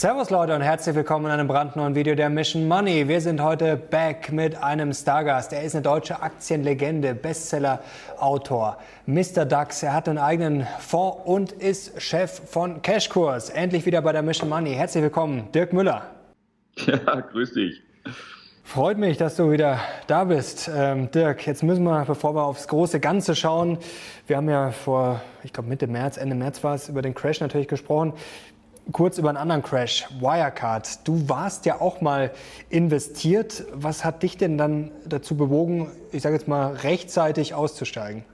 Servus 0.00 0.30
Leute 0.30 0.54
und 0.54 0.62
herzlich 0.62 0.96
willkommen 0.96 1.26
in 1.26 1.32
einem 1.32 1.46
brandneuen 1.46 1.94
Video 1.94 2.14
der 2.14 2.30
Mission 2.30 2.66
Money. 2.66 3.06
Wir 3.06 3.20
sind 3.20 3.42
heute 3.42 3.76
back 3.76 4.32
mit 4.32 4.56
einem 4.56 4.94
Stargast. 4.94 5.52
Er 5.52 5.62
ist 5.62 5.74
eine 5.74 5.82
deutsche 5.82 6.22
Aktienlegende, 6.22 7.14
Bestseller-Autor, 7.14 8.78
Mr. 9.04 9.44
Dax. 9.44 9.82
Er 9.82 9.92
hat 9.92 10.08
einen 10.08 10.16
eigenen 10.16 10.66
Fonds 10.78 11.18
und 11.26 11.52
ist 11.52 12.00
Chef 12.00 12.40
von 12.48 12.80
Cashkurs. 12.80 13.50
Endlich 13.50 13.84
wieder 13.84 14.00
bei 14.00 14.12
der 14.12 14.22
Mission 14.22 14.48
Money. 14.48 14.72
Herzlich 14.72 15.02
willkommen, 15.02 15.52
Dirk 15.52 15.74
Müller. 15.74 16.06
Ja, 16.86 17.20
grüß 17.20 17.52
dich. 17.52 17.82
Freut 18.72 18.98
mich, 18.98 19.16
dass 19.16 19.34
du 19.34 19.50
wieder 19.50 19.80
da 20.06 20.22
bist. 20.22 20.70
Ähm, 20.72 21.10
Dirk, 21.10 21.44
jetzt 21.44 21.64
müssen 21.64 21.82
wir, 21.82 22.04
bevor 22.04 22.36
wir 22.36 22.44
aufs 22.44 22.68
große 22.68 23.00
Ganze 23.00 23.34
schauen, 23.34 23.78
wir 24.28 24.36
haben 24.36 24.48
ja 24.48 24.70
vor, 24.70 25.22
ich 25.42 25.52
glaube 25.52 25.68
Mitte 25.68 25.88
März, 25.88 26.16
Ende 26.16 26.36
März 26.36 26.62
war 26.62 26.76
es, 26.76 26.88
über 26.88 27.02
den 27.02 27.12
Crash 27.12 27.40
natürlich 27.40 27.66
gesprochen 27.66 28.12
kurz 28.92 29.18
über 29.18 29.28
einen 29.28 29.38
anderen 29.38 29.62
Crash, 29.62 30.08
Wirecard. 30.20 31.06
Du 31.06 31.28
warst 31.28 31.64
ja 31.66 31.80
auch 31.80 32.00
mal 32.00 32.30
investiert. 32.70 33.64
Was 33.72 34.04
hat 34.04 34.22
dich 34.22 34.36
denn 34.36 34.58
dann 34.58 34.90
dazu 35.04 35.36
bewogen, 35.36 35.90
ich 36.12 36.22
sage 36.22 36.34
jetzt 36.36 36.48
mal, 36.48 36.72
rechtzeitig 36.72 37.54
auszusteigen? 37.54 38.24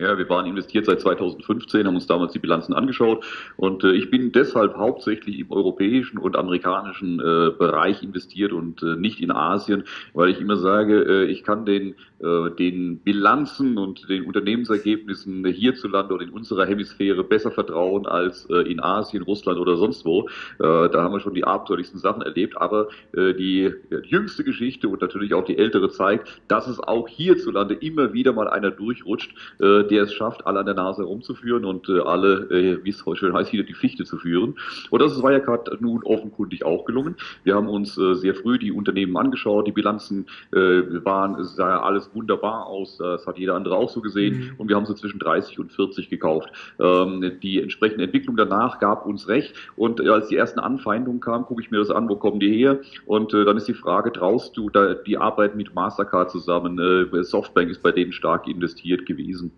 Ja, 0.00 0.16
wir 0.16 0.30
waren 0.30 0.46
investiert 0.46 0.86
seit 0.86 1.00
2015, 1.00 1.86
haben 1.86 1.94
uns 1.94 2.06
damals 2.06 2.32
die 2.32 2.38
Bilanzen 2.38 2.72
angeschaut. 2.72 3.22
Und 3.58 3.84
äh, 3.84 3.92
ich 3.92 4.10
bin 4.10 4.32
deshalb 4.32 4.74
hauptsächlich 4.76 5.38
im 5.38 5.50
europäischen 5.50 6.16
und 6.16 6.36
amerikanischen 6.36 7.20
äh, 7.20 7.50
Bereich 7.50 8.02
investiert 8.02 8.52
und 8.52 8.82
äh, 8.82 8.96
nicht 8.96 9.20
in 9.20 9.30
Asien, 9.30 9.84
weil 10.14 10.30
ich 10.30 10.40
immer 10.40 10.56
sage, 10.56 11.02
äh, 11.02 11.24
ich 11.26 11.44
kann 11.44 11.66
den, 11.66 11.96
den 12.20 12.98
Bilanzen 13.00 13.78
und 13.78 14.08
den 14.08 14.24
Unternehmensergebnissen 14.24 15.44
hierzulande 15.46 16.14
oder 16.14 16.24
in 16.24 16.30
unserer 16.30 16.66
Hemisphäre 16.66 17.24
besser 17.24 17.50
vertrauen 17.50 18.06
als 18.06 18.46
äh, 18.50 18.70
in 18.70 18.80
Asien, 18.80 19.22
Russland 19.22 19.58
oder 19.58 19.76
sonst 19.76 20.04
wo. 20.04 20.28
da 20.58 20.90
haben 20.92 21.12
wir 21.12 21.20
schon 21.20 21.34
die 21.34 21.44
abenteuerlichsten 21.44 21.98
Sachen 21.98 22.22
erlebt, 22.22 22.56
aber 22.56 22.88
die 23.14 23.72
jüngste 24.04 24.44
Geschichte 24.44 24.88
und 24.88 25.00
natürlich 25.00 25.34
auch 25.34 25.44
die 25.44 25.58
ältere 25.58 25.90
zeigt, 25.90 26.40
dass 26.48 26.66
es 26.66 26.80
auch 26.80 27.08
hierzulande 27.08 27.74
immer 27.74 28.12
wieder 28.12 28.32
mal 28.32 28.48
einer 28.48 28.70
durchrutscht, 28.70 29.34
der 29.58 30.02
es 30.02 30.12
schafft, 30.14 30.46
alle 30.46 30.60
an 30.60 30.66
der 30.66 30.74
Nase 30.74 31.02
herumzuführen 31.02 31.64
und 31.64 31.88
äh, 31.88 32.00
alle, 32.00 32.50
äh, 32.50 32.84
wie 32.84 32.90
es 32.90 33.04
heute 33.06 33.20
schön 33.20 33.34
heißt, 33.34 33.52
wieder 33.52 33.64
die 33.64 33.74
Fichte 33.74 34.04
zu 34.04 34.16
führen. 34.16 34.54
Und 34.90 35.02
das 35.02 35.12
ist 35.12 35.22
Wirecard 35.22 35.80
nun 35.80 36.02
offenkundig 36.04 36.64
auch 36.64 36.84
gelungen. 36.84 37.16
Wir 37.44 37.54
haben 37.54 37.68
uns 37.68 37.96
äh, 37.98 38.14
sehr 38.14 38.34
früh 38.34 38.58
die 38.58 38.72
Unternehmen 38.72 39.16
angeschaut, 39.16 39.66
die 39.66 39.72
Bilanzen 39.72 40.26
äh, 40.52 40.56
waren, 41.04 41.42
sah 41.44 41.68
ja 41.68 41.82
alles 42.10 42.14
wunderbar 42.14 42.66
aus, 42.66 42.98
das 42.98 43.26
hat 43.26 43.38
jeder 43.38 43.54
andere 43.54 43.76
auch 43.76 43.88
so 43.88 44.00
gesehen 44.00 44.38
mhm. 44.38 44.54
und 44.58 44.68
wir 44.68 44.76
haben 44.76 44.86
so 44.86 44.94
zwischen 44.94 45.18
30 45.18 45.58
und 45.58 45.72
40 45.72 46.08
gekauft. 46.08 46.50
Ähm, 46.78 47.38
die 47.42 47.60
entsprechende 47.60 48.04
Entwicklung 48.04 48.36
danach 48.36 48.78
gab 48.78 49.06
uns 49.06 49.28
recht 49.28 49.54
und 49.76 50.00
äh, 50.00 50.08
als 50.08 50.28
die 50.28 50.36
ersten 50.36 50.60
Anfeindungen 50.60 51.20
kamen, 51.20 51.44
gucke 51.44 51.62
ich 51.62 51.70
mir 51.70 51.78
das 51.78 51.90
an, 51.90 52.08
wo 52.08 52.16
kommen 52.16 52.40
die 52.40 52.52
her? 52.52 52.80
Und 53.06 53.34
äh, 53.34 53.44
dann 53.44 53.56
ist 53.56 53.68
die 53.68 53.74
Frage, 53.74 54.12
traust 54.12 54.56
du, 54.56 54.70
da, 54.70 54.94
die 54.94 55.18
arbeiten 55.18 55.56
mit 55.56 55.74
Mastercard 55.74 56.30
zusammen, 56.30 56.78
äh, 56.78 57.24
Softbank 57.24 57.70
ist 57.70 57.82
bei 57.82 57.92
denen 57.92 58.12
stark 58.12 58.48
investiert 58.48 59.06
gewesen. 59.06 59.52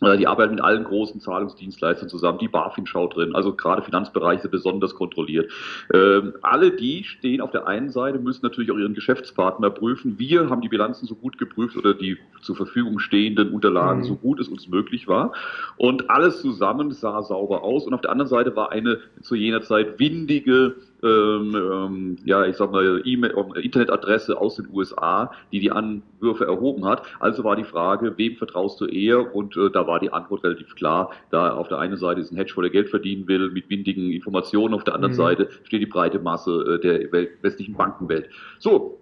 Äh, 0.00 0.16
die 0.16 0.26
arbeiten 0.26 0.54
mit 0.54 0.62
allen 0.62 0.84
großen 0.84 1.20
Zahlungsdienstleistern 1.20 2.08
zusammen. 2.08 2.38
Die 2.38 2.48
BaFin 2.48 2.86
schaut 2.86 3.16
drin. 3.16 3.34
Also 3.34 3.54
gerade 3.54 3.82
Finanzbereiche 3.82 4.48
besonders 4.48 4.94
kontrolliert. 4.94 5.50
Ähm, 5.92 6.34
alle 6.42 6.70
die 6.70 7.04
stehen 7.04 7.40
auf 7.40 7.50
der 7.50 7.66
einen 7.66 7.90
Seite, 7.90 8.18
müssen 8.18 8.44
natürlich 8.44 8.70
auch 8.70 8.76
ihren 8.76 8.94
Geschäftspartner 8.94 9.70
prüfen. 9.70 10.18
Wir 10.18 10.50
haben 10.50 10.60
die 10.60 10.68
Bilanzen 10.68 11.06
so 11.06 11.14
gut 11.14 11.38
geprüft 11.38 11.76
oder 11.76 11.94
die 11.94 12.18
zur 12.42 12.56
Verfügung 12.56 12.98
stehenden 12.98 13.50
Unterlagen 13.52 14.00
mhm. 14.00 14.04
so 14.04 14.16
gut 14.16 14.40
es 14.40 14.48
uns 14.48 14.68
möglich 14.68 15.08
war. 15.08 15.32
Und 15.76 16.10
alles 16.10 16.40
zusammen 16.40 16.92
sah 16.92 17.22
sauber 17.22 17.62
aus. 17.62 17.86
Und 17.86 17.94
auf 17.94 18.00
der 18.00 18.10
anderen 18.10 18.28
Seite 18.28 18.54
war 18.56 18.70
eine 18.70 18.98
zu 19.20 19.34
jener 19.34 19.62
Zeit 19.62 19.98
windige 19.98 20.76
ähm, 21.02 21.54
ähm, 21.54 22.16
ja, 22.24 22.44
ich 22.44 22.56
sag 22.56 22.72
mal, 22.72 23.02
e 23.04 23.12
Internetadresse 23.12 24.40
aus 24.40 24.56
den 24.56 24.68
USA, 24.72 25.30
die 25.52 25.60
die 25.60 25.70
Anwürfe 25.70 26.44
erhoben 26.46 26.84
hat. 26.84 27.02
Also 27.20 27.44
war 27.44 27.56
die 27.56 27.64
Frage, 27.64 28.16
wem 28.16 28.36
vertraust 28.36 28.80
du 28.80 28.86
eher? 28.86 29.34
Und 29.34 29.56
äh, 29.56 29.70
da 29.70 29.86
war 29.86 30.00
die 30.00 30.12
Antwort 30.12 30.44
relativ 30.44 30.74
klar. 30.74 31.10
Da 31.30 31.52
auf 31.52 31.68
der 31.68 31.78
einen 31.78 31.96
Seite 31.96 32.20
ist 32.20 32.32
ein 32.32 32.36
Hedgefonds, 32.36 32.70
der 32.70 32.82
Geld 32.82 32.90
verdienen 32.90 33.28
will 33.28 33.50
mit 33.50 33.70
windigen 33.70 34.10
Informationen, 34.10 34.74
auf 34.74 34.84
der 34.84 34.94
anderen 34.94 35.12
mhm. 35.12 35.18
Seite 35.18 35.48
steht 35.64 35.82
die 35.82 35.86
breite 35.86 36.18
Masse 36.18 36.50
äh, 36.50 36.80
der 36.80 37.12
Welt, 37.12 37.30
westlichen 37.42 37.74
Bankenwelt. 37.74 38.28
So, 38.58 38.98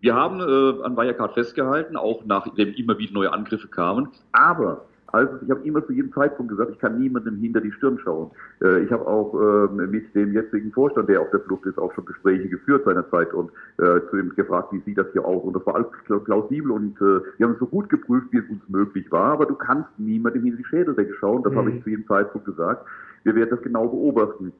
wir 0.00 0.14
haben 0.14 0.40
äh, 0.40 0.82
an 0.84 0.96
Wirecard 0.96 1.34
festgehalten, 1.34 1.96
auch 1.96 2.24
nachdem 2.24 2.72
immer 2.74 2.98
wieder 2.98 3.12
neue 3.12 3.32
Angriffe 3.32 3.68
kamen. 3.68 4.08
Aber 4.32 4.86
also 5.12 5.34
ich 5.42 5.50
habe 5.50 5.60
immer 5.62 5.84
zu 5.86 5.92
jedem 5.92 6.12
Zeitpunkt 6.12 6.50
gesagt, 6.50 6.70
ich 6.70 6.78
kann 6.78 6.98
niemandem 6.98 7.36
hinter 7.36 7.60
die 7.60 7.72
Stirn 7.72 7.98
schauen. 7.98 8.30
Äh, 8.62 8.84
ich 8.84 8.90
habe 8.90 9.06
auch 9.06 9.34
äh, 9.34 9.72
mit 9.72 10.14
dem 10.14 10.32
jetzigen 10.32 10.72
Vorstand, 10.72 11.08
der 11.08 11.20
auf 11.20 11.30
der 11.30 11.40
Flucht 11.40 11.66
ist, 11.66 11.78
auch 11.78 11.92
schon 11.94 12.04
Gespräche 12.04 12.48
geführt 12.48 12.84
seinerzeit 12.84 13.32
und 13.32 13.50
äh, 13.78 14.00
zu 14.10 14.18
ihm 14.18 14.34
gefragt, 14.34 14.72
wie 14.72 14.80
sieht 14.80 14.98
das 14.98 15.06
hier 15.12 15.24
aus? 15.24 15.42
Und 15.42 15.54
das 15.54 15.66
war 15.66 15.74
alles 15.76 15.88
plausibel 16.24 16.70
und 16.70 16.96
äh, 17.00 17.20
wir 17.38 17.46
haben 17.46 17.54
es 17.54 17.58
so 17.58 17.66
gut 17.66 17.88
geprüft, 17.88 18.28
wie 18.30 18.38
es 18.38 18.50
uns 18.50 18.62
möglich 18.68 19.10
war. 19.10 19.32
Aber 19.32 19.46
du 19.46 19.54
kannst 19.54 19.88
niemandem 19.98 20.42
hinter 20.42 20.58
die 20.58 20.64
Schädeldecke 20.64 21.14
schauen. 21.14 21.42
Das 21.42 21.52
mhm. 21.52 21.58
habe 21.58 21.70
ich 21.70 21.82
zu 21.82 21.90
jedem 21.90 22.06
Zeitpunkt 22.06 22.46
gesagt. 22.46 22.86
Wir 23.24 23.34
werden 23.34 23.50
das 23.50 23.62
genau 23.62 23.88
beobachten. 23.88 24.52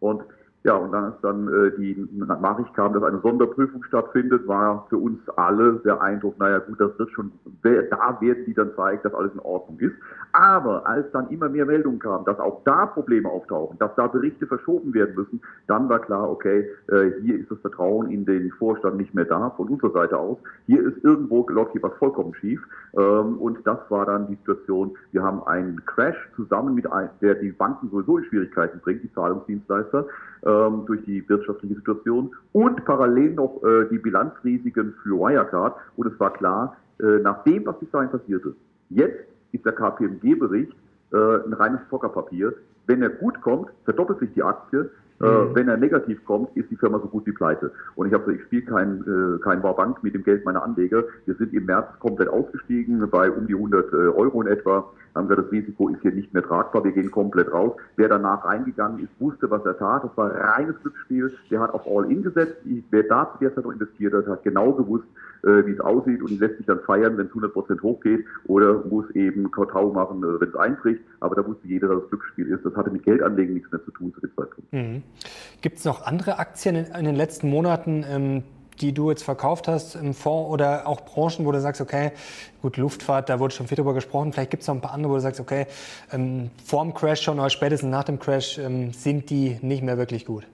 Und 0.00 0.22
ja, 0.64 0.74
und 0.74 0.90
dann, 0.92 1.04
als 1.04 1.20
dann 1.22 1.48
äh, 1.48 1.70
die 1.78 2.08
Nachricht 2.12 2.74
kam, 2.74 2.92
dass 2.92 3.04
eine 3.04 3.20
Sonderprüfung 3.20 3.84
stattfindet, 3.84 4.46
war 4.48 4.86
für 4.88 4.98
uns 4.98 5.20
alle 5.36 5.74
der 5.84 6.02
Eindruck, 6.02 6.36
naja 6.38 6.58
gut, 6.58 6.80
das 6.80 6.98
wird 6.98 7.10
schon, 7.12 7.30
da 7.62 8.18
werden 8.20 8.44
die 8.44 8.54
dann 8.54 8.74
zeigen, 8.74 9.00
dass 9.04 9.14
alles 9.14 9.32
in 9.34 9.40
Ordnung 9.40 9.78
ist. 9.78 9.94
Aber 10.32 10.84
als 10.86 11.10
dann 11.12 11.30
immer 11.30 11.48
mehr 11.48 11.64
Meldungen 11.64 12.00
kamen, 12.00 12.24
dass 12.24 12.40
auch 12.40 12.62
da 12.64 12.86
Probleme 12.86 13.28
auftauchen, 13.28 13.78
dass 13.78 13.94
da 13.94 14.08
Berichte 14.08 14.46
verschoben 14.46 14.92
werden 14.94 15.14
müssen, 15.14 15.40
dann 15.68 15.88
war 15.88 16.00
klar, 16.00 16.28
okay, 16.28 16.68
äh, 16.88 17.12
hier 17.22 17.38
ist 17.38 17.50
das 17.50 17.60
Vertrauen 17.60 18.10
in 18.10 18.24
den 18.26 18.50
Vorstand 18.58 18.96
nicht 18.96 19.14
mehr 19.14 19.26
da, 19.26 19.50
von 19.50 19.68
unserer 19.68 19.92
Seite 19.92 20.18
aus. 20.18 20.38
Hier 20.66 20.82
ist 20.82 21.02
irgendwo 21.04 21.48
läuft 21.48 21.72
hier 21.72 21.82
was 21.82 21.94
vollkommen 21.94 22.34
schief. 22.34 22.60
Ähm, 22.94 23.38
und 23.38 23.64
das 23.64 23.78
war 23.90 24.06
dann 24.06 24.26
die 24.26 24.34
Situation, 24.34 24.96
wir 25.12 25.22
haben 25.22 25.42
einen 25.44 25.84
Crash 25.86 26.16
zusammen 26.36 26.74
mit 26.74 26.90
einem, 26.90 27.10
der 27.20 27.36
die 27.36 27.52
Banken 27.52 27.90
sowieso 27.90 28.18
in 28.18 28.24
Schwierigkeiten 28.24 28.80
bringt, 28.80 29.04
die 29.04 29.12
Zahlungsdienstleister 29.12 30.06
ähm, 30.44 30.84
durch 30.86 31.04
die 31.04 31.28
wirtschaftliche 31.28 31.74
Situation 31.74 32.34
und 32.52 32.84
parallel 32.84 33.34
noch 33.34 33.62
äh, 33.62 33.86
die 33.90 33.98
Bilanzrisiken 33.98 34.94
für 35.02 35.18
Wirecard. 35.18 35.76
Und 35.96 36.12
es 36.12 36.18
war 36.20 36.32
klar, 36.32 36.76
äh, 37.00 37.18
nach 37.18 37.44
dem, 37.44 37.66
was 37.66 37.78
bis 37.78 37.90
dahin 37.90 38.10
passierte, 38.10 38.54
jetzt 38.90 39.24
ist 39.52 39.64
der 39.64 39.72
KPMG-Bericht 39.72 40.72
äh, 41.12 41.16
ein 41.16 41.52
reines 41.52 41.80
Zockerpapier. 41.90 42.54
Wenn 42.86 43.02
er 43.02 43.10
gut 43.10 43.40
kommt, 43.42 43.70
verdoppelt 43.84 44.20
sich 44.20 44.32
die 44.34 44.42
Aktie. 44.42 44.90
Äh, 45.20 45.26
mhm. 45.26 45.54
wenn 45.54 45.68
er 45.68 45.76
negativ 45.76 46.24
kommt, 46.24 46.56
ist 46.56 46.70
die 46.70 46.76
Firma 46.76 47.00
so 47.00 47.08
gut 47.08 47.26
wie 47.26 47.32
pleite. 47.32 47.72
Und 47.96 48.06
ich 48.06 48.12
habe 48.12 48.24
gesagt, 48.24 48.40
ich 48.40 48.46
spiele 48.46 48.62
kein, 48.62 49.02
äh, 49.02 49.38
kein 49.42 49.62
Warbank 49.62 50.02
mit 50.02 50.14
dem 50.14 50.22
Geld 50.22 50.44
meiner 50.44 50.62
Anleger. 50.62 51.04
Wir 51.26 51.34
sind 51.34 51.52
im 51.52 51.66
März 51.66 51.88
komplett 51.98 52.28
ausgestiegen, 52.28 53.08
bei 53.10 53.30
um 53.30 53.46
die 53.46 53.54
100 53.54 53.92
äh, 53.92 53.96
Euro 53.96 54.42
in 54.42 54.48
etwa. 54.48 54.90
Haben 55.14 55.28
wir 55.28 55.36
das 55.36 55.50
Risiko 55.50 55.88
ist 55.88 56.00
hier 56.02 56.12
nicht 56.12 56.32
mehr 56.32 56.44
tragbar, 56.44 56.84
wir 56.84 56.92
gehen 56.92 57.10
komplett 57.10 57.52
raus. 57.52 57.72
Wer 57.96 58.08
danach 58.08 58.44
reingegangen 58.44 59.00
ist, 59.00 59.10
wusste, 59.18 59.50
was 59.50 59.64
er 59.64 59.76
tat. 59.76 60.04
Das 60.04 60.16
war 60.16 60.30
reines 60.30 60.76
Glücksspiel. 60.82 61.32
Der 61.50 61.60
hat 61.60 61.74
auf 61.74 61.86
All-In 61.86 62.22
gesetzt. 62.22 62.56
Wer 62.90 63.02
da 63.02 63.32
zu 63.32 63.38
der 63.40 63.54
Zeit 63.54 63.64
noch 63.64 63.72
investiert 63.72 64.14
hat, 64.14 64.28
hat 64.28 64.44
genau 64.44 64.72
gewusst, 64.72 65.06
äh, 65.42 65.66
wie 65.66 65.72
es 65.72 65.80
aussieht 65.80 66.22
und 66.22 66.38
lässt 66.38 66.58
sich 66.58 66.66
dann 66.66 66.80
feiern, 66.80 67.16
wenn 67.18 67.26
es 67.26 67.32
100% 67.32 67.82
hochgeht 67.82 68.24
oder 68.46 68.84
muss 68.84 69.10
eben 69.10 69.50
Kautau 69.50 69.92
machen, 69.92 70.22
wenn 70.22 70.48
es 70.48 70.54
einbricht. 70.54 71.00
Aber 71.20 71.34
da 71.34 71.46
wusste 71.46 71.66
jeder, 71.66 71.88
dass 71.88 72.04
es 72.04 72.10
Glücksspiel 72.10 72.48
ist. 72.48 72.64
Das 72.64 72.76
hatte 72.76 72.90
mit 72.90 73.02
Geldanlegen 73.02 73.54
nichts 73.54 73.72
mehr 73.72 73.84
zu 73.84 73.90
tun 73.90 74.12
zu 74.14 74.20
dem 74.20 74.30
Zeitpunkt. 74.36 74.72
Mhm. 74.72 75.02
Gibt 75.60 75.78
es 75.78 75.84
noch 75.84 76.02
andere 76.02 76.38
Aktien 76.38 76.76
in, 76.76 76.86
in 76.86 77.04
den 77.04 77.16
letzten 77.16 77.48
Monaten, 77.48 78.04
ähm, 78.08 78.44
die 78.80 78.92
du 78.92 79.10
jetzt 79.10 79.24
verkauft 79.24 79.68
hast 79.68 79.96
im 79.96 80.14
Fonds 80.14 80.50
oder 80.50 80.86
auch 80.86 81.00
Branchen, 81.00 81.44
wo 81.44 81.52
du 81.52 81.60
sagst, 81.60 81.80
okay, 81.80 82.12
gut, 82.62 82.76
Luftfahrt, 82.76 83.28
da 83.28 83.40
wurde 83.40 83.54
schon 83.54 83.66
viel 83.66 83.76
drüber 83.76 83.94
gesprochen, 83.94 84.32
vielleicht 84.32 84.50
gibt 84.50 84.62
es 84.62 84.68
noch 84.68 84.76
ein 84.76 84.80
paar 84.80 84.92
andere, 84.92 85.12
wo 85.12 85.16
du 85.16 85.20
sagst, 85.20 85.40
okay, 85.40 85.66
ähm, 86.12 86.50
vor 86.64 86.82
dem 86.84 86.94
Crash 86.94 87.22
schon 87.22 87.38
oder 87.38 87.50
spätestens 87.50 87.90
nach 87.90 88.04
dem 88.04 88.18
Crash 88.18 88.58
ähm, 88.58 88.92
sind 88.92 89.30
die 89.30 89.58
nicht 89.62 89.82
mehr 89.82 89.98
wirklich 89.98 90.24
gut? 90.24 90.46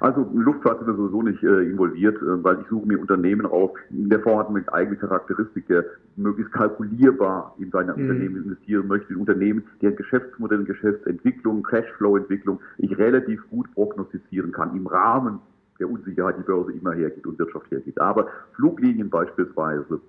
Also 0.00 0.28
Luftfahrt 0.34 0.78
sind 0.78 0.88
wir 0.88 0.94
sowieso 0.94 1.22
nicht 1.22 1.42
äh, 1.42 1.70
involviert, 1.70 2.16
äh, 2.22 2.44
weil 2.44 2.60
ich 2.60 2.68
suche 2.68 2.86
mir 2.86 3.00
Unternehmen 3.00 3.46
auf. 3.46 3.72
Der 3.90 4.20
Fonds 4.20 4.44
hat 4.44 4.50
mit 4.50 4.72
eigene 4.72 4.96
Charakteristik, 4.96 5.66
der 5.68 5.84
möglichst 6.16 6.52
kalkulierbar 6.52 7.54
in 7.58 7.70
seine 7.70 7.94
mhm. 7.94 8.02
Unternehmen 8.02 8.36
investieren 8.44 8.86
möchte, 8.88 9.12
in 9.12 9.20
Unternehmen, 9.20 9.64
deren 9.82 9.96
Geschäftsmodell, 9.96 10.64
Geschäftsentwicklung, 10.64 11.62
Cashflow-Entwicklung 11.62 12.60
ich 12.78 12.96
relativ 12.98 13.48
gut 13.50 13.72
prognostizieren 13.74 14.52
kann 14.52 14.76
im 14.76 14.86
Rahmen 14.86 15.40
der 15.78 15.90
Unsicherheit, 15.90 16.36
die 16.38 16.42
Börse 16.42 16.72
immer 16.72 16.92
hergibt 16.92 17.26
und 17.26 17.38
Wirtschaft 17.38 17.70
hergibt. 17.70 18.00
Aber 18.00 18.28
Fluglinien 18.54 19.10
beispielsweise, 19.10 20.00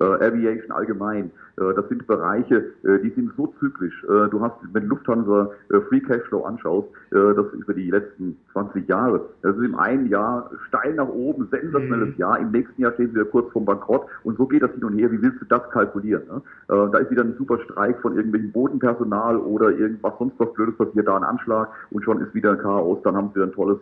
Aviation 0.00 0.72
allgemein. 0.72 1.30
Äh, 1.58 1.74
das 1.74 1.88
sind 1.88 2.06
Bereiche, 2.06 2.72
äh, 2.84 2.98
die 3.02 3.10
sind 3.10 3.32
so 3.36 3.52
zyklisch. 3.58 4.04
Äh, 4.04 4.28
du 4.30 4.40
hast, 4.40 4.56
wenn 4.72 4.86
Lufthansa 4.86 5.50
Free 5.88 6.00
Cashflow 6.00 6.44
anschaust, 6.44 6.88
das 7.10 7.46
über 7.52 7.74
die 7.74 7.90
letzten 7.90 8.36
20 8.52 8.88
Jahre, 8.88 9.20
das 9.42 9.56
ist 9.56 9.64
im 9.64 9.74
einen 9.74 10.08
Jahr 10.08 10.50
steil 10.68 10.94
nach 10.94 11.08
oben, 11.08 11.48
sensationelles 11.50 12.10
mhm. 12.10 12.18
Jahr, 12.18 12.38
im 12.38 12.50
nächsten 12.50 12.82
Jahr 12.82 12.92
stehen 12.92 13.08
sie 13.08 13.14
wieder 13.14 13.24
kurz 13.24 13.50
vorm 13.52 13.64
Bankrott 13.64 14.06
und 14.24 14.36
so 14.36 14.46
geht 14.46 14.62
das 14.62 14.72
hin 14.72 14.84
und 14.84 14.98
her. 14.98 15.10
Wie 15.10 15.22
willst 15.22 15.40
du 15.40 15.44
das 15.46 15.68
kalkulieren? 15.70 16.22
Ne? 16.28 16.42
Da 16.68 16.98
ist 16.98 17.10
wieder 17.10 17.22
ein 17.22 17.34
super 17.38 17.58
Streik 17.60 18.00
von 18.00 18.16
irgendwelchem 18.16 18.52
Bodenpersonal 18.52 19.36
oder 19.38 19.70
irgendwas 19.70 20.14
sonst 20.18 20.34
was 20.38 20.52
Blödes 20.54 20.76
passiert, 20.76 21.06
da 21.06 21.16
ein 21.16 21.24
Anschlag 21.24 21.68
und 21.90 22.04
schon 22.04 22.20
ist 22.20 22.34
wieder 22.34 22.52
ein 22.52 22.58
Chaos, 22.58 22.98
dann 23.02 23.16
haben 23.16 23.30
sie 23.34 23.42
ein 23.42 23.52
tolles 23.52 23.78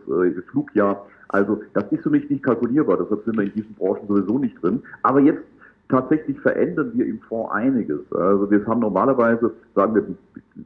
Flugjahr. 0.50 1.06
Also 1.28 1.62
das 1.72 1.90
ist 1.90 2.02
für 2.02 2.10
mich 2.10 2.28
nicht 2.30 2.44
kalkulierbar, 2.44 2.98
deshalb 2.98 3.24
sind 3.24 3.36
wir 3.36 3.44
in 3.44 3.52
diesen 3.54 3.74
Branchen 3.74 4.06
sowieso 4.06 4.38
nicht 4.38 4.62
drin. 4.62 4.82
Aber 5.02 5.20
jetzt 5.20 5.42
tatsächlich 5.88 6.38
verändern 6.40 6.92
wir 6.94 7.06
im 7.06 7.20
Fonds 7.20 7.52
einiges. 7.52 8.00
Also 8.12 8.50
wir 8.50 8.64
haben 8.66 8.80
normalerweise, 8.80 9.52
sagen 9.74 9.94
wir, 9.94 10.04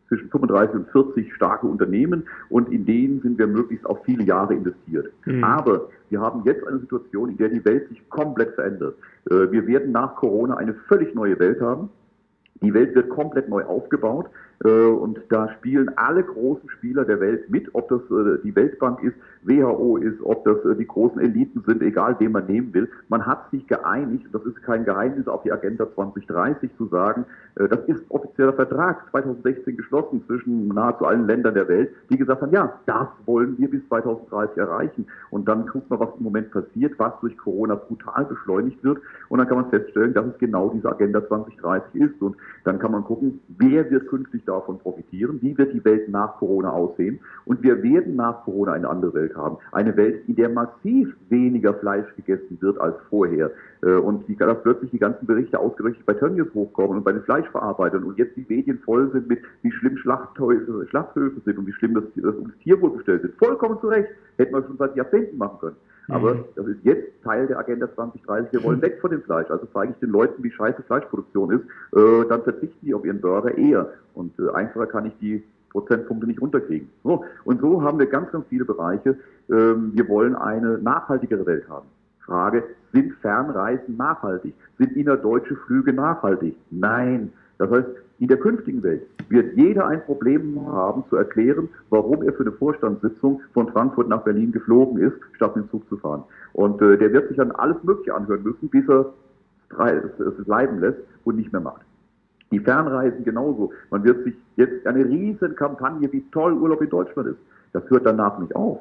zwischen 0.09 0.31
35 0.31 0.77
und 0.77 0.91
40 0.91 1.35
starke 1.35 1.67
Unternehmen 1.67 2.25
und 2.51 2.71
in 2.73 2.85
denen 2.85 3.21
sind 3.21 3.39
wir 3.39 3.47
möglichst 3.47 3.87
auf 3.87 4.05
viele 4.05 4.25
Jahre 4.25 4.55
investiert. 4.55 5.13
Mhm. 5.27 5.45
Aber 5.45 5.89
wir 6.11 6.21
haben 6.21 6.43
jetzt 6.45 6.67
eine 6.67 6.79
Situation, 6.79 7.31
in 7.31 7.37
der 7.37 7.49
die 7.49 7.65
Welt 7.65 7.89
sich 7.89 8.09
komplett 8.09 8.55
verändert. 8.55 8.97
Äh, 9.31 9.51
wir 9.51 9.67
werden 9.67 9.93
nach 9.93 10.17
Corona 10.17 10.57
eine 10.57 10.75
völlig 10.89 11.15
neue 11.15 11.39
Welt 11.39 11.61
haben. 11.61 11.91
Die 12.61 12.75
Welt 12.75 12.95
wird 12.95 13.09
komplett 13.09 13.49
neu 13.49 13.65
aufgebaut. 13.65 14.27
Äh, 14.65 14.69
und 14.69 15.21
da 15.29 15.49
spielen 15.51 15.91
alle 15.97 16.23
großen 16.25 16.69
Spieler 16.71 17.05
der 17.05 17.21
Welt 17.21 17.49
mit, 17.51 17.69
ob 17.75 17.89
das 17.89 18.01
äh, 18.11 18.39
die 18.43 18.55
Weltbank 18.57 19.03
ist, 19.03 19.15
WHO 19.43 19.99
ist, 19.99 20.21
ob 20.23 20.45
das 20.45 20.65
äh, 20.65 20.75
die 20.75 20.87
großen 20.87 21.21
Eliten 21.21 21.63
sind, 21.67 21.83
egal 21.83 22.17
wen 22.19 22.33
man 22.33 22.47
nehmen 22.47 22.75
will. 22.75 22.89
Man 23.09 23.25
hat 23.25 23.51
sich 23.51 23.67
geeinigt, 23.67 24.27
das 24.33 24.43
ist 24.45 24.61
kein 24.63 24.85
Geheimnis, 24.85 25.29
auf 25.29 25.43
die 25.43 25.53
Agenda 25.53 25.87
2030 25.95 26.71
zu 26.77 26.87
sagen, 26.87 27.25
das 27.55 27.81
ist 27.87 28.05
offizieller 28.09 28.53
Vertrag 28.53 29.11
2016 29.11 29.77
geschlossen 29.77 30.23
zwischen 30.27 30.69
nahezu 30.69 31.07
allen 31.07 31.27
Ländern 31.27 31.55
der 31.55 31.67
Welt, 31.67 31.91
die 32.09 32.17
gesagt 32.17 32.41
haben, 32.41 32.53
ja, 32.53 32.79
das 32.87 33.09
wollen 33.27 33.59
wir 33.59 33.69
bis 33.69 33.87
2030 33.89 34.57
erreichen. 34.57 35.07
Und 35.31 35.49
dann 35.49 35.67
guckt 35.67 35.91
man, 35.91 35.99
was 35.99 36.11
im 36.19 36.25
Moment 36.25 36.53
passiert, 36.53 36.97
was 36.99 37.13
durch 37.21 37.37
Corona 37.37 37.75
brutal 37.75 38.27
beschleunigt 38.27 38.83
wird. 38.85 39.01
Und 39.29 39.39
dann 39.39 39.49
kann 39.49 39.57
man 39.57 39.71
feststellen, 39.71 40.15
dass 40.15 40.27
es 40.27 40.39
genau 40.39 40.71
diese 40.71 40.89
Agenda 40.89 41.27
2030 41.27 42.01
ist. 42.01 42.23
Und 42.23 42.37
dann 42.65 42.79
kann 42.79 42.93
man 42.93 43.03
gucken, 43.03 43.41
wer 43.49 43.91
wird 43.91 44.07
künftig 44.07 44.45
davon 44.49 44.79
profitieren, 44.79 45.39
wie 45.43 45.57
wird 45.57 45.73
die 45.73 45.85
Welt 45.85 46.09
nach 46.09 46.39
Corona 46.39 46.71
aussehen. 46.71 47.21
Und 47.45 47.63
wir 47.63 47.83
werden 47.83 48.17
nach 48.17 48.45
Corona 48.45 48.73
eine 48.73 48.89
andere 48.89 49.15
Welt 49.15 49.37
haben. 49.37 49.59
Eine 49.73 49.97
Welt, 49.97 50.29
in 50.29 50.37
der 50.37 50.49
massiv 50.49 51.15
weniger 51.29 51.75
Fleisch 51.75 52.07
gegessen 52.17 52.59
wird 52.61 52.81
als 52.81 52.97
vorher. 53.11 53.51
Äh, 53.83 53.93
und 53.93 54.27
die, 54.29 54.37
dass 54.37 54.63
plötzlich 54.63 54.91
die 54.91 54.99
ganzen 54.99 55.27
Berichte 55.27 55.59
ausgerechnet 55.59 56.07
bei 56.07 56.15
Tönnies 56.15 56.53
hochkommen 56.55 56.99
und 56.99 57.05
bei 57.05 57.13
den 57.13 57.23
Fleischverarbeitern 57.23 58.05
und 58.05 58.19
jetzt 58.19 58.37
die 58.37 58.47
Medien 58.49 58.79
voll 58.79 59.11
sind 59.13 59.29
mit, 59.29 59.41
wie 59.63 59.71
schlimm 59.71 59.97
Schlachthöfe, 59.99 60.87
sind 61.45 61.59
und 61.59 61.67
wie 61.67 61.73
schlimm 61.73 61.95
das, 61.95 62.05
das 62.17 62.35
Tierwohl 62.63 62.91
bestellt 62.91 63.23
wird. 63.23 63.35
Vollkommen 63.37 63.79
zu 63.81 63.89
Recht. 63.89 64.09
Hätten 64.37 64.55
wir 64.55 64.63
schon 64.63 64.79
seit 64.79 64.97
Jahrzehnten 64.97 65.37
machen 65.37 65.59
können. 65.61 65.77
Aber 66.09 66.35
mhm. 66.35 66.45
das 66.57 66.67
ist 66.67 66.79
jetzt 66.85 67.23
Teil 67.23 67.47
der 67.47 67.59
Agenda 67.59 67.93
2030. 67.95 68.53
Wir 68.53 68.63
wollen 68.65 68.81
weg 68.81 68.99
von 69.01 69.11
dem 69.11 69.23
Fleisch. 69.23 69.51
Also 69.51 69.67
zeige 69.73 69.93
ich 69.93 69.99
den 69.99 70.11
Leuten, 70.11 70.43
wie 70.43 70.51
scheiße 70.51 70.83
Fleischproduktion 70.83 71.53
ist. 71.53 71.65
Äh, 71.97 72.27
dann 72.29 72.43
verzichten 72.43 72.87
die 72.87 72.95
auf 72.95 73.05
ihren 73.05 73.21
Burger 73.21 73.57
eher. 73.57 73.91
Und 74.15 74.33
äh, 74.39 74.51
einfacher 74.55 74.87
kann 74.87 75.07
ich 75.07 75.13
die 75.21 75.45
Prozentpunkte 75.71 76.27
nicht 76.27 76.41
runterkriegen. 76.41 76.89
So. 77.05 77.25
Und 77.45 77.61
so 77.61 77.83
haben 77.83 77.99
wir 77.99 78.07
ganz, 78.07 78.33
ganz 78.33 78.47
viele 78.49 78.65
Bereiche. 78.65 79.17
Ähm, 79.51 79.93
wir 79.95 80.09
wollen 80.09 80.35
eine 80.35 80.79
nachhaltigere 80.79 81.45
Welt 81.47 81.69
haben. 81.69 81.87
Frage, 82.21 82.65
sind 82.93 83.15
Fernreisen 83.21 83.97
nachhaltig? 83.97 84.55
Sind 84.79 84.97
innerdeutsche 84.97 85.57
Flüge 85.57 85.93
nachhaltig? 85.93 86.57
Nein. 86.71 87.33
Das 87.59 87.71
heißt, 87.71 87.89
in 88.19 88.29
der 88.29 88.39
künftigen 88.39 88.83
Welt 88.83 89.03
wird 89.29 89.57
jeder 89.57 89.87
ein 89.87 90.03
Problem 90.05 90.61
haben 90.67 91.05
zu 91.09 91.17
erklären, 91.17 91.69
warum 91.91 92.23
er 92.23 92.33
für 92.33 92.43
eine 92.43 92.53
Vorstandssitzung 92.53 93.41
von 93.55 93.69
Frankfurt 93.69 94.09
nach 94.09 94.23
Berlin 94.23 94.51
geflogen 94.51 94.99
ist, 94.99 95.17
statt 95.35 95.55
mit 95.55 95.67
dem 95.67 95.71
Zug 95.71 95.89
zu 95.89 95.97
fahren. 95.99 96.25
Und 96.53 96.83
äh, 96.83 96.99
der 96.99 97.13
wird 97.13 97.29
sich 97.29 97.37
dann 97.37 97.53
alles 97.53 97.77
Mögliche 97.85 98.15
anhören 98.15 98.43
müssen, 98.43 98.69
bis 98.69 98.89
er 98.89 99.13
es 99.71 100.45
bleiben 100.45 100.81
lässt 100.81 100.99
und 101.25 101.37
nicht 101.37 101.53
mehr 101.53 101.61
macht. 101.61 101.83
Die 102.51 102.59
Fernreisen 102.59 103.25
genauso. 103.25 103.73
Man 103.91 104.03
wird 104.05 104.25
sich 104.25 104.35
jetzt 104.57 104.87
eine 104.87 105.05
riesen 105.05 105.55
Kampagne, 105.55 106.11
wie 106.11 106.25
toll 106.33 106.55
Urlaub 106.55 106.81
in 106.81 106.89
Deutschland 106.89 107.29
ist. 107.29 107.39
Das 107.73 107.89
hört 107.91 108.07
danach 108.07 108.39
nicht 108.39 108.57
auf. 108.57 108.81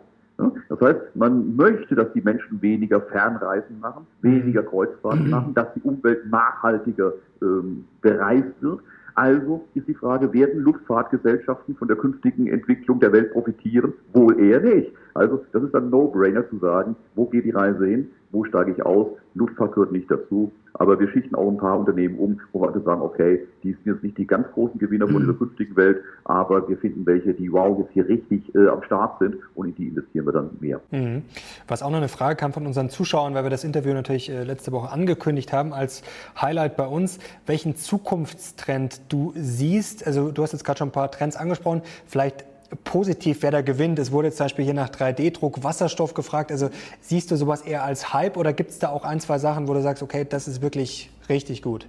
Das 0.70 0.80
heißt, 0.80 1.16
man 1.16 1.56
möchte, 1.56 1.96
dass 1.96 2.14
die 2.14 2.22
Menschen 2.22 2.62
weniger 2.62 3.02
Fernreisen 3.02 3.80
machen, 3.80 4.06
weniger 4.22 4.62
Kreuzfahrten 4.62 5.30
machen, 5.32 5.54
dass 5.56 5.74
die 5.74 5.82
Umwelt 5.82 6.30
nachhaltiger 6.30 7.14
ähm, 7.42 7.86
bereist 8.02 8.54
wird. 8.62 8.80
Also 9.18 9.66
ist 9.74 9.88
die 9.88 9.96
Frage, 9.96 10.32
werden 10.32 10.62
Luftfahrtgesellschaften 10.62 11.76
von 11.76 11.88
der 11.88 11.98
künftigen 11.98 12.46
Entwicklung 12.46 13.00
der 13.00 13.12
Welt 13.12 13.34
profitieren? 13.34 13.94
Wohl 14.14 14.40
eher 14.40 14.60
nicht. 14.62 14.92
Also 15.16 15.44
das 15.54 15.64
ist 15.64 15.74
ein 15.74 15.90
No-Brainer 15.90 16.48
zu 16.52 16.60
sagen, 16.60 16.96
wo 17.16 17.26
geht 17.26 17.46
die 17.46 17.50
Reise 17.50 17.88
hin? 17.88 18.12
Wo 18.32 18.44
steige 18.44 18.72
ich 18.72 18.86
aus? 18.86 19.08
Luftfahrt 19.34 19.74
gehört 19.74 19.92
nicht 19.92 20.10
dazu. 20.10 20.52
Aber 20.80 21.00
wir 21.00 21.10
schichten 21.10 21.34
auch 21.36 21.50
ein 21.50 21.58
paar 21.58 21.80
Unternehmen 21.80 22.20
um, 22.20 22.40
wo 22.54 22.62
wir 22.62 22.82
sagen, 22.82 23.02
okay, 23.02 23.46
die 23.64 23.74
sind 23.74 23.86
jetzt 23.86 24.04
nicht 24.04 24.18
die 24.18 24.28
ganz 24.28 24.48
großen 24.52 24.80
Gewinner 24.80 25.08
von 25.08 25.22
dieser 25.22 25.34
mhm. 25.34 25.40
künftigen 25.40 25.76
Welt, 25.76 26.04
aber 26.24 26.70
wir 26.70 26.78
finden 26.78 27.06
welche, 27.06 27.34
die 27.34 27.52
wow, 27.52 27.80
jetzt 27.80 27.94
hier 27.94 28.08
richtig 28.08 28.54
äh, 28.54 28.68
am 28.68 28.84
Start 28.84 29.18
sind 29.20 29.38
und 29.56 29.70
in 29.70 29.76
die 29.76 29.88
investieren 29.88 30.26
wir 30.26 30.34
dann 30.34 30.52
mehr. 30.60 30.80
Mhm. 30.92 31.24
Was 31.68 31.82
auch 31.82 31.90
noch 31.90 31.98
eine 31.98 32.10
Frage 32.10 32.36
kam 32.36 32.54
von 32.54 32.68
unseren 32.68 32.90
Zuschauern, 32.90 33.34
weil 33.34 33.44
wir 33.44 33.50
das 33.50 33.64
Interview 33.64 33.94
natürlich 33.94 34.30
äh, 34.30 34.44
letzte 34.44 34.72
Woche 34.72 34.92
angekündigt 34.92 35.52
haben 35.52 35.74
als 35.74 36.04
Highlight 36.40 36.78
bei 36.78 36.86
uns, 36.86 37.18
welchen 37.48 37.76
Zukunftstrend 37.76 39.02
du 39.10 39.34
siehst. 39.36 40.06
Also 40.06 40.32
du 40.32 40.44
hast 40.44 40.52
jetzt 40.52 40.64
gerade 40.64 40.78
schon 40.78 40.90
ein 40.90 40.94
paar 40.94 41.10
Trends 41.10 41.36
angesprochen. 41.38 41.82
Vielleicht 42.06 42.46
positiv, 42.84 43.42
wer 43.42 43.52
da 43.52 43.62
gewinnt. 43.62 44.00
Es 44.00 44.12
wurde 44.12 44.32
zum 44.32 44.46
Beispiel 44.46 44.66
hier 44.66 44.74
nach 44.74 44.90
3D-Druck 44.90 45.64
Wasserstoff 45.64 46.14
gefragt. 46.14 46.52
Also 46.52 46.70
siehst 47.02 47.32
du 47.32 47.36
sowas 47.36 47.62
eher 47.62 47.84
als 47.84 48.14
Hype 48.14 48.38
oder 48.38 48.54
gibt 48.54 48.72
es 48.72 48.80
da 48.80 48.90
auch 48.90 49.04
ein, 49.04 49.20
zwei 49.20 49.40
Sachen, 49.40 49.68
wo 49.68 49.74
du 49.74 49.82
sagst, 49.82 50.04
okay, 50.04 50.26
das 50.28 50.48
ist 50.48 50.62
wirklich 50.62 51.10
richtig 51.30 51.62
gut? 51.62 51.88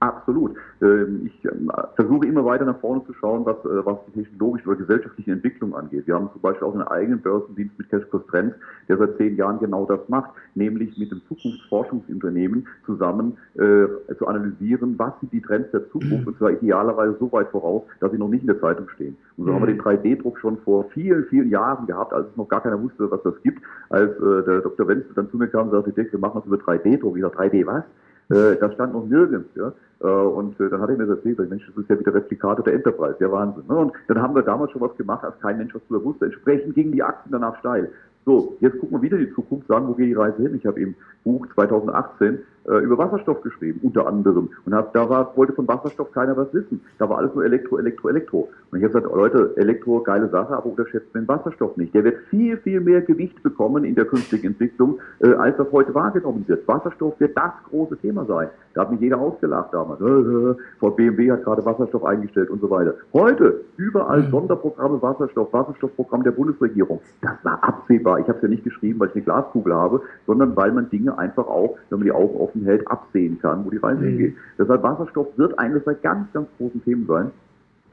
Absolut. 0.00 0.54
Ähm, 0.80 1.26
ich 1.26 1.44
ähm, 1.44 1.72
versuche 1.96 2.26
immer 2.26 2.44
weiter 2.44 2.64
nach 2.64 2.78
vorne 2.78 3.04
zu 3.04 3.12
schauen, 3.14 3.44
was, 3.44 3.56
äh, 3.64 3.84
was 3.84 3.98
die 4.06 4.22
technologische 4.22 4.68
oder 4.68 4.78
gesellschaftliche 4.78 5.32
Entwicklung 5.32 5.74
angeht. 5.74 6.06
Wir 6.06 6.14
haben 6.14 6.30
zum 6.32 6.40
Beispiel 6.40 6.68
auch 6.68 6.72
einen 6.72 6.86
eigenen 6.86 7.20
Börsendienst 7.20 7.76
mit 7.76 7.88
Cashkurs 7.90 8.24
Trends, 8.26 8.54
der 8.88 8.98
seit 8.98 9.16
zehn 9.16 9.36
Jahren 9.36 9.58
genau 9.58 9.86
das 9.86 10.08
macht, 10.08 10.30
nämlich 10.54 10.96
mit 10.98 11.10
dem 11.10 11.20
Zukunftsforschungsunternehmen 11.26 12.68
zusammen 12.86 13.38
äh, 13.54 14.14
zu 14.18 14.28
analysieren, 14.28 14.96
was 14.98 15.18
sind 15.18 15.32
die 15.32 15.42
Trends 15.42 15.72
der 15.72 15.90
Zukunft, 15.90 16.28
und 16.28 16.38
zwar 16.38 16.52
idealerweise 16.52 17.16
so 17.18 17.32
weit 17.32 17.48
voraus, 17.48 17.82
dass 17.98 18.12
sie 18.12 18.18
noch 18.18 18.28
nicht 18.28 18.42
in 18.42 18.48
der 18.48 18.60
Zeitung 18.60 18.88
stehen. 18.90 19.16
Und 19.36 19.46
so 19.46 19.50
mhm. 19.50 19.54
haben 19.56 19.66
wir 19.66 19.74
den 19.74 19.80
3D-Druck 19.80 20.38
schon 20.38 20.58
vor 20.58 20.88
vielen, 20.90 21.24
vielen 21.24 21.50
Jahren 21.50 21.86
gehabt, 21.86 22.12
als 22.12 22.28
es 22.28 22.36
noch 22.36 22.48
gar 22.48 22.62
keiner 22.62 22.80
wusste, 22.80 23.10
was 23.10 23.22
das 23.24 23.34
gibt, 23.42 23.60
als 23.90 24.12
äh, 24.12 24.44
der 24.44 24.60
Dr. 24.60 24.86
Wenzel 24.86 25.10
dann 25.16 25.28
zu 25.30 25.38
mir 25.38 25.48
kam 25.48 25.68
und 25.68 25.72
sagte, 25.72 25.90
Dick, 25.90 26.12
wir 26.12 26.20
machen 26.20 26.40
was 26.40 26.46
über 26.46 26.56
3D-Druck. 26.56 27.16
Ich 27.16 27.22
sage, 27.22 27.36
3D 27.36 27.66
was? 27.66 27.82
Äh, 28.30 28.56
das 28.56 28.74
stand 28.74 28.92
noch 28.92 29.06
nirgends. 29.06 29.48
Ja? 29.54 29.72
Äh, 30.00 30.06
und 30.06 30.58
äh, 30.60 30.68
dann 30.68 30.80
hat 30.80 30.90
er 30.90 30.96
mir 30.96 31.06
das 31.06 31.18
erzählt, 31.18 31.38
Mensch, 31.48 31.66
das 31.66 31.76
ist 31.82 31.90
ja 31.90 31.98
wieder 31.98 32.14
Replikator 32.14 32.64
der 32.64 32.74
Enterprise, 32.74 33.16
ja 33.20 33.30
Wahnsinn. 33.32 33.64
Ne? 33.68 33.76
Und 33.76 33.92
dann 34.08 34.20
haben 34.20 34.34
wir 34.34 34.42
damals 34.42 34.70
schon 34.72 34.82
was 34.82 34.96
gemacht, 34.96 35.24
als 35.24 35.38
kein 35.40 35.58
Mensch 35.58 35.74
was 35.74 35.82
darüber 35.88 36.04
wusste. 36.04 36.26
Entsprechend 36.26 36.74
gingen 36.74 36.92
die 36.92 37.02
Aktien 37.02 37.32
danach 37.32 37.58
steil. 37.60 37.90
So, 38.26 38.56
jetzt 38.60 38.78
gucken 38.78 38.98
wir 38.98 39.02
wieder 39.02 39.16
die 39.16 39.32
Zukunft, 39.32 39.68
sagen, 39.68 39.88
wo 39.88 39.94
geht 39.94 40.08
die 40.08 40.14
Reise 40.14 40.42
hin? 40.42 40.54
Ich 40.54 40.66
habe 40.66 40.78
im 40.80 40.94
Buch 41.24 41.46
2018 41.54 42.40
äh, 42.68 42.78
über 42.78 42.98
Wasserstoff 42.98 43.42
geschrieben, 43.42 43.80
unter 43.82 44.06
anderem. 44.06 44.50
Und 44.64 44.74
hab, 44.74 44.92
da 44.92 45.08
war, 45.08 45.36
wollte 45.36 45.52
von 45.52 45.66
Wasserstoff 45.66 46.12
keiner 46.12 46.36
was 46.36 46.52
wissen. 46.52 46.80
Da 46.98 47.08
war 47.08 47.18
alles 47.18 47.34
nur 47.34 47.44
Elektro, 47.44 47.78
Elektro, 47.78 48.08
Elektro. 48.08 48.48
Und 48.70 48.78
ich 48.78 48.84
habe 48.84 48.92
gesagt, 48.92 49.14
Leute, 49.14 49.52
Elektro, 49.56 50.00
geile 50.00 50.28
Sache, 50.28 50.56
aber 50.56 50.66
unterschätzt 50.66 51.14
den 51.14 51.26
Wasserstoff 51.26 51.76
nicht. 51.76 51.94
Der 51.94 52.04
wird 52.04 52.18
viel, 52.30 52.56
viel 52.58 52.80
mehr 52.80 53.00
Gewicht 53.00 53.42
bekommen 53.42 53.84
in 53.84 53.94
der 53.94 54.04
künftigen 54.04 54.48
Entwicklung, 54.48 54.98
äh, 55.20 55.32
als 55.34 55.56
das 55.56 55.70
heute 55.72 55.94
wahrgenommen 55.94 56.44
wird. 56.46 56.66
Wasserstoff 56.68 57.18
wird 57.18 57.36
das 57.36 57.52
große 57.70 57.96
Thema 57.98 58.24
sein. 58.26 58.48
Da 58.74 58.82
hat 58.82 58.90
mich 58.92 59.00
jeder 59.00 59.18
ausgelacht 59.18 59.72
damals. 59.72 60.00
Äh, 60.00 60.54
Vor 60.78 60.94
BMW 60.94 61.32
hat 61.32 61.44
gerade 61.44 61.64
Wasserstoff 61.64 62.04
eingestellt 62.04 62.50
und 62.50 62.60
so 62.60 62.70
weiter. 62.70 62.94
Heute 63.12 63.62
überall 63.76 64.22
mhm. 64.22 64.30
Sonderprogramme 64.30 65.00
Wasserstoff, 65.02 65.52
Wasserstoffprogramm 65.52 66.22
der 66.22 66.32
Bundesregierung. 66.32 67.00
Das 67.22 67.32
war 67.42 67.62
absehbar. 67.64 68.20
Ich 68.20 68.28
habe 68.28 68.36
es 68.38 68.42
ja 68.42 68.48
nicht 68.48 68.64
geschrieben, 68.64 69.00
weil 69.00 69.08
ich 69.08 69.14
eine 69.14 69.24
Glaskugel 69.24 69.74
habe, 69.74 70.02
sondern 70.26 70.54
weil 70.56 70.72
man 70.72 70.90
Dinge 70.90 71.18
einfach 71.18 71.46
auch, 71.46 71.76
wenn 71.90 72.00
man 72.00 72.06
die 72.06 72.12
Augen 72.12 72.36
offen 72.36 72.57
hält, 72.64 72.86
absehen 72.88 73.38
kann, 73.40 73.64
wo 73.64 73.70
die 73.70 73.78
Reise 73.78 74.02
mhm. 74.02 74.08
hingeht. 74.08 74.36
Deshalb 74.58 74.82
Wasserstoff 74.82 75.28
wird 75.36 75.58
eines 75.58 75.84
der 75.84 75.94
ganz, 75.94 76.32
ganz 76.32 76.48
großen 76.58 76.82
Themen 76.84 77.06
sein. 77.06 77.30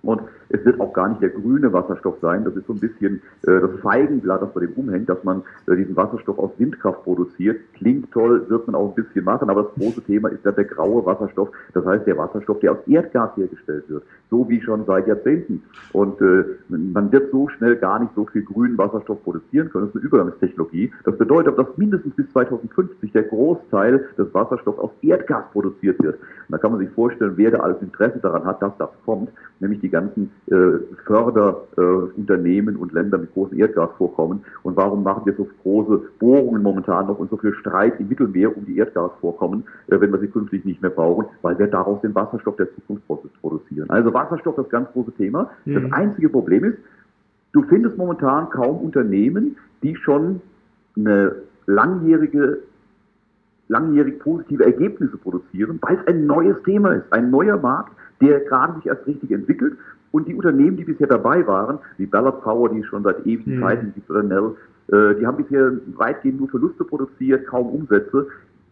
Und 0.06 0.22
es 0.50 0.64
wird 0.64 0.80
auch 0.80 0.94
gar 0.94 1.10
nicht 1.10 1.22
der 1.22 1.30
grüne 1.30 1.74
Wasserstoff 1.74 2.18
sein. 2.22 2.44
Das 2.44 2.56
ist 2.56 2.68
so 2.68 2.74
ein 2.74 2.80
bisschen 2.80 3.22
äh, 3.44 3.60
das 3.60 3.80
Feigenblatt, 3.82 4.42
das 4.42 4.54
bei 4.54 4.62
dem 4.62 4.74
umhängt, 4.74 5.10
dass 5.10 5.24
man 5.24 5.44
äh, 5.68 5.76
diesen 5.76 5.96
Wasserstoff 5.96 6.38
aus 6.38 6.52
Windkraft 6.58 7.04
produziert. 7.04 7.60
Klingt 7.74 8.12
toll, 8.12 8.46
wird 8.50 8.68
man 8.68 8.76
auch 8.76 8.90
ein 8.90 9.04
bisschen 9.04 9.26
machen, 9.26 9.50
aber 9.50 9.64
das 9.64 9.74
große 9.74 10.02
Thema 10.04 10.30
ist 10.30 10.46
dann 10.46 10.56
der 10.56 10.66
graue 10.66 11.06
Wasserstoff. 11.06 11.50
Das 11.74 11.86
heißt, 11.86 12.06
der 12.06 12.18
Wasserstoff, 12.18 12.60
der 12.60 12.74
aus 12.74 12.88
Erdgas 12.88 13.36
hergestellt 13.36 13.86
wird. 13.90 14.04
So 14.30 14.48
wie 14.48 14.62
schon 14.62 14.86
seit 14.86 15.08
Jahrzehnten. 15.08 15.64
Und 15.94 16.22
äh, 16.22 16.46
man 16.70 17.12
wird 17.12 17.32
so 17.32 17.50
schnell 17.50 17.76
gar 17.78 18.00
nicht 18.00 18.14
so 18.16 18.26
viel 18.26 18.44
grünen 18.44 18.78
Wasserstoff 18.78 19.24
produzieren 19.24 19.70
können. 19.70 19.86
Das 19.86 19.96
ist 19.96 20.02
eine 20.02 20.06
Übergangstechnologie. 20.06 20.92
Das 21.04 21.18
bedeutet, 21.18 21.58
dass 21.58 21.68
mindestens 21.78 22.16
bis 22.16 22.30
2050 22.32 23.12
der 23.12 23.24
Großteil 23.24 24.06
des 24.18 24.34
Wasserstoffs 24.34 24.80
aus 24.80 24.92
Erdgas 25.02 25.46
produziert 25.52 26.02
wird. 26.04 26.16
Und 26.20 26.52
da 26.52 26.58
kann 26.58 26.72
man 26.72 26.80
sich 26.80 26.90
vorstellen, 26.90 27.34
wer 27.36 27.52
da 27.52 27.60
alles 27.60 27.82
Interesse 27.82 28.20
daran 28.20 28.46
hat, 28.46 28.62
dass 28.62 28.78
das 28.78 28.90
kommt, 29.06 29.30
nämlich 29.60 29.80
die 29.82 29.90
ganzen 29.96 30.32
äh, 30.48 30.80
Förderunternehmen 31.06 32.76
äh, 32.76 32.78
und 32.78 32.92
Länder 32.92 33.18
mit 33.18 33.34
großen 33.34 33.58
Erdgasvorkommen. 33.58 34.44
Und 34.64 34.76
warum 34.76 35.04
machen 35.04 35.26
wir 35.26 35.34
so 35.36 35.48
große 35.64 36.02
Bohrungen 36.20 36.62
momentan 36.62 37.08
noch 37.08 37.18
und 37.18 37.30
so 37.30 37.38
viel 37.38 37.54
Streit 37.54 38.00
im 38.00 38.10
Mittelmeer 38.10 38.56
um 38.56 38.66
die 38.66 38.78
Erdgasvorkommen, 38.78 39.64
äh, 39.88 40.00
wenn 40.00 40.12
wir 40.12 40.20
sie 40.20 40.28
künftig 40.28 40.66
nicht 40.66 40.82
mehr 40.82 40.92
brauchen, 40.92 41.28
weil 41.42 41.58
wir 41.58 41.68
daraus 41.68 42.02
den 42.02 42.14
Wasserstoff 42.14 42.58
der 42.58 42.68
Zukunft 42.76 43.04
produzieren. 43.42 43.90
Also 43.90 44.14
Wasserstoff 44.14 44.58
das 44.58 44.70
ganz 44.70 44.92
große 44.92 45.14
Thema. 45.14 45.50
Mhm. 45.64 45.74
Das 45.76 45.94
einzige 45.94 46.28
Problem 46.28 46.66
ist, 46.66 46.78
du 47.54 47.64
findest 47.64 47.98
momentan 47.98 48.50
kaum 48.50 48.78
Unternehmen, 48.78 49.56
die 49.82 49.96
schon 49.96 50.42
eine 50.98 51.36
langjährige 51.68 52.60
langjährig 53.68 54.20
positive 54.20 54.64
Ergebnisse 54.64 55.18
produzieren, 55.18 55.80
weil 55.82 55.98
es 55.98 56.08
ein 56.08 56.28
neues 56.28 56.62
Thema 56.64 56.92
ist, 56.92 57.12
ein 57.12 57.32
neuer 57.32 57.58
Markt, 57.58 57.94
der 58.22 58.42
gerade 58.42 58.76
sich 58.76 58.88
erst 58.88 59.06
richtig 59.08 59.32
entwickelt. 59.32 59.78
Und 60.12 60.28
die 60.28 60.36
Unternehmen, 60.36 60.78
die 60.78 60.86
bisher 60.86 61.08
dabei 61.08 61.46
waren, 61.46 61.80
wie 61.98 62.06
Ballard 62.06 62.42
Power, 62.42 62.70
die 62.70 62.84
schon 62.84 63.04
seit 63.04 63.26
ewigen 63.26 63.58
mhm. 63.58 63.62
Zeiten 63.62 63.94
gibt, 63.94 64.10
oder 64.10 64.24
Nell, 64.24 64.56
äh, 64.88 65.20
die 65.20 65.28
haben 65.28 65.38
bisher 65.38 65.74
weitgehend 65.96 66.40
nur 66.40 66.50
Verluste 66.50 66.86
produziert, 66.86 67.46
kaum 67.48 67.68
Umsätze. 67.70 68.28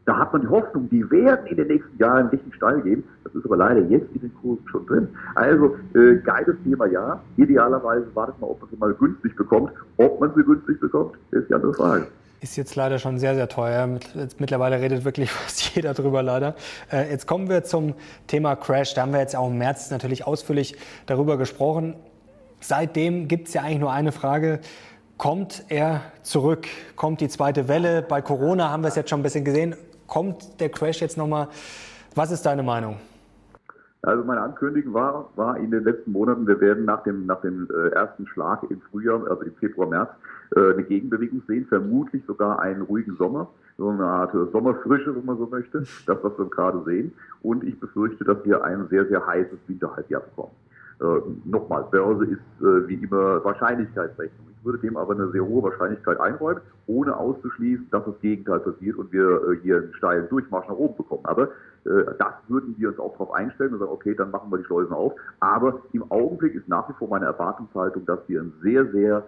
Da 0.05 0.17
hat 0.17 0.33
man 0.33 0.41
die 0.41 0.47
Hoffnung, 0.47 0.89
die 0.89 1.09
werden 1.12 1.45
in 1.47 1.57
den 1.57 1.67
nächsten 1.67 1.97
Jahren 1.97 2.27
richtig 2.27 2.55
steil 2.55 2.81
gehen. 2.81 3.03
Das 3.23 3.33
ist 3.35 3.45
aber 3.45 3.57
leider 3.57 3.81
jetzt 3.81 4.13
in 4.13 4.21
den 4.21 4.33
Kursen 4.35 4.67
schon 4.67 4.85
drin. 4.85 5.07
Also, 5.35 5.77
äh, 5.93 6.15
geiles 6.17 6.55
Thema, 6.63 6.85
ja. 6.88 7.21
Idealerweise 7.38 8.05
wartet 8.13 8.39
man, 8.39 8.50
ob 8.50 8.62
man 8.62 8.69
sie 8.69 8.77
mal 8.77 8.93
günstig 8.93 9.35
bekommt. 9.35 9.71
Ob 9.97 10.19
man 10.19 10.33
sie 10.35 10.43
günstig 10.43 10.79
bekommt, 10.79 11.15
ist 11.31 11.50
die 11.50 11.53
andere 11.53 11.73
Frage 11.73 12.07
ist 12.43 12.57
jetzt 12.57 12.75
leider 12.75 13.00
schon 13.00 13.17
sehr, 13.17 13.35
sehr 13.35 13.47
teuer. 13.47 13.88
Mittlerweile 14.38 14.79
redet 14.79 15.05
wirklich 15.05 15.31
fast 15.31 15.75
jeder 15.75 15.93
drüber 15.93 16.21
leider. 16.21 16.55
Äh, 16.91 17.09
jetzt 17.09 17.25
kommen 17.25 17.50
wir 17.50 17.63
zum 17.63 17.95
Thema 18.27 18.55
Crash. 18.55 18.93
Da 18.93 19.03
haben 19.03 19.13
wir 19.13 19.19
jetzt 19.19 19.35
auch 19.35 19.47
im 19.47 19.57
März 19.57 19.89
natürlich 19.89 20.27
ausführlich 20.27 20.75
darüber 21.05 21.38
gesprochen. 21.38 21.95
Seitdem 22.59 23.27
gibt 23.27 23.47
es 23.47 23.53
ja 23.53 23.62
eigentlich 23.62 23.79
nur 23.79 23.91
eine 23.91 24.12
Frage. 24.12 24.59
Kommt 25.17 25.63
er 25.69 26.01
zurück? 26.21 26.67
Kommt 26.95 27.21
die 27.21 27.29
zweite 27.29 27.67
Welle? 27.67 28.01
Bei 28.01 28.21
Corona 28.21 28.69
haben 28.69 28.83
wir 28.83 28.89
es 28.89 28.95
jetzt 28.95 29.09
schon 29.09 29.21
ein 29.21 29.23
bisschen 29.23 29.45
gesehen. 29.45 29.75
Kommt 30.07 30.59
der 30.59 30.69
Crash 30.69 31.01
jetzt 31.01 31.17
nochmal? 31.17 31.47
Was 32.13 32.31
ist 32.31 32.45
deine 32.45 32.62
Meinung? 32.62 32.97
Also 34.01 34.21
meine 34.25 34.41
Ankündigung 34.41 34.93
war, 34.93 35.29
war 35.38 35.55
in 35.55 35.71
den 35.71 35.85
letzten 35.85 36.12
Monaten, 36.12 36.45
wir 36.45 36.59
werden 36.59 36.83
nach 36.83 37.03
dem, 37.03 37.25
nach 37.25 37.39
dem 37.39 37.69
äh, 37.71 37.88
ersten 37.95 38.27
Schlag 38.27 38.62
im 38.69 38.81
Frühjahr, 38.81 39.25
also 39.29 39.43
im 39.43 39.55
Februar, 39.55 39.88
März, 39.88 40.09
eine 40.55 40.83
Gegenbewegung 40.83 41.41
sehen, 41.48 41.65
vermutlich 41.67 42.24
sogar 42.25 42.60
einen 42.60 42.83
ruhigen 42.83 43.15
Sommer, 43.17 43.50
so 43.77 43.89
eine 43.89 44.05
Art 44.05 44.33
äh, 44.33 44.45
Sommerfrische, 44.51 45.15
wenn 45.15 45.25
man 45.25 45.38
so 45.38 45.48
möchte, 45.48 45.79
das, 45.79 46.17
was 46.22 46.38
wir 46.38 46.45
gerade 46.45 46.83
sehen. 46.86 47.13
Und 47.41 47.63
ich 47.63 47.79
befürchte, 47.79 48.24
dass 48.24 48.43
wir 48.45 48.63
ein 48.63 48.88
sehr, 48.89 49.07
sehr 49.07 49.25
heißes 49.25 49.60
Winterhalbjahr 49.67 50.22
bekommen. 50.22 50.53
Äh, 51.01 51.05
nochmal, 51.45 51.86
Börse 51.91 52.25
ist 52.25 52.62
äh, 52.62 52.88
wie 52.88 52.95
immer 52.95 53.43
Wahrscheinlichkeitsrechnung. 53.43 54.48
Ich 54.57 54.65
würde 54.65 54.79
dem 54.79 54.95
aber 54.95 55.13
eine 55.13 55.29
sehr 55.31 55.45
hohe 55.45 55.63
Wahrscheinlichkeit 55.63 56.19
einräumen, 56.19 56.62
ohne 56.88 57.17
auszuschließen, 57.17 57.88
dass 57.91 58.05
das 58.05 58.19
Gegenteil 58.22 58.60
passiert 58.60 58.98
und 58.98 59.12
wir 59.12 59.50
äh, 59.50 59.57
hier 59.62 59.77
einen 59.77 59.93
steilen 59.95 60.29
Durchmarsch 60.29 60.67
nach 60.69 60.75
oben 60.75 60.95
bekommen. 60.95 61.25
Aber 61.25 61.50
äh, 61.86 62.05
das 62.17 62.33
würden 62.48 62.75
wir 62.77 62.89
uns 62.89 63.00
auch 63.00 63.13
darauf 63.13 63.33
einstellen 63.33 63.74
und 63.74 63.79
sagen, 63.79 63.91
okay, 63.91 64.15
dann 64.15 64.31
machen 64.31 64.51
wir 64.51 64.60
die 64.60 64.63
Schleusen 64.65 64.93
auf. 64.93 65.13
Aber 65.39 65.81
im 65.91 66.10
Augenblick 66.12 66.55
ist 66.55 66.69
nach 66.69 66.88
wie 66.88 66.93
vor 66.93 67.10
meine 67.10 67.25
Erwartungshaltung, 67.25 68.05
dass 68.05 68.19
wir 68.27 68.41
ein 68.41 68.53
sehr, 68.62 68.86
sehr 68.91 69.25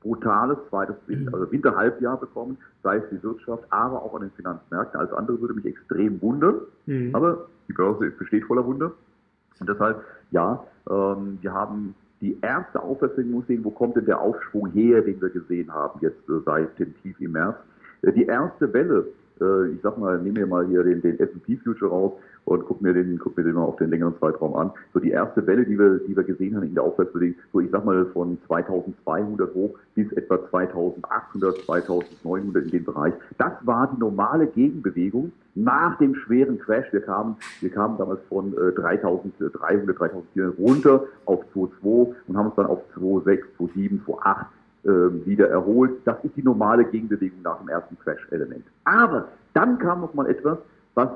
brutales 0.00 0.58
zweites 0.68 0.96
Winter, 1.06 1.30
mhm. 1.30 1.34
also 1.34 1.52
Winterhalbjahr 1.52 2.18
bekommen, 2.18 2.56
sei 2.82 2.96
es 2.96 3.04
die 3.10 3.22
Wirtschaft, 3.22 3.64
aber 3.70 4.02
auch 4.02 4.14
an 4.14 4.22
den 4.22 4.30
Finanzmärkten. 4.30 4.98
Alles 4.98 5.12
andere 5.12 5.40
würde 5.40 5.54
mich 5.54 5.66
extrem 5.66 6.20
wundern. 6.22 6.60
Mhm. 6.86 7.14
Aber 7.14 7.46
die 7.68 7.72
Börse 7.72 8.10
besteht 8.10 8.44
voller 8.44 8.64
Wunder. 8.66 8.92
Und 9.60 9.68
deshalb, 9.68 10.02
ja, 10.30 10.64
ähm, 10.88 11.38
wir 11.40 11.52
haben 11.52 11.94
die 12.20 12.38
erste 12.42 12.82
Aufwärtsbewegung 12.82 13.44
sehen, 13.46 13.64
wo 13.64 13.70
kommt 13.70 13.96
denn 13.96 14.06
der 14.06 14.20
Aufschwung 14.20 14.70
her, 14.72 15.02
den 15.02 15.20
wir 15.20 15.30
gesehen 15.30 15.72
haben 15.72 16.00
jetzt 16.02 16.28
äh, 16.28 16.40
seit 16.44 16.78
dem 16.78 16.94
Tief 17.02 17.18
im 17.20 17.32
März. 17.32 17.56
Äh, 18.02 18.12
die 18.12 18.24
erste 18.24 18.72
Welle 18.72 19.06
äh, 19.40 19.68
ich 19.68 19.80
sag 19.82 19.98
mal, 19.98 20.18
nehme 20.18 20.40
mir 20.40 20.46
mal 20.46 20.66
hier 20.66 20.82
den, 20.82 21.00
den 21.02 21.18
S&P 21.18 21.56
Future 21.56 21.90
raus 21.90 22.12
und 22.44 22.64
guck 22.66 22.80
mir 22.80 22.92
den, 22.92 23.18
guck 23.18 23.36
mir 23.36 23.44
den 23.44 23.54
mal 23.54 23.62
auf 23.62 23.76
den 23.76 23.90
längeren 23.90 24.14
Zeitraum 24.20 24.54
an. 24.54 24.70
So 24.92 25.00
die 25.00 25.10
erste 25.10 25.46
Welle, 25.46 25.64
die 25.64 25.78
wir, 25.78 25.98
die 25.98 26.16
wir 26.16 26.24
gesehen 26.24 26.56
haben 26.56 26.64
in 26.64 26.74
der 26.74 26.84
Aufwärtsbewegung, 26.84 27.36
so 27.52 27.60
ich 27.60 27.70
sag 27.70 27.84
mal 27.84 28.06
von 28.06 28.38
2200 28.46 29.54
hoch 29.54 29.78
bis 29.94 30.10
etwa 30.12 30.38
2800, 30.50 31.58
2900 31.64 32.64
in 32.64 32.70
dem 32.70 32.84
Bereich. 32.84 33.14
Das 33.38 33.52
war 33.62 33.90
die 33.94 34.00
normale 34.00 34.46
Gegenbewegung 34.46 35.32
nach 35.54 35.98
dem 35.98 36.14
schweren 36.14 36.58
Crash. 36.58 36.86
Wir 36.92 37.02
kamen, 37.02 37.36
wir 37.60 37.70
kamen 37.70 37.98
damals 37.98 38.20
von 38.28 38.52
äh, 38.52 38.72
3300, 38.72 39.54
3400 39.60 40.58
runter 40.58 41.04
auf 41.26 41.44
2,2 41.54 42.14
und 42.28 42.36
haben 42.36 42.46
uns 42.46 42.56
dann 42.56 42.66
auf 42.66 42.80
2,6, 42.96 43.40
2,7, 43.58 44.04
2,8 44.06 44.40
äh, 44.40 44.44
wieder 44.82 45.48
erholt. 45.48 45.92
Das 46.06 46.16
ist 46.24 46.36
die 46.36 46.42
normale 46.42 46.84
Gegenbewegung 46.84 47.42
nach 47.42 47.58
dem 47.58 47.68
ersten 47.68 47.98
Crash-Element. 47.98 48.64
Aber 48.84 49.28
dann 49.52 49.78
kam 49.78 50.00
noch 50.00 50.14
mal 50.14 50.26
etwas, 50.26 50.58
was 50.94 51.10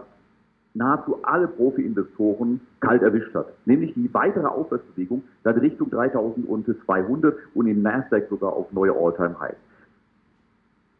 nahezu 0.74 1.18
alle 1.22 1.46
Profi-Investoren 1.46 2.60
kalt 2.80 3.02
erwischt 3.02 3.32
hat, 3.34 3.46
nämlich 3.64 3.94
die 3.94 4.12
weitere 4.12 4.46
Aufwärtsbewegung 4.46 5.22
seit 5.44 5.60
Richtung 5.60 5.88
3200 5.90 7.36
und 7.54 7.66
im 7.66 7.82
Nasdaq 7.82 8.28
sogar 8.28 8.52
auf 8.52 8.72
neue 8.72 8.92
All-Time-Highs. 8.92 9.56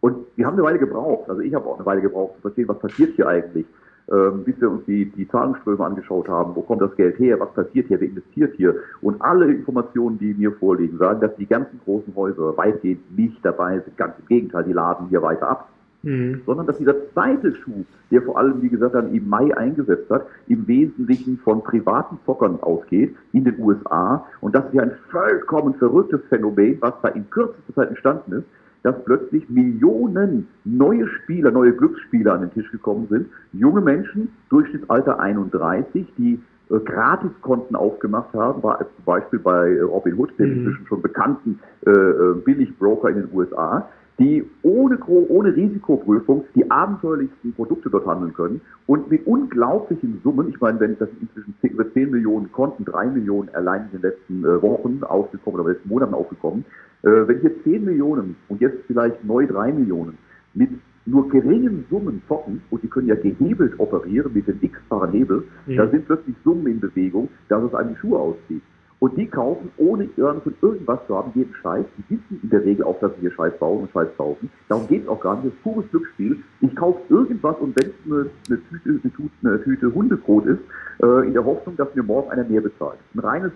Und 0.00 0.26
wir 0.36 0.46
haben 0.46 0.54
eine 0.54 0.62
Weile 0.62 0.78
gebraucht, 0.78 1.28
also 1.28 1.40
ich 1.40 1.52
habe 1.54 1.66
auch 1.66 1.76
eine 1.76 1.86
Weile 1.86 2.02
gebraucht 2.02 2.36
zu 2.36 2.42
verstehen, 2.42 2.68
was 2.68 2.78
passiert 2.78 3.14
hier 3.16 3.26
eigentlich 3.26 3.66
ähm, 3.66 3.74
bis 4.06 4.60
wir 4.60 4.70
uns 4.70 4.84
die, 4.84 5.06
die 5.06 5.26
Zahlungsströme 5.28 5.84
angeschaut 5.84 6.28
haben, 6.28 6.54
wo 6.54 6.60
kommt 6.60 6.82
das 6.82 6.94
Geld 6.96 7.18
her, 7.18 7.40
was 7.40 7.52
passiert 7.54 7.88
hier, 7.88 8.00
wer 8.00 8.08
investiert 8.08 8.54
hier. 8.56 8.76
Und 9.00 9.20
alle 9.22 9.46
Informationen, 9.46 10.18
die 10.18 10.34
mir 10.34 10.52
vorliegen, 10.52 10.98
sagen, 10.98 11.20
dass 11.20 11.34
die 11.36 11.46
ganzen 11.46 11.80
großen 11.84 12.14
Häuser 12.14 12.56
weitgehend 12.56 13.16
nicht 13.16 13.38
dabei 13.42 13.80
sind. 13.80 13.96
Ganz 13.96 14.14
im 14.18 14.26
Gegenteil, 14.26 14.64
die 14.64 14.72
laden 14.72 15.08
hier 15.08 15.22
weiter 15.22 15.48
ab. 15.48 15.68
Mhm. 16.02 16.42
Sondern 16.44 16.66
dass 16.66 16.76
dieser 16.76 16.94
zweite 17.14 17.54
Schuh, 17.54 17.84
der 18.10 18.20
vor 18.20 18.36
allem, 18.36 18.60
wie 18.60 18.68
gesagt, 18.68 18.94
dann 18.94 19.14
im 19.14 19.26
Mai 19.26 19.56
eingesetzt 19.56 20.10
hat, 20.10 20.26
im 20.48 20.68
Wesentlichen 20.68 21.38
von 21.38 21.62
privaten 21.62 22.18
Zockern 22.26 22.58
ausgeht 22.60 23.16
in 23.32 23.44
den 23.44 23.58
USA. 23.58 24.26
Und 24.42 24.54
das 24.54 24.66
ist 24.66 24.74
ja 24.74 24.82
ein 24.82 24.92
vollkommen 25.10 25.74
verrücktes 25.74 26.20
Phänomen, 26.28 26.76
was 26.80 26.92
da 27.00 27.08
in 27.08 27.30
kürzester 27.30 27.74
Zeit 27.74 27.88
entstanden 27.88 28.32
ist 28.34 28.44
dass 28.84 29.02
plötzlich 29.04 29.48
Millionen 29.48 30.46
neue 30.64 31.08
Spieler, 31.08 31.50
neue 31.50 31.72
Glücksspieler 31.72 32.34
an 32.34 32.42
den 32.42 32.52
Tisch 32.52 32.70
gekommen 32.70 33.08
sind. 33.08 33.26
Junge 33.52 33.80
Menschen, 33.80 34.28
Durchschnittsalter 34.50 35.18
31, 35.18 36.06
die 36.18 36.38
äh, 36.70 36.78
Gratiskonten 36.78 37.76
aufgemacht 37.76 38.32
haben, 38.34 38.62
war 38.62 38.78
als 38.78 38.88
Beispiel 39.06 39.38
bei 39.38 39.70
äh, 39.70 39.80
Robin 39.80 40.18
Hood, 40.18 40.38
dem 40.38 40.50
mhm. 40.50 40.56
inzwischen 40.58 40.86
schon 40.86 41.02
bekannten 41.02 41.60
äh, 41.86 41.90
äh 41.90 42.34
Billigbroker 42.44 43.08
in 43.08 43.22
den 43.22 43.28
USA, 43.32 43.88
die 44.18 44.44
ohne, 44.62 44.98
ohne 45.06 45.56
Risikoprüfung 45.56 46.44
die 46.54 46.70
abenteuerlichsten 46.70 47.54
Produkte 47.54 47.88
dort 47.90 48.06
handeln 48.06 48.34
können 48.34 48.60
und 48.86 49.10
mit 49.10 49.26
unglaublichen 49.26 50.20
Summen, 50.22 50.50
ich 50.50 50.60
meine, 50.60 50.78
wenn 50.78 50.98
das 50.98 51.08
inzwischen 51.20 51.54
10, 51.62 51.70
über 51.70 51.90
10 51.90 52.10
Millionen 52.10 52.52
Konten, 52.52 52.84
3 52.84 53.06
Millionen 53.06 53.48
allein 53.54 53.86
in 53.86 54.00
den 54.00 54.02
letzten 54.02 54.44
äh, 54.44 54.62
Wochen 54.62 55.02
aufgekommen 55.02 55.58
oder 55.58 55.70
in 55.70 55.74
den 55.74 55.78
letzten 55.78 55.88
Monaten 55.88 56.14
aufgekommen, 56.14 56.64
wenn 57.10 57.40
hier 57.40 57.62
10 57.62 57.84
Millionen 57.84 58.36
und 58.48 58.60
jetzt 58.60 58.78
vielleicht 58.86 59.24
neu 59.24 59.46
3 59.46 59.72
Millionen 59.72 60.18
mit 60.54 60.70
nur 61.06 61.28
geringen 61.28 61.84
Summen 61.90 62.22
zocken, 62.28 62.62
und 62.70 62.82
die 62.82 62.88
können 62.88 63.08
ja 63.08 63.14
gehebelt 63.14 63.78
operieren 63.78 64.32
mit 64.32 64.48
dem 64.48 64.58
x-fachen 64.60 65.12
Hebel, 65.12 65.44
mhm. 65.66 65.76
da 65.76 65.88
sind 65.88 66.06
plötzlich 66.06 66.34
Summen 66.44 66.66
in 66.66 66.80
Bewegung, 66.80 67.28
dass 67.48 67.62
es 67.62 67.74
einem 67.74 67.90
die 67.90 68.00
Schuhe 68.00 68.18
auszieht. 68.18 68.62
Und 69.00 69.18
die 69.18 69.26
kaufen, 69.26 69.70
ohne 69.76 70.08
von 70.16 70.54
irgendwas 70.62 70.98
zu 71.06 71.14
haben, 71.14 71.30
jeden 71.34 71.52
Scheiß. 71.56 71.84
Die 71.98 72.14
wissen 72.14 72.40
in 72.42 72.48
der 72.48 72.64
Regel 72.64 72.84
auch, 72.84 72.98
dass 73.00 73.12
sie 73.16 73.22
hier 73.22 73.32
Scheiß 73.32 73.58
bauen 73.58 73.82
und 73.82 73.90
Scheiß 73.90 74.08
kaufen. 74.16 74.48
Darum 74.68 74.88
geht 74.88 75.02
es 75.02 75.08
auch 75.08 75.20
gar 75.20 75.34
nicht. 75.34 75.48
Das 75.48 75.52
ist 75.52 75.62
pures 75.62 75.84
Glücksspiel. 75.90 76.38
Ich 76.62 76.74
kaufe 76.74 77.00
irgendwas 77.10 77.56
und 77.58 77.76
wenn 77.76 77.90
es 77.90 77.94
eine, 78.06 78.30
eine, 78.48 78.60
Tüte, 78.62 78.88
eine, 78.88 79.12
Tüte, 79.12 79.30
eine 79.42 79.62
Tüte 79.62 79.94
Hundebrot 79.94 80.46
ist, 80.46 80.60
äh, 81.02 81.26
in 81.26 81.34
der 81.34 81.44
Hoffnung, 81.44 81.76
dass 81.76 81.94
mir 81.94 82.02
morgen 82.02 82.30
einer 82.30 82.44
mehr 82.44 82.62
bezahlt. 82.62 82.98
Ein 83.14 83.18
reines 83.18 83.52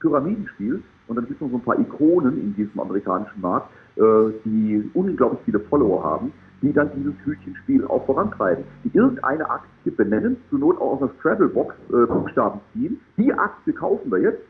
Pyramidenspiel. 0.00 0.82
Und 1.06 1.16
dann 1.16 1.26
gibt 1.26 1.40
es 1.40 1.44
noch 1.44 1.50
so 1.50 1.56
ein 1.56 1.64
paar 1.64 1.78
Ikonen 1.78 2.40
in 2.40 2.54
diesem 2.54 2.80
amerikanischen 2.80 3.40
Markt, 3.40 3.70
äh, 3.96 4.00
die 4.44 4.90
unglaublich 4.94 5.40
viele 5.44 5.60
Follower 5.60 6.02
haben, 6.02 6.32
die 6.62 6.72
dann 6.72 6.90
dieses 6.96 7.14
Hütchenspiel 7.24 7.84
auch 7.86 8.06
vorantreiben. 8.06 8.64
Die 8.84 8.96
irgendeine 8.96 9.48
Aktie 9.50 9.92
benennen, 9.92 10.36
zur 10.48 10.58
Not 10.58 10.78
auch 10.78 10.92
aus 10.92 11.00
der 11.00 11.10
Scrabble-Box 11.18 11.74
äh, 11.90 12.06
Buchstaben 12.06 12.60
ziehen. 12.72 13.00
Die 13.18 13.32
Aktie 13.32 13.72
kaufen 13.72 14.10
wir 14.10 14.20
jetzt 14.20 14.40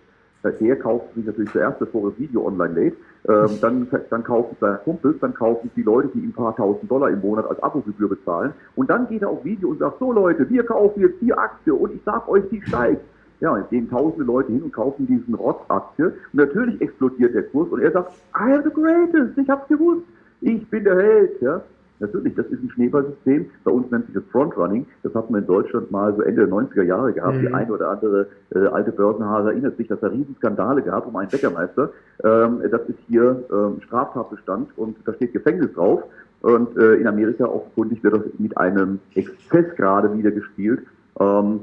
der 0.45 0.77
kauft 0.77 1.15
sich 1.15 1.25
natürlich 1.25 1.51
zuerst, 1.53 1.79
bevor 1.79 2.05
er 2.05 2.11
das 2.11 2.19
Video 2.19 2.47
online 2.47 2.75
lädt. 2.75 2.97
Ähm, 3.29 3.49
dann, 3.61 3.89
dann 4.11 4.25
kaufen 4.25 4.57
seine 4.61 4.79
Kumpels, 4.79 5.17
dann 5.21 5.35
kaufen 5.35 5.71
die 5.75 5.83
Leute, 5.83 6.09
die 6.15 6.21
ihm 6.21 6.31
ein 6.31 6.33
paar 6.33 6.55
tausend 6.55 6.91
Dollar 6.91 7.11
im 7.11 7.21
Monat 7.21 7.47
als 7.49 7.63
Abogebühr 7.63 8.09
bezahlen. 8.09 8.53
Und 8.77 8.91
dann 8.91 9.09
geht 9.09 9.23
er 9.23 9.31
auf 9.31 9.45
Video 9.45 9.71
und 9.71 9.79
sagt, 9.79 9.99
so 9.99 10.13
Leute, 10.13 10.49
wir 10.49 10.65
kaufen 10.65 11.01
jetzt 11.01 11.21
die 11.21 11.33
Aktie 11.33 11.75
und 11.75 11.95
ich 11.95 12.01
sag 12.05 12.29
euch, 12.29 12.45
die 12.51 12.63
steigt. 12.63 13.03
Ja, 13.45 13.53
und 13.53 13.69
gehen 13.69 13.91
tausende 13.91 14.25
Leute 14.25 14.51
hin 14.51 14.63
und 14.63 14.73
kaufen 14.73 15.07
diesen 15.07 15.35
Rotz-Aktie. 15.35 16.07
Und 16.07 16.15
natürlich 16.33 16.81
explodiert 16.81 17.35
der 17.35 17.43
Kurs 17.43 17.69
und 17.69 17.83
er 17.83 17.93
sagt, 17.93 18.13
I 18.35 18.55
am 18.55 18.63
the 18.65 18.71
greatest, 18.71 19.37
ich 19.37 19.47
hab's 19.51 19.69
gewusst, 19.69 20.01
ich 20.41 20.67
bin 20.71 20.83
der 20.85 20.97
Held. 20.97 21.43
Ja. 21.43 21.61
Natürlich, 22.01 22.35
das 22.37 22.47
ist 22.47 22.63
ein 22.63 22.71
Schneeballsystem. 22.71 23.51
Bei 23.65 23.71
uns 23.71 23.91
nennt 23.91 24.07
sich 24.07 24.15
das 24.15 24.25
Frontrunning. 24.33 24.87
Das 25.03 25.15
hat 25.15 25.31
man 25.31 25.43
in 25.43 25.47
Deutschland 25.47 25.91
mal 25.91 26.15
so 26.17 26.23
Ende 26.23 26.47
der 26.47 26.55
90er 26.55 26.85
Jahre 26.85 27.13
gehabt. 27.13 27.37
Mhm. 27.37 27.41
Die 27.43 27.53
eine 27.53 27.71
oder 27.71 27.91
andere 27.91 28.29
äh, 28.55 28.61
alte 28.61 28.93
Börsenhase 28.93 29.51
erinnert 29.51 29.77
sich, 29.77 29.89
dass 29.89 30.01
da 30.01 30.07
Riesenskandale 30.07 30.81
gab 30.81 31.07
um 31.07 31.15
einen 31.17 31.29
Bäckermeister. 31.29 31.91
Ähm, 32.25 32.63
das 32.71 32.81
ist 32.89 32.99
hier 33.09 33.45
ähm, 33.53 33.83
Straftatbestand 33.83 34.71
und 34.79 34.97
da 35.05 35.13
steht 35.13 35.35
Gefängnis 35.35 35.71
drauf. 35.75 36.03
Und 36.41 36.79
äh, 36.79 36.95
in 36.95 37.07
Amerika 37.07 37.45
offenkundig 37.45 38.03
wird 38.03 38.15
das 38.15 38.23
mit 38.39 38.57
einem 38.57 39.01
Exzess 39.15 39.67
gerade 39.77 40.17
wieder 40.17 40.31
gespielt. 40.31 40.81
Ähm, 41.21 41.61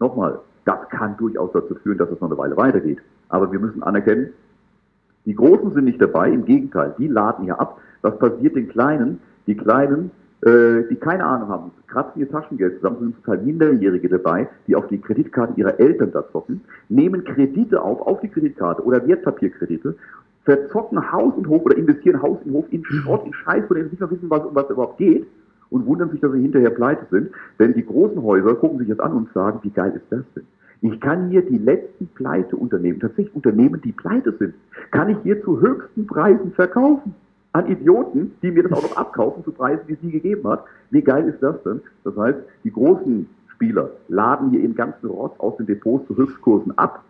Nochmal, 0.00 0.38
das 0.70 0.88
kann 0.88 1.16
durchaus 1.16 1.50
dazu 1.52 1.74
führen, 1.82 1.98
dass 1.98 2.10
es 2.10 2.20
noch 2.20 2.28
eine 2.28 2.38
Weile 2.38 2.56
weitergeht. 2.56 2.98
Aber 3.28 3.50
wir 3.50 3.58
müssen 3.58 3.82
anerkennen, 3.82 4.30
die 5.26 5.34
Großen 5.34 5.72
sind 5.72 5.84
nicht 5.84 6.00
dabei, 6.00 6.30
im 6.30 6.44
Gegenteil, 6.44 6.94
die 6.96 7.08
laden 7.08 7.44
hier 7.44 7.60
ab. 7.60 7.80
Was 8.02 8.18
passiert 8.18 8.54
den 8.54 8.68
Kleinen? 8.68 9.18
Die 9.48 9.56
Kleinen, 9.56 10.12
äh, 10.42 10.84
die 10.88 10.94
keine 10.94 11.24
Ahnung 11.24 11.48
haben, 11.48 11.70
kratzen 11.88 12.20
ihr 12.20 12.30
Taschengeld 12.30 12.76
zusammen, 12.76 12.98
sind 13.00 13.14
zum 13.16 13.24
Teil 13.24 13.42
Minderjährige 13.42 14.08
dabei, 14.08 14.48
die 14.68 14.76
auf 14.76 14.86
die 14.86 15.00
Kreditkarten 15.00 15.56
ihrer 15.56 15.78
Eltern 15.80 16.12
da 16.12 16.24
zocken, 16.30 16.60
nehmen 16.88 17.24
Kredite 17.24 17.82
auf, 17.82 18.00
auf 18.02 18.20
die 18.20 18.28
Kreditkarte 18.28 18.84
oder 18.84 19.06
Wertpapierkredite, 19.06 19.96
verzocken 20.44 21.12
Haus 21.12 21.34
und 21.34 21.48
Hof 21.48 21.64
oder 21.64 21.76
investieren 21.76 22.22
Haus 22.22 22.38
und 22.44 22.52
Hof 22.52 22.66
in 22.70 22.84
Schrott, 22.84 23.26
in 23.26 23.34
Scheiß, 23.34 23.66
dem 23.68 23.76
sie 23.76 23.90
nicht 23.90 24.00
mehr 24.00 24.10
wissen, 24.10 24.30
was, 24.30 24.44
um 24.44 24.54
was 24.54 24.70
überhaupt 24.70 24.98
geht 24.98 25.26
und 25.70 25.86
wundern 25.86 26.10
sich, 26.10 26.20
dass 26.20 26.32
sie 26.32 26.40
hinterher 26.40 26.70
pleite 26.70 27.06
sind. 27.10 27.30
Denn 27.58 27.74
die 27.74 27.84
großen 27.84 28.22
Häuser 28.22 28.54
gucken 28.54 28.78
sich 28.78 28.88
das 28.88 29.00
an 29.00 29.12
und 29.12 29.32
sagen, 29.32 29.58
wie 29.62 29.70
geil 29.70 29.92
ist 29.94 30.06
das 30.10 30.24
denn? 30.34 30.46
Ich 30.82 30.98
kann 31.00 31.28
hier 31.28 31.42
die 31.42 31.58
letzten 31.58 32.06
Pleiteunternehmen, 32.08 33.00
tatsächlich 33.00 33.34
Unternehmen, 33.34 33.80
die 33.82 33.92
pleite 33.92 34.32
sind, 34.38 34.54
kann 34.90 35.10
ich 35.10 35.18
hier 35.22 35.42
zu 35.44 35.60
höchsten 35.60 36.06
Preisen 36.06 36.52
verkaufen. 36.52 37.14
An 37.52 37.66
Idioten, 37.66 38.32
die 38.42 38.50
mir 38.50 38.62
das 38.62 38.72
auch 38.72 38.82
noch 38.82 38.96
abkaufen 38.96 39.44
zu 39.44 39.50
Preisen, 39.52 39.82
die 39.88 39.94
es 39.94 40.02
nie 40.02 40.12
gegeben 40.12 40.48
hat. 40.48 40.64
Wie 40.90 41.02
geil 41.02 41.28
ist 41.28 41.42
das 41.42 41.62
denn? 41.64 41.80
Das 42.04 42.16
heißt, 42.16 42.38
die 42.64 42.72
großen 42.72 43.28
Spieler 43.48 43.90
laden 44.08 44.50
hier 44.50 44.60
ihren 44.60 44.74
ganzen 44.74 45.06
Rotz 45.06 45.38
aus 45.38 45.56
den 45.56 45.66
Depots 45.66 46.06
zu 46.06 46.16
Höchstkursen 46.16 46.78
ab. 46.78 47.04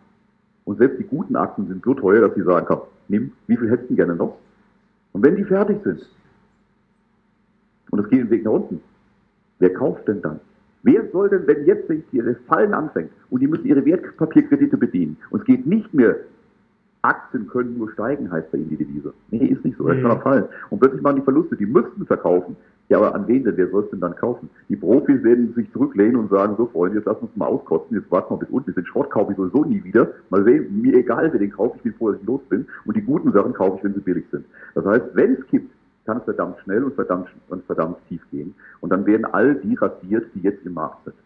Und 0.65 0.79
selbst 0.79 0.99
die 0.99 1.05
guten 1.05 1.37
Aktien 1.37 1.69
sind 1.69 1.85
so 1.85 1.95
teuer, 1.95 2.27
dass 2.27 2.35
sie 2.35 2.43
sagen, 2.43 2.67
komm, 2.67 2.81
nimm, 3.09 3.33
wie 3.47 3.57
viel 3.57 3.71
hättest 3.71 3.91
du 3.91 3.95
gerne 3.95 4.17
noch? 4.17 4.39
Und 5.13 5.23
wenn 5.23 5.37
die 5.37 5.45
fertig 5.45 5.79
sind, 5.85 6.09
und 7.91 8.01
es 8.01 8.09
geht 8.09 8.21
den 8.21 8.31
Weg 8.31 8.45
nach 8.45 8.53
unten, 8.53 8.81
wer 9.59 9.73
kauft 9.75 10.09
denn 10.09 10.23
dann? 10.23 10.41
Wer 10.83 11.05
soll 11.13 11.29
denn, 11.29 11.47
wenn 11.47 11.67
jetzt 11.67 11.91
das 11.91 12.37
Fallen 12.47 12.73
anfängt 12.73 13.11
und 13.29 13.41
die 13.41 13.47
müssen 13.47 13.67
ihre 13.67 13.85
Wertpapierkredite 13.85 14.77
bedienen 14.77 15.17
und 15.31 15.41
es 15.41 15.47
geht 15.47 15.67
nicht 15.67 15.93
mehr, 15.93 16.17
Aktien 17.03 17.47
können 17.49 17.79
nur 17.79 17.91
steigen, 17.93 18.31
heißt 18.31 18.51
bei 18.51 18.59
ihnen 18.59 18.71
die 18.71 18.77
Devise. 18.77 19.15
Nee, 19.31 19.47
ist 19.47 19.65
nicht 19.65 19.79
so, 19.79 19.89
das 19.89 20.01
kann 20.03 20.11
auch 20.11 20.23
fallen. 20.23 20.45
Und 20.69 20.81
plötzlich 20.81 21.01
machen 21.01 21.17
die 21.17 21.23
Verluste, 21.23 21.57
die 21.57 21.67
müssten 21.67 22.05
verkaufen. 22.05 22.57
Ja, 22.91 22.99
aber 22.99 23.15
an 23.15 23.27
wen 23.29 23.45
denn? 23.45 23.57
Wer 23.57 23.69
soll 23.69 23.85
es 23.85 23.91
denn 23.91 24.01
dann 24.01 24.17
kaufen? 24.17 24.51
Die 24.69 24.77
Profis 24.77 25.23
werden 25.23 25.55
sich 25.55 25.71
zurücklehnen 25.73 26.17
und 26.17 26.29
sagen, 26.29 26.57
so 26.59 26.67
Freunde, 26.67 26.99
jetzt 26.99 27.07
lass 27.07 27.19
uns 27.19 27.35
mal 27.37 27.47
auskotzen, 27.47 27.97
jetzt 27.97 28.11
warten 28.11 28.35
wir 28.35 28.39
bis 28.39 28.51
unten, 28.51 28.75
den 28.75 28.85
Schrott 28.85 29.11
kaufe 29.11 29.31
ich 29.31 29.39
sowieso 29.39 29.65
nie 29.65 29.83
wieder. 29.85 30.09
Mal 30.29 30.45
sehen, 30.45 30.83
mir 30.83 30.95
egal, 30.95 31.33
wer 31.33 31.39
den 31.39 31.53
kauft, 31.53 31.77
ich 31.77 31.83
bin 31.83 31.95
froh, 31.95 32.11
dass 32.11 32.21
ich 32.21 32.27
los 32.27 32.43
bin. 32.49 32.67
Und 32.85 32.97
die 32.97 33.03
guten 33.03 33.33
Sachen 33.33 33.55
kaufe 33.55 33.79
ich, 33.79 33.85
wenn 33.85 33.95
sie 33.95 34.01
billig 34.01 34.25
sind. 34.31 34.45
Das 34.75 34.85
heißt, 34.85 35.05
wenn 35.15 35.35
es 35.35 35.47
kippt, 35.47 35.71
kann 36.05 36.23
verdammt 36.23 36.59
schnell 36.61 36.85
und 36.85 36.95
verdammt, 36.95 37.29
und 37.49 37.65
verdammt 37.65 37.99
tief 38.09 38.23
gehen. 38.31 38.55
Und 38.81 38.91
dann 38.91 39.07
werden 39.07 39.27
all 39.27 39.55
die 39.57 39.75
rasiert, 39.75 40.27
die 40.35 40.41
jetzt 40.41 40.65
im 40.65 40.75
Markt 40.75 41.05
sind. 41.05 41.17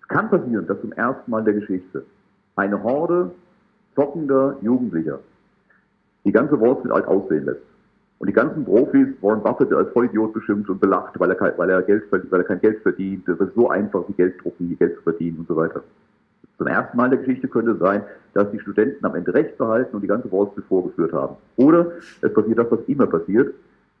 Es 0.00 0.08
kann 0.08 0.28
passieren, 0.28 0.66
dass 0.66 0.80
zum 0.80 0.92
ersten 0.92 1.30
Mal 1.30 1.40
in 1.40 1.44
der 1.46 1.54
Geschichte 1.54 2.04
eine 2.56 2.82
Horde 2.82 3.30
zockender 3.94 4.56
Jugendlicher 4.60 5.18
die 6.24 6.32
ganze 6.32 6.60
Wall 6.60 6.76
Street 6.78 6.92
alt 6.92 7.06
aussehen 7.06 7.46
lässt. 7.46 7.62
Und 8.18 8.28
die 8.28 8.32
ganzen 8.32 8.64
Profis, 8.64 9.08
Warren 9.20 9.42
Buffett 9.42 9.72
als 9.72 9.90
Vollidiot 9.92 10.32
beschimpft 10.32 10.70
und 10.70 10.80
belacht, 10.80 11.18
weil 11.18 11.30
er, 11.30 11.36
kein, 11.36 11.52
weil 11.58 11.68
er, 11.68 11.82
Geld, 11.82 12.04
weil 12.10 12.40
er 12.40 12.44
kein 12.44 12.60
Geld 12.60 12.80
verdient. 12.82 13.28
Es 13.28 13.38
ist 13.38 13.54
so 13.54 13.68
einfach, 13.68 14.04
wie 14.08 14.12
Geld 14.12 14.42
drucken, 14.42 14.70
wie 14.70 14.76
Geld 14.76 14.96
zu 14.96 15.02
verdienen 15.02 15.40
und 15.40 15.48
so 15.48 15.56
weiter. 15.56 15.82
Zum 16.58 16.66
ersten 16.66 16.96
Mal 16.96 17.06
in 17.06 17.10
der 17.10 17.20
Geschichte 17.20 17.48
könnte 17.48 17.72
es 17.72 17.78
sein, 17.78 18.02
dass 18.32 18.50
die 18.50 18.60
Studenten 18.60 19.04
am 19.04 19.14
Ende 19.14 19.34
Recht 19.34 19.58
behalten 19.58 19.94
und 19.94 20.02
die 20.02 20.08
ganze 20.08 20.30
Wall 20.30 20.48
Street 20.52 20.66
vorgeführt 20.66 21.12
haben. 21.12 21.36
Oder 21.56 21.92
es 22.20 22.32
passiert 22.32 22.58
das, 22.58 22.70
was 22.70 22.80
immer 22.86 23.06
passiert. 23.06 23.54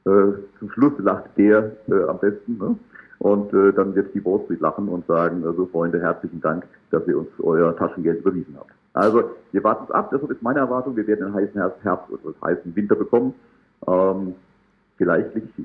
Äh, 0.06 0.32
zum 0.58 0.70
Schluss 0.70 0.92
lacht 0.98 1.30
der 1.36 1.72
äh, 1.88 2.02
am 2.08 2.18
besten. 2.18 2.58
Ne? 2.58 2.76
Und 3.18 3.52
äh, 3.54 3.72
dann 3.72 3.94
wird 3.94 4.14
die 4.14 4.24
Wall 4.24 4.40
Street 4.44 4.60
lachen 4.60 4.88
und 4.88 5.06
sagen, 5.06 5.44
also 5.44 5.66
Freunde, 5.66 6.00
herzlichen 6.00 6.40
Dank, 6.40 6.64
dass 6.90 7.06
ihr 7.08 7.18
uns 7.18 7.28
euer 7.42 7.76
Taschengeld 7.76 8.20
überwiesen 8.20 8.56
habt. 8.58 8.70
Also 8.92 9.30
wir 9.50 9.64
warten 9.64 9.84
es 9.88 9.90
ab, 9.90 10.10
das 10.12 10.22
ist 10.22 10.42
meine 10.42 10.60
Erwartung. 10.60 10.94
Wir 10.94 11.06
werden 11.06 11.26
einen 11.26 11.34
heißen 11.34 11.54
Herbst, 11.54 11.82
Herbst 11.82 12.10
oder 12.12 12.34
einen 12.40 12.56
heißen 12.56 12.76
Winter 12.76 12.94
bekommen. 12.94 13.34
Ähm, 13.88 14.34
vielleicht 14.96 15.34
liegt 15.34 15.58
es 15.58 15.64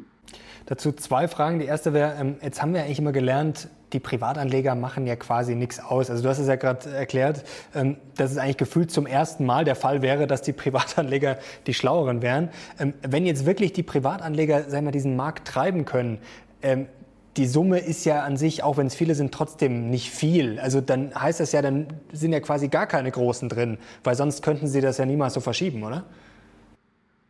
Dazu 0.70 0.92
zwei 0.92 1.28
Fragen. 1.28 1.58
Die 1.58 1.66
erste 1.66 1.94
wäre, 1.94 2.14
ähm, 2.20 2.36
jetzt 2.44 2.62
haben 2.62 2.76
wir 2.76 2.84
eigentlich 2.84 3.00
immer 3.00 3.12
gelernt, 3.12 3.70
die 3.92 4.00
Privatanleger 4.00 4.76
machen 4.76 5.08
ja 5.08 5.16
quasi 5.16 5.56
nichts 5.56 5.80
aus. 5.80 6.12
Also 6.12 6.22
du 6.22 6.30
hast 6.30 6.38
es 6.38 6.48
ja 6.48 6.58
gerade 6.58 6.92
erklärt, 6.92 7.44
ähm, 7.74 7.98
dass 8.16 8.30
es 8.30 8.38
eigentlich 8.38 8.58
gefühlt 8.58 8.92
zum 8.92 9.08
ersten 9.08 9.48
Mal 9.48 9.66
der 9.66 9.76
Fall 9.76 10.04
wäre, 10.04 10.28
dass 10.28 10.44
die 10.44 10.54
Privatanleger 10.54 11.40
die 11.66 11.74
Schlaueren 11.74 12.22
wären. 12.22 12.50
Ähm, 12.80 12.94
wenn 13.02 13.26
jetzt 13.26 13.48
wirklich 13.48 13.74
die 13.74 13.82
Privatanleger, 13.82 14.70
sagen 14.70 14.86
wir, 14.86 14.92
diesen 14.92 15.16
Markt 15.16 15.48
treiben 15.48 15.86
können, 15.86 16.20
die 17.38 17.48
Summe 17.48 17.80
ist 17.80 18.04
ja 18.06 18.24
an 18.24 18.36
sich, 18.36 18.64
auch 18.64 18.76
wenn 18.76 18.88
es 18.88 18.96
viele 18.96 19.16
sind, 19.16 19.34
trotzdem 19.34 19.90
nicht 19.90 20.12
viel. 20.12 20.60
Also 20.60 20.82
dann 20.82 21.16
heißt 21.16 21.40
das 21.40 21.54
ja, 21.54 21.62
dann 21.62 21.88
sind 22.12 22.34
ja 22.34 22.42
quasi 22.42 22.68
gar 22.68 22.86
keine 22.86 23.10
Großen 23.12 23.48
drin, 23.48 23.78
weil 24.04 24.16
sonst 24.16 24.44
könnten 24.44 24.68
sie 24.68 24.82
das 24.82 24.98
ja 24.98 25.06
niemals 25.06 25.36
so 25.36 25.40
verschieben, 25.40 25.84
oder? 25.84 26.04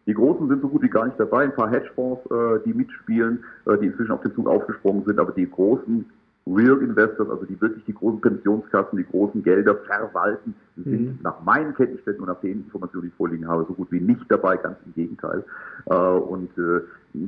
Die 0.09 0.15
Großen 0.15 0.47
sind 0.47 0.63
so 0.63 0.69
gut 0.69 0.81
wie 0.81 0.89
gar 0.89 1.05
nicht 1.05 1.19
dabei. 1.19 1.43
Ein 1.43 1.53
paar 1.53 1.69
Hedgefonds, 1.69 2.25
äh, 2.31 2.59
die 2.65 2.73
mitspielen, 2.73 3.43
äh, 3.67 3.77
die 3.77 3.85
inzwischen 3.85 4.09
auf 4.09 4.21
den 4.21 4.33
Zug 4.33 4.47
aufgesprungen 4.47 5.05
sind, 5.05 5.19
aber 5.19 5.31
die 5.33 5.47
Großen 5.47 6.03
Real 6.47 6.81
Investors, 6.81 7.29
also 7.29 7.45
die 7.45 7.61
wirklich 7.61 7.85
die 7.85 7.93
großen 7.93 8.19
Pensionskassen, 8.19 8.97
die 8.97 9.05
großen 9.05 9.43
Gelder 9.43 9.75
verwalten, 9.75 10.55
sind 10.75 11.01
mhm. 11.01 11.19
nach 11.21 11.39
meinen 11.43 11.75
Kenntnisständen 11.75 12.23
und 12.23 12.29
nach 12.29 12.41
den 12.41 12.63
Informationen, 12.63 13.03
die 13.03 13.09
ich 13.09 13.13
vorliegen 13.17 13.47
habe, 13.47 13.65
so 13.67 13.75
gut 13.75 13.91
wie 13.91 13.99
nicht 13.99 14.25
dabei, 14.29 14.57
ganz 14.57 14.77
im 14.83 14.95
Gegenteil. 14.95 15.43
Äh, 15.85 15.93
und 15.93 16.49
äh, 16.57 16.81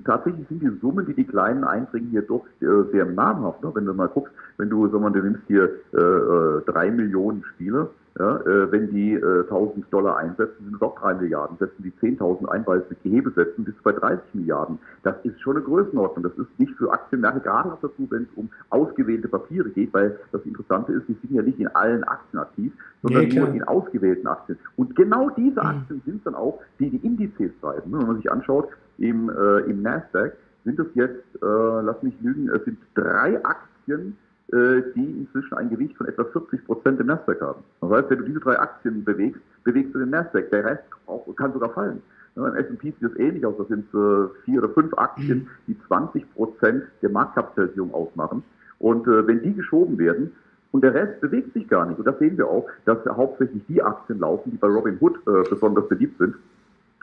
tatsächlich 0.04 0.48
sind 0.48 0.63
die 0.63 0.80
Summen, 0.82 1.06
die 1.06 1.13
die 1.13 1.26
Kleinen 1.26 1.63
einbringen, 1.63 2.10
hier 2.10 2.24
doch 2.24 2.48
äh, 2.62 2.65
sehr 2.91 3.06
namhaft. 3.06 3.63
Ne? 3.63 3.70
Wenn 3.76 3.86
du 3.86 3.94
mal 3.94 4.08
guckst, 4.08 4.34
wenn 4.58 4.72
du, 4.72 4.88
sag 4.88 5.02
mal, 5.02 5.12
du 5.12 5.22
nimmst 5.22 5.44
hier 5.48 5.70
äh, 5.94 5.98
äh, 5.98 6.62
drei 6.65 6.89
Millionen 6.89 7.44
Spiele, 7.44 7.91
ja, 8.19 8.38
äh, 8.41 8.71
wenn 8.71 8.91
die 8.91 9.13
äh, 9.13 9.43
1000 9.43 9.86
Dollar 9.91 10.17
einsetzen, 10.17 10.65
sind 10.65 10.76
es 10.76 10.82
auch 10.82 11.00
3 11.00 11.13
Milliarden. 11.13 11.58
Setzen 11.58 11.82
die 11.82 11.91
10.000 11.91 12.45
ein, 12.50 12.67
weil 12.67 12.84
sie 12.89 12.95
Gehebe 13.04 13.32
setzen, 13.32 13.63
bis 13.63 13.74
bei 13.84 13.93
30 13.93 14.36
Milliarden. 14.36 14.80
Das 15.04 15.15
ist 15.24 15.39
schon 15.39 15.56
eine 15.56 15.63
Größenordnung. 15.63 16.24
Das 16.24 16.38
ist 16.38 16.60
nicht 16.60 16.74
für 16.76 16.91
Aktionäre, 16.91 17.39
gerade 17.39 17.69
noch 17.69 17.80
dazu, 17.80 18.08
wenn 18.10 18.24
es 18.24 18.30
um 18.36 18.50
ausgewählte 18.69 19.30
Papiere 19.30 19.69
geht, 19.69 19.93
weil 19.93 20.19
das 20.34 20.43
Interessante 20.43 20.91
ist, 20.91 21.08
die 21.08 21.17
sind 21.21 21.34
ja 21.34 21.41
nicht 21.41 21.60
in 21.60 21.69
allen 21.69 22.04
Aktien 22.04 22.39
aktiv, 22.39 22.74
sondern 23.02 23.30
ja, 23.30 23.45
nur 23.45 23.54
in 23.54 23.63
ausgewählten 23.63 24.28
Aktien. 24.28 24.60
Und 24.76 24.93
genau 24.95 25.30
diese 25.30 25.62
Aktien 25.62 26.02
mhm. 26.06 26.12
sind 26.12 26.26
dann 26.26 26.36
auch, 26.36 26.60
die 26.80 26.89
die 26.89 27.06
Indizes 27.06 27.52
treiben. 27.62 27.93
Wenn 27.93 28.08
man 28.08 28.17
sich 28.17 28.30
anschaut, 28.30 28.67
im, 28.97 29.30
äh, 29.30 29.60
im 29.69 29.82
Nasdaq 29.82 30.34
sind 30.65 30.78
es 30.80 30.88
jetzt, 30.95 31.24
äh, 31.41 31.45
lass 31.82 32.04
mich 32.04 32.13
lügen, 32.21 32.50
es 32.50 32.63
sind 32.65 32.78
drei 32.93 33.43
Aktien, 33.45 34.17
die 34.52 35.18
inzwischen 35.20 35.54
ein 35.56 35.70
Gewicht 35.70 35.96
von 35.96 36.08
etwa 36.08 36.26
40 36.26 36.66
Prozent 36.66 37.00
im 37.00 37.08
Nasdaq 37.08 37.40
haben. 37.42 37.64
Das 37.80 37.90
heißt, 37.90 38.10
wenn 38.10 38.18
du 38.20 38.26
diese 38.26 38.40
drei 38.42 38.60
Aktien 38.60 39.04
bewegst, 39.04 39.42
bewegst 39.64 39.96
du 39.96 40.00
den 40.00 40.10
Nasdaq. 40.10 40.50
Der 40.50 40.66
Rest 40.66 40.84
auch, 41.08 41.26
kann 41.38 41.54
sogar 41.54 41.70
fallen. 41.70 42.02
Ja, 42.36 42.48
Im 42.48 42.56
S&P 42.56 42.94
sieht 43.00 43.12
es 43.12 43.20
ähnlich 43.20 43.46
aus. 43.46 43.56
Das 43.58 43.68
sind 43.68 43.86
äh, 43.94 44.28
vier 44.46 44.64
oder 44.64 44.70
fünf 44.70 44.94
Aktien, 44.98 45.40
mhm. 45.40 45.48
die 45.68 45.78
20 45.88 46.34
Prozent 46.34 46.84
der 47.02 47.10
Marktkapitalisierung 47.10 47.94
ausmachen. 47.94 48.44
Und 48.80 49.08
äh, 49.08 49.26
wenn 49.28 49.42
die 49.42 49.54
geschoben 49.54 49.98
werden, 49.98 50.32
und 50.72 50.84
der 50.84 50.94
Rest 50.94 51.20
bewegt 51.22 51.54
sich 51.54 51.68
gar 51.68 51.86
nicht. 51.86 52.00
Und 52.00 52.08
das 52.08 52.18
sehen 52.20 52.38
wir 52.38 52.48
auch, 52.48 52.68
dass 52.86 52.98
hauptsächlich 53.06 53.62
die 53.68 53.82
Aktien 53.82 54.20
laufen, 54.20 54.52
die 54.52 54.58
bei 54.58 54.68
Robin 54.68 54.98
Hood 55.00 55.16
äh, 55.28 55.50
besonders 55.50 55.88
beliebt 55.90 56.18
sind. 56.18 56.36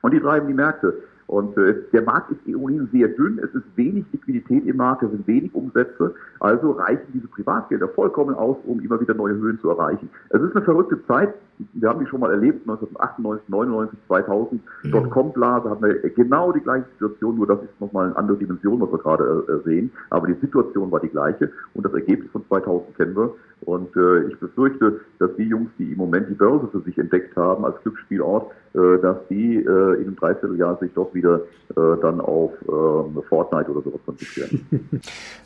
Und 0.03 0.13
die 0.13 0.21
treiben 0.21 0.49
die 0.49 0.55
Märkte. 0.55 0.95
Und 1.29 1.59
äh, 1.59 1.75
der 1.93 2.03
Markt 2.03 2.33
ist 2.33 2.57
ohnehin 2.57 2.89
sehr 2.91 3.09
dünn, 3.09 3.39
es 3.39 3.55
ist 3.55 3.65
wenig 3.77 4.07
Liquidität 4.13 4.67
im 4.67 4.79
Markt, 4.79 5.03
es 5.03 5.11
sind 5.11 5.27
wenig 5.27 5.55
Umsätze, 5.55 6.15
also 6.41 6.73
reichen 6.73 7.07
diese 7.13 7.29
Privatgelder 7.29 7.87
vollkommen 7.89 8.35
aus, 8.35 8.57
um 8.65 8.81
immer 8.81 8.99
wieder 8.99 9.13
neue 9.13 9.35
Höhen 9.35 9.61
zu 9.61 9.69
erreichen. 9.69 10.09
Es 10.31 10.41
ist 10.41 10.57
eine 10.57 10.65
verrückte 10.65 11.05
Zeit, 11.07 11.35
wir 11.75 11.89
haben 11.89 12.01
die 12.01 12.07
schon 12.07 12.21
mal 12.21 12.31
erlebt, 12.31 12.67
1998, 12.69 13.49
99, 13.49 13.99
2000, 14.07 14.63
mhm. 14.85 14.91
Dotcom-Blase. 14.91 15.71
Hatten 15.71 15.85
wir 15.85 16.11
genau 16.11 16.53
die 16.53 16.61
gleiche 16.61 16.87
Situation, 16.93 17.37
nur 17.37 17.47
das 17.47 17.63
ist 17.63 17.81
nochmal 17.81 18.07
eine 18.07 18.17
andere 18.17 18.39
Dimension, 18.39 18.81
was 18.81 18.91
wir 18.91 18.99
gerade 18.99 19.45
äh, 19.49 19.69
sehen, 19.69 19.91
aber 20.11 20.29
die 20.29 20.41
Situation 20.41 20.91
war 20.91 21.01
die 21.01 21.09
gleiche. 21.09 21.51
Und 21.75 21.85
das 21.85 21.93
Ergebnis 21.93 22.31
von 22.33 22.47
2000 22.47 22.97
kennen 22.97 23.17
wir. 23.17 23.35
Und 23.63 23.95
äh, 23.97 24.29
ich 24.29 24.39
befürchte, 24.39 25.01
dass 25.19 25.31
die 25.37 25.45
Jungs, 25.45 25.71
die 25.79 25.93
im 25.93 25.99
Moment 25.99 26.29
die 26.29 26.35
Börse 26.35 26.69
für 26.69 26.81
sich 26.81 26.97
entdeckt 26.99 27.37
haben 27.37 27.65
als 27.65 27.81
Glücksspielort, 27.83 28.51
äh, 28.75 28.99
dass 29.03 29.17
die 29.29 29.57
äh, 29.57 29.61
in 29.61 30.07
einem 30.07 30.17
Dreivierteljahr 30.17 30.79
sich 30.79 30.93
doch 30.95 31.13
wieder 31.15 31.41
äh, 31.71 32.01
dann 32.01 32.21
auf 32.21 32.53
äh, 32.63 33.23
Fortnite 33.29 33.71
oder 33.71 33.83
sowas 33.83 34.01
konzentrieren. 34.05 34.67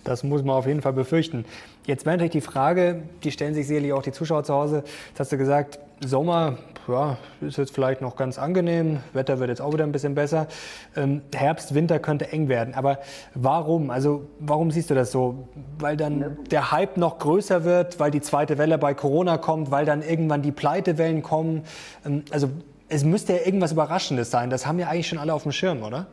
Das 0.04 0.24
muss 0.24 0.42
man 0.42 0.56
auf 0.56 0.66
jeden 0.66 0.82
Fall 0.82 0.94
befürchten. 0.94 1.44
Jetzt 1.86 2.04
wäre 2.06 2.16
natürlich 2.16 2.32
die 2.32 2.40
Frage, 2.40 3.02
die 3.22 3.30
stellen 3.30 3.54
sich 3.54 3.68
sicherlich 3.68 3.92
auch 3.92 4.02
die 4.02 4.10
Zuschauer 4.10 4.42
zu 4.42 4.52
Hause. 4.52 4.82
Jetzt 5.10 5.20
hast 5.20 5.30
du 5.30 5.38
gesagt, 5.38 5.78
Sommer 6.04 6.58
ja, 6.88 7.16
ist 7.40 7.58
jetzt 7.58 7.74
vielleicht 7.74 8.00
noch 8.00 8.16
ganz 8.16 8.38
angenehm, 8.38 9.00
Wetter 9.12 9.38
wird 9.38 9.50
jetzt 9.50 9.60
auch 9.60 9.72
wieder 9.72 9.84
ein 9.84 9.92
bisschen 9.92 10.14
besser. 10.14 10.48
Ähm, 10.96 11.22
Herbst, 11.32 11.74
Winter 11.74 11.98
könnte 11.98 12.32
eng 12.32 12.48
werden. 12.48 12.74
Aber 12.74 12.98
warum? 13.34 13.90
Also 13.90 14.24
warum 14.40 14.70
siehst 14.70 14.90
du 14.90 14.94
das 14.94 15.12
so? 15.12 15.48
Weil 15.78 15.96
dann 15.96 16.36
der 16.50 16.72
Hype 16.72 16.96
noch 16.96 17.18
größer 17.18 17.64
wird, 17.64 18.00
weil 18.00 18.10
die 18.10 18.20
zweite 18.20 18.58
Welle 18.58 18.78
bei 18.78 18.94
Corona 18.94 19.38
kommt, 19.38 19.61
weil 19.70 19.84
dann 19.84 20.02
irgendwann 20.02 20.42
die 20.42 20.52
Pleitewellen 20.52 21.22
kommen. 21.22 21.62
Ähm, 22.04 22.22
also 22.30 22.48
es 22.88 23.04
müsste 23.04 23.34
ja 23.34 23.38
irgendwas 23.44 23.72
Überraschendes 23.72 24.30
sein. 24.30 24.50
Das 24.50 24.66
haben 24.66 24.78
ja 24.78 24.88
eigentlich 24.88 25.08
schon 25.08 25.18
alle 25.18 25.32
auf 25.32 25.44
dem 25.44 25.52
Schirm, 25.52 25.82
oder? 25.82 26.06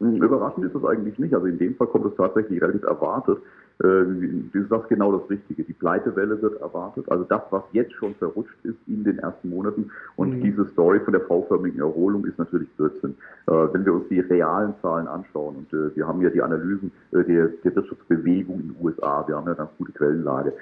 Hm, 0.00 0.16
überraschend 0.16 0.66
ist 0.66 0.74
das 0.74 0.84
eigentlich 0.84 1.18
nicht. 1.18 1.32
Also 1.32 1.46
in 1.46 1.58
dem 1.58 1.76
Fall 1.76 1.86
kommt 1.86 2.06
es 2.06 2.16
tatsächlich 2.16 2.60
relativ 2.60 2.82
erwartet. 2.82 3.38
Äh, 3.80 4.04
du 4.52 4.66
sagst 4.68 4.88
genau 4.88 5.16
das 5.18 5.28
Richtige. 5.28 5.64
Die 5.64 5.72
Pleitewelle 5.72 6.40
wird 6.40 6.60
erwartet. 6.60 7.10
Also 7.10 7.24
das, 7.24 7.42
was 7.50 7.62
jetzt 7.72 7.92
schon 7.94 8.14
verrutscht 8.14 8.56
ist 8.64 8.76
in 8.86 9.04
den 9.04 9.18
ersten 9.18 9.50
Monaten. 9.50 9.90
Und 10.16 10.38
mhm. 10.38 10.42
diese 10.42 10.66
Story 10.66 11.00
von 11.00 11.12
der 11.12 11.22
V-förmigen 11.22 11.80
Erholung 11.80 12.24
ist 12.26 12.38
natürlich 12.38 12.68
Blödsinn. 12.76 13.16
Äh, 13.46 13.52
wenn 13.72 13.84
wir 13.84 13.94
uns 13.94 14.08
die 14.08 14.20
realen 14.20 14.74
Zahlen 14.82 15.06
anschauen, 15.06 15.56
und 15.56 15.72
äh, 15.72 15.94
wir 15.96 16.06
haben 16.06 16.22
ja 16.22 16.30
die 16.30 16.42
Analysen 16.42 16.92
der, 17.12 17.22
der 17.24 17.76
Wirtschaftsbewegung 17.76 18.60
in 18.60 18.68
den 18.68 18.76
USA, 18.80 19.26
wir 19.26 19.36
haben 19.36 19.46
ja 19.46 19.54
ganz 19.54 19.70
gute 19.78 19.92
Quellenlage. 19.92 20.52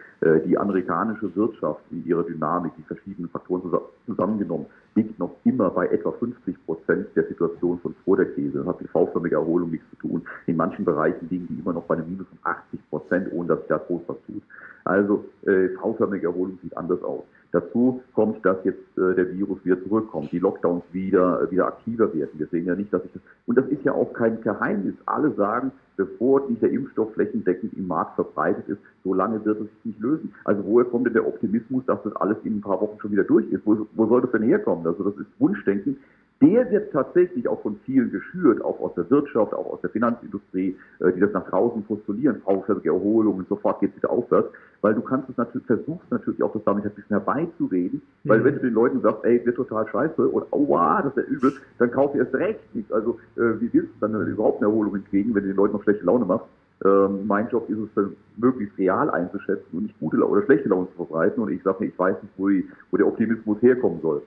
Die 0.47 0.59
amerikanische 0.59 1.35
Wirtschaft 1.35 1.81
in 1.91 2.05
ihrer 2.05 2.25
Dynamik, 2.25 2.73
die 2.77 2.83
verschiedenen 2.83 3.31
Faktoren 3.31 3.63
zusammengenommen, 4.07 4.67
liegt 4.95 5.19
noch 5.19 5.35
immer 5.45 5.71
bei 5.71 5.87
etwa 5.89 6.13
50 6.13 6.67
Prozent 6.67 7.07
der 7.15 7.25
Situation 7.27 7.79
von 7.81 7.95
vor 8.05 8.17
der 8.17 8.27
Krise. 8.27 8.59
Das 8.59 8.67
hat 8.67 8.81
mit 8.81 8.91
V-förmiger 8.91 9.39
Erholung 9.39 9.71
nichts 9.71 9.89
zu 9.91 10.09
tun. 10.09 10.23
In 10.47 10.57
manchen 10.57 10.85
Bereichen 10.85 11.29
liegen 11.31 11.47
die 11.49 11.61
immer 11.61 11.73
noch 11.73 11.85
bei 11.85 11.95
einem 11.95 12.09
Minus 12.09 12.27
von 12.29 12.39
80 12.43 12.91
Prozent, 12.91 13.33
ohne 13.33 13.49
dass 13.49 13.59
sich 13.61 13.69
da 13.69 13.79
groß 13.79 14.03
was 14.07 14.17
tut. 14.27 14.43
Also 14.85 15.25
äh, 15.47 15.69
V-förmige 15.81 16.27
Erholung 16.27 16.59
sieht 16.63 16.77
anders 16.77 17.03
aus. 17.03 17.25
Dazu 17.53 18.01
kommt, 18.15 18.45
dass 18.47 18.59
jetzt 18.65 18.97
äh, 18.97 19.15
der 19.15 19.33
Virus 19.33 19.59
wieder 19.65 19.83
zurückkommt, 19.83 20.31
die 20.31 20.39
Lockdowns 20.39 20.85
wieder, 20.93 21.43
äh, 21.43 21.51
wieder 21.51 21.67
aktiver 21.67 22.15
werden. 22.15 22.31
Wir 22.39 22.47
sehen 22.47 22.67
ja 22.67 22.77
nicht, 22.77 22.93
dass 22.93 23.05
ich 23.05 23.13
das, 23.13 23.23
und 23.47 23.59
das 23.59 23.67
ist 23.69 23.83
ja 23.83 23.93
auch 23.93 24.13
kein 24.13 24.41
Geheimnis. 24.41 24.95
Alle 25.07 25.33
sagen, 25.33 25.73
bevor 25.97 26.43
der 26.49 26.71
Impfstoff 26.71 27.13
flächendeckend 27.15 27.75
im 27.75 27.89
Markt 27.89 28.15
verbreitet 28.15 28.69
ist, 28.69 28.79
so 29.03 29.15
lange 29.15 29.45
wird 29.45 29.61
es 29.61 29.67
sich 29.67 29.85
nicht 29.85 30.01
lösen. 30.01 30.33
Also 30.45 30.65
woher 30.65 30.85
kommt 30.85 31.07
denn 31.07 31.15
der 31.15 31.27
Optimismus, 31.27 31.85
dass 31.87 32.03
das 32.05 32.15
alles 32.17 32.37
in 32.45 32.59
ein 32.59 32.61
paar 32.61 32.81
Wochen 32.81 33.01
schon 33.01 33.13
wieder 33.13 33.25
durch 33.25 33.51
ist? 33.51 33.63
Wo, 33.65 33.87
wo 33.95 34.07
soll 34.07 34.21
das 34.23 34.31
denn 34.31 34.43
herkommen? 34.43 34.87
Also 34.87 35.03
das 35.03 35.17
ist 35.17 35.27
Wunschdenken 35.41 35.97
der 36.41 36.71
wird 36.71 36.93
tatsächlich 36.93 37.47
auch 37.49 37.61
von 37.61 37.79
vielen 37.85 38.11
geschürt, 38.11 38.63
auch 38.65 38.81
aus 38.81 38.95
der 38.95 39.11
Wirtschaft, 39.11 39.53
auch 39.53 39.67
aus 39.75 39.81
der 39.83 39.91
Finanzindustrie, 39.91 40.77
äh, 41.01 41.13
die 41.13 41.21
das 41.21 41.33
nach 41.33 41.47
draußen 41.49 41.83
postulieren, 41.85 42.41
aufwärtige 42.47 42.91
Erholung 42.91 43.37
und 43.37 43.49
sofort 43.49 43.81
geht 43.81 43.91
es 43.91 43.97
wieder 43.97 44.11
aufwärts, 44.11 44.49
weil 44.83 44.95
du 44.95 45.03
kannst 45.03 45.29
es 45.29 45.37
natürlich, 45.37 45.67
versuchst 45.67 46.11
natürlich 46.11 46.43
auch 46.43 46.53
das 46.53 46.65
damit 46.65 46.85
ein 46.85 46.91
bisschen 46.91 47.17
herbeizureden, 47.17 48.03
weil 48.25 48.41
mhm. 48.41 48.45
wenn 48.45 48.55
du 48.55 48.61
den 48.61 48.75
Leuten 48.75 49.01
sagst, 49.01 49.25
ey, 49.25 49.45
wird 49.45 49.57
total 49.57 49.87
scheiße 49.89 50.33
oder 50.33 50.47
wow, 50.51 51.03
das 51.03 51.17
ist 51.17 51.29
ja 51.29 51.35
übel, 51.35 51.53
dann 51.79 51.91
kauf 51.91 52.15
ihr 52.15 52.23
erst 52.23 52.35
recht 52.35 52.75
nichts. 52.75 52.93
Also 52.93 53.19
äh, 53.37 53.61
wie 53.61 53.73
willst 53.73 53.95
du 54.01 54.07
dann 54.07 54.27
überhaupt 54.27 54.63
eine 54.63 54.71
Erholung 54.71 54.95
hinkriegen, 54.95 55.35
wenn 55.35 55.43
du 55.43 55.49
den 55.49 55.57
Leuten 55.57 55.75
noch 55.75 55.83
schlechte 55.83 56.05
Laune 56.05 56.25
machst? 56.25 56.47
Ähm, 56.83 57.27
mein 57.27 57.49
Job 57.51 57.69
ist 57.69 57.79
es 57.79 57.89
dann 57.95 58.17
möglichst 58.39 58.79
real 58.79 59.11
einzuschätzen 59.11 59.67
und 59.73 59.83
nicht 59.83 60.01
gute 60.01 60.17
oder 60.27 60.43
schlechte 60.45 60.71
Laune 60.71 60.89
zu 60.89 61.05
verbreiten 61.05 61.43
und 61.43 61.53
ich 61.53 61.63
sage 61.63 61.79
mir, 61.81 61.87
ich 61.87 61.99
weiß 61.99 62.23
nicht, 62.23 62.33
wo, 62.39 62.49
die, 62.49 62.67
wo 62.91 62.97
der 62.97 63.07
Optimismus 63.07 63.61
herkommen 63.61 64.01
soll. 64.01 64.23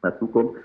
Dazu 0.00 0.26
kommt, 0.26 0.56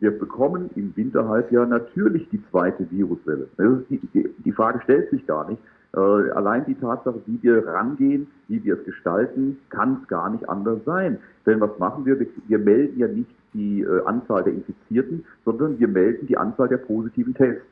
wir 0.00 0.16
bekommen 0.16 0.70
im 0.76 0.94
Winterhalbjahr 0.94 1.66
natürlich 1.66 2.28
die 2.30 2.40
zweite 2.50 2.88
Viruswelle. 2.90 3.48
Die, 3.90 3.98
die, 4.14 4.28
die, 4.44 4.52
Frage 4.52 4.80
stellt 4.84 5.10
sich 5.10 5.26
gar 5.26 5.48
nicht. 5.48 5.60
Äh, 5.94 6.00
allein 6.00 6.66
die 6.66 6.74
Tatsache, 6.74 7.20
wie 7.26 7.42
wir 7.42 7.66
rangehen, 7.66 8.26
wie 8.48 8.62
wir 8.62 8.78
es 8.78 8.84
gestalten, 8.84 9.58
kann 9.70 10.00
es 10.02 10.08
gar 10.08 10.30
nicht 10.30 10.48
anders 10.48 10.84
sein. 10.84 11.18
Denn 11.46 11.60
was 11.60 11.78
machen 11.78 12.04
wir? 12.04 12.18
Wir, 12.46 12.58
melden 12.58 12.98
ja 12.98 13.08
nicht 13.08 13.30
die 13.54 13.80
äh, 13.80 14.04
Anzahl 14.04 14.44
der 14.44 14.52
Infizierten, 14.52 15.24
sondern 15.44 15.78
wir 15.78 15.88
melden 15.88 16.26
die 16.26 16.36
Anzahl 16.36 16.68
der 16.68 16.76
positiven 16.76 17.34
Tests. 17.34 17.64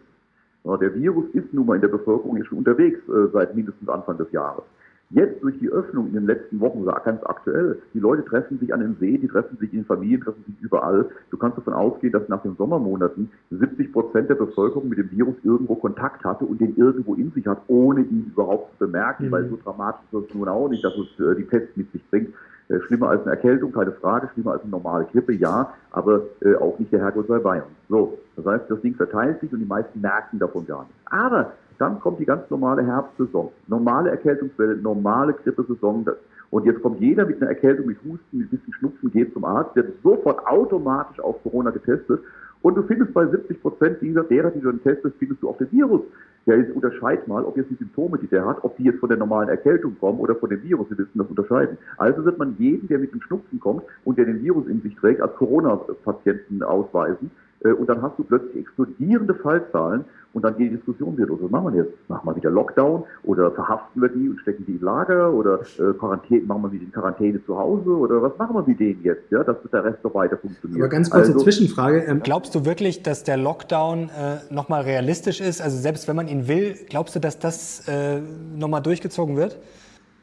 Äh, 0.65 0.79
der 0.79 0.95
Virus 0.95 1.27
ist 1.35 1.53
nun 1.53 1.67
mal 1.67 1.75
in 1.75 1.83
der 1.83 1.89
Bevölkerung 1.89 2.39
jetzt 2.39 2.47
schon 2.47 2.59
unterwegs 2.59 3.01
seit 3.33 3.55
mindestens 3.55 3.89
Anfang 3.89 4.17
des 4.17 4.33
Jahres. 4.33 4.65
Jetzt 5.11 5.41
durch 5.41 5.57
die 5.61 5.69
Öffnung 5.69 6.09
in 6.09 6.15
den 6.15 6.27
letzten 6.27 6.59
Wochen, 6.59 6.85
ganz 6.85 7.23
aktuell, 7.25 7.81
die 7.95 8.01
Leute 8.01 8.25
treffen 8.25 8.59
sich 8.59 8.75
an 8.75 8.81
den 8.81 8.97
See, 8.99 9.19
die 9.19 9.29
treffen 9.29 9.57
sich 9.59 9.73
in 9.73 9.85
Familien, 9.85 10.21
treffen 10.21 10.45
sich 10.45 10.61
überall. 10.61 11.09
Du 11.31 11.37
kannst 11.37 11.59
davon 11.59 11.75
ausgehen, 11.75 12.13
dass 12.13 12.29
nach 12.29 12.43
den 12.43 12.57
Sommermonaten 12.57 13.31
70 13.51 13.93
Prozent 13.93 14.31
der 14.31 14.35
Bevölkerung 14.35 14.89
mit 14.89 14.99
dem 14.99 15.11
Virus 15.13 15.37
irgendwo 15.45 15.77
Kontakt 15.77 16.25
hatte 16.25 16.45
und 16.45 16.61
den 16.61 16.77
irgendwo 16.77 17.15
in 17.15 17.31
sich 17.31 17.47
hat, 17.47 17.63
ohne 17.69 18.01
ihn 18.01 18.33
überhaupt 18.33 18.73
zu 18.73 18.87
bemerken, 18.87 19.27
mhm. 19.27 19.31
weil 19.31 19.49
so 19.49 19.59
dramatisch 19.63 20.03
ist 20.11 20.31
es 20.31 20.35
nun 20.35 20.49
auch 20.49 20.69
nicht, 20.69 20.83
dass 20.83 20.95
es 20.95 21.25
äh, 21.25 21.37
die 21.37 21.45
Pest 21.45 21.77
mit 21.77 21.93
sich 21.93 22.03
bringt. 22.11 22.35
Äh, 22.69 22.81
schlimmer 22.81 23.11
als 23.11 23.23
eine 23.23 23.31
Erkältung, 23.31 23.71
keine 23.71 23.93
Frage, 23.93 24.29
schlimmer 24.35 24.53
als 24.53 24.63
eine 24.63 24.73
normale 24.73 25.05
Grippe, 25.05 25.33
ja, 25.35 25.73
aber 25.93 26.23
äh, 26.41 26.57
auch 26.57 26.77
nicht 26.81 26.93
der 26.93 26.99
Herrgott 26.99 27.29
sei 27.29 27.39
bei 27.39 27.59
uns. 27.59 27.71
So, 27.89 28.19
das 28.35 28.45
heißt, 28.45 28.65
das 28.69 28.81
Ding 28.81 28.97
verteilt 28.97 29.41
sich 29.41 29.53
und 29.53 29.61
die 29.61 29.67
meisten 29.67 30.01
merken 30.01 30.41
davon 30.41 30.67
gar 30.67 30.83
nicht. 30.83 30.95
Aber 31.05 31.53
dann 31.79 32.01
kommt 32.01 32.21
die 32.21 32.25
ganz 32.25 32.49
normale 32.51 32.85
Herbstsaison, 32.85 33.51
normale 33.67 34.11
Erkältungswelle, 34.11 34.77
normale 34.77 35.33
Grippesaison. 35.35 36.07
Und 36.51 36.65
jetzt 36.65 36.83
kommt 36.83 37.01
jeder 37.01 37.27
mit 37.27 37.41
einer 37.41 37.51
Erkältung, 37.51 37.87
mit 37.87 37.99
Husten, 37.99 38.39
mit 38.39 38.47
ein 38.47 38.57
bisschen 38.57 38.73
Schnupfen, 38.75 39.11
geht 39.11 39.33
zum 39.33 39.45
Arzt, 39.45 39.75
wird 39.77 39.93
sofort 40.03 40.47
automatisch 40.47 41.21
auf 41.21 41.43
Corona 41.43 41.71
getestet. 41.71 42.21
Und 42.63 42.77
du 42.77 42.83
findest 42.83 43.13
bei 43.15 43.27
70 43.27 43.61
Prozent 43.61 44.01
dieser 44.01 44.25
derer, 44.25 44.51
die 44.51 44.61
du 44.61 44.71
dann 44.71 44.83
testest, 44.83 45.17
findest 45.19 45.43
du 45.43 45.49
auch 45.49 45.59
den 45.59 45.71
Virus. 45.71 46.03
Ja, 46.47 46.55
jetzt 46.55 46.75
unterscheid 46.75 47.27
mal, 47.27 47.45
ob 47.45 47.57
jetzt 47.57 47.71
die 47.71 47.75
Symptome, 47.75 48.19
die 48.19 48.29
der 48.29 48.47
hat, 48.47 48.63
ob 48.63 48.77
die 48.77 48.85
jetzt 48.85 49.01
von 49.01 49.09
der 49.09 49.19
normalen 49.19 49.49
Erkältung 49.49 49.97
kommen 49.99 50.21
oder 50.21 50.37
von 50.37 50.49
dem 50.49 50.63
Virus. 50.63 50.89
Wir 50.91 50.97
müssen 50.97 51.19
das 51.19 51.27
unterscheiden. 51.27 51.77
Also 51.97 52.25
wird 52.25 52.39
man 52.39 52.55
jeden, 52.59 52.87
der 52.89 52.99
mit 52.99 53.13
dem 53.13 53.21
Schnupfen 53.21 53.59
kommt 53.59 53.83
und 54.05 54.17
der 54.17 54.27
den 54.27 54.43
Virus 54.43 54.69
in 54.69 54.81
sich 54.81 54.95
trägt, 54.97 55.21
als 55.21 55.35
Corona-Patienten 55.35 56.63
ausweisen. 56.63 57.31
Äh, 57.67 57.73
und 57.73 57.89
dann 57.89 58.03
hast 58.03 58.19
du 58.19 58.25
plötzlich 58.25 58.57
explodierende 58.57 59.35
Fallzahlen 59.35 60.05
und 60.33 60.45
dann 60.45 60.57
die 60.59 60.69
Diskussion 60.69 61.17
wird, 61.17 61.31
was 61.31 61.51
machen 61.51 61.75
wir 61.75 61.85
jetzt? 61.85 61.95
Machen 62.09 62.27
wir 62.29 62.37
wieder 62.37 62.51
Lockdown 62.51 63.05
oder 63.25 63.51
verhaften 63.53 64.03
wir 64.03 64.09
die 64.09 64.29
und 64.29 64.39
stecken 64.41 64.67
die 64.67 64.73
in 64.73 64.81
Lager 64.81 65.33
oder 65.33 65.61
äh, 65.79 65.93
Quarantäne, 65.99 66.43
machen 66.43 66.65
wir 66.65 66.73
wieder 66.73 66.85
in 66.85 66.93
Quarantäne 66.93 67.45
zu 67.45 67.57
Hause 67.57 67.89
oder 67.89 68.23
was 68.23 68.37
machen 68.39 68.55
wir 68.55 68.65
mit 68.67 68.79
denen 68.79 69.03
jetzt, 69.03 69.31
ja, 69.31 69.43
dass 69.43 69.57
der 69.73 69.85
Rest 69.85 70.05
noch 70.05 70.15
weiter 70.15 70.37
funktioniert? 70.37 70.83
Aber 70.83 70.89
ganz 70.91 71.11
kurze 71.11 71.33
also, 71.33 71.43
Zwischenfrage. 71.43 72.01
Ähm, 72.01 72.21
glaubst 72.23 72.55
du 72.55 72.65
wirklich, 72.65 73.03
dass 73.03 73.25
der 73.25 73.39
Lockdown 73.39 74.11
äh, 74.11 74.53
nochmal 74.53 74.83
realistisch 74.83 75.41
ist? 75.41 75.63
Also 75.63 75.79
selbst 75.79 76.07
wenn 76.07 76.17
man 76.17 76.29
ihn 76.29 76.49
will, 76.49 76.77
glaubst 76.89 77.17
du, 77.17 77.21
dass 77.21 77.39
das 77.39 77.89
äh, 77.89 78.21
nochmal 78.55 78.83
durchgezogen 78.83 79.37
wird? 79.37 79.59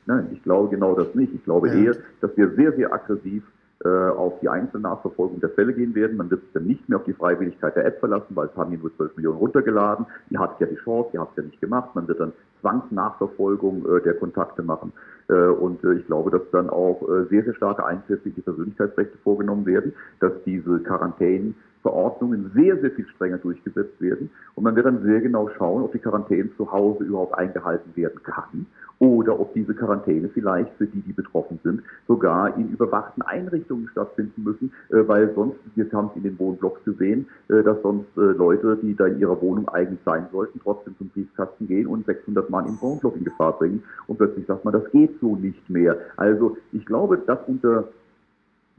Nein, 0.06 0.27
ich 0.34 0.43
glaube 0.43 0.69
genau 0.69 0.93
das 0.93 1.15
nicht. 1.15 1.34
Ich 1.34 1.43
glaube 1.43 1.69
ja. 1.69 1.75
eher, 1.75 1.95
dass 2.21 2.32
wir 2.36 2.51
sehr, 2.56 2.73
sehr 2.73 2.93
aggressiv 2.93 3.43
auf 3.86 4.39
die 4.41 4.50
Einzelnachverfolgung 4.50 5.39
der 5.39 5.50
Fälle 5.50 5.74
gehen 5.74 5.96
werden. 5.96 6.17
Man 6.17 6.30
wird 6.30 6.41
sich 6.41 6.52
dann 6.54 6.65
nicht 6.65 6.88
mehr 6.88 7.00
auf 7.00 7.06
die 7.06 7.13
Freiwilligkeit 7.13 7.76
der 7.76 7.86
App 7.86 8.00
verlassen, 8.00 8.36
weil 8.36 8.48
es 8.48 8.56
haben 8.56 8.69
hier 8.69 8.80
nur 8.80 8.96
12 8.96 9.15
Millionen 9.17 9.38
runtergeladen. 9.38 10.06
Ihr 10.30 10.39
habt 10.39 10.62
ja 10.62 10.67
die 10.67 10.76
Chance, 10.76 11.10
ihr 11.13 11.19
habt 11.19 11.38
es 11.38 11.43
ja 11.43 11.50
nicht 11.50 11.62
gemacht. 11.62 11.89
Man 11.93 12.08
wird 12.08 12.19
dann 12.19 12.34
Zwangsnachverfolgung 12.62 13.86
äh, 13.86 14.02
der 14.02 14.15
Kontakte 14.15 14.63
machen. 14.63 14.93
Äh, 15.30 15.34
und 15.34 15.84
äh, 15.84 15.93
ich 15.93 16.06
glaube, 16.08 16.32
dass 16.32 16.41
dann 16.52 16.69
auch 16.69 17.02
äh, 17.04 17.26
sehr, 17.30 17.43
sehr 17.43 17.54
starke 17.56 17.86
Eingriffe 17.86 18.30
in 18.30 18.36
die 18.36 18.41
Persönlichkeitsrechte 18.41 19.17
vorgenommen 19.24 19.65
werden, 19.65 19.93
dass 20.19 20.32
diese 20.46 20.80
Quarantänen 20.80 21.56
Verordnungen 21.84 22.52
sehr, 22.56 22.80
sehr 22.80 22.91
viel 22.91 23.08
strenger 23.10 23.38
durchgesetzt 23.38 24.02
werden. 24.02 24.32
Und 24.56 24.63
man 24.63 24.76
wird 24.76 24.86
dann 24.86 25.04
sehr 25.04 25.22
genau 25.22 25.50
schauen, 25.58 25.84
ob 25.84 25.91
die 25.91 26.00
Quarantäne 26.00 26.50
zu 26.58 26.72
Hause 26.72 27.04
überhaupt 27.04 27.38
eingehalten 27.38 27.96
werden 27.96 28.24
kann 28.24 28.65
oder 29.00 29.38
ob 29.38 29.54
diese 29.54 29.74
Quarantäne 29.74 30.30
vielleicht 30.30 30.72
für 30.78 30.88
die, 30.88 31.02
die 31.02 31.12
betroffen 31.12 31.60
sind, 31.63 31.82
sogar 32.08 32.56
in 32.58 32.69
überwachten 32.69 33.22
Einrichtungen 33.22 33.89
stattfinden 33.89 34.43
müssen, 34.43 34.72
äh, 34.89 35.08
weil 35.08 35.34
sonst, 35.36 35.58
wir 35.76 35.86
haben 35.91 36.10
es 36.12 36.15
in 36.15 36.24
den 36.24 36.39
Wohnblocks 36.39 36.84
gesehen, 36.86 37.28
äh, 37.50 37.63
dass 37.63 37.82
sonst 37.82 38.08
äh, 38.15 38.22
Leute, 38.22 38.78
die 38.82 38.96
da 38.96 39.08
in 39.08 39.19
ihrer 39.19 39.41
Wohnung 39.41 39.67
eigentlich 39.67 40.00
sein 40.06 40.28
sollten, 40.32 40.62
trotzdem 40.63 40.96
zum 40.98 41.10
Briefkasten 41.10 41.67
gehen 41.67 41.88
und 41.88 42.06
600 42.06 42.50
Mann 42.50 42.65
im 42.65 42.82
Wohnblock 42.82 43.17
in 43.17 43.26
Gefahr 43.26 43.58
bringen. 43.58 43.84
Und 44.08 44.17
plötzlich 44.17 44.46
sagt 44.46 44.63
man, 44.63 44.74
das 44.74 44.89
geht 44.91 45.19
so 45.19 45.36
nicht 45.36 45.69
mehr. 45.69 45.98
Also 46.15 46.58
ich 46.72 46.86
glaube, 46.86 47.17
dass 47.17 47.39
unter 47.48 47.89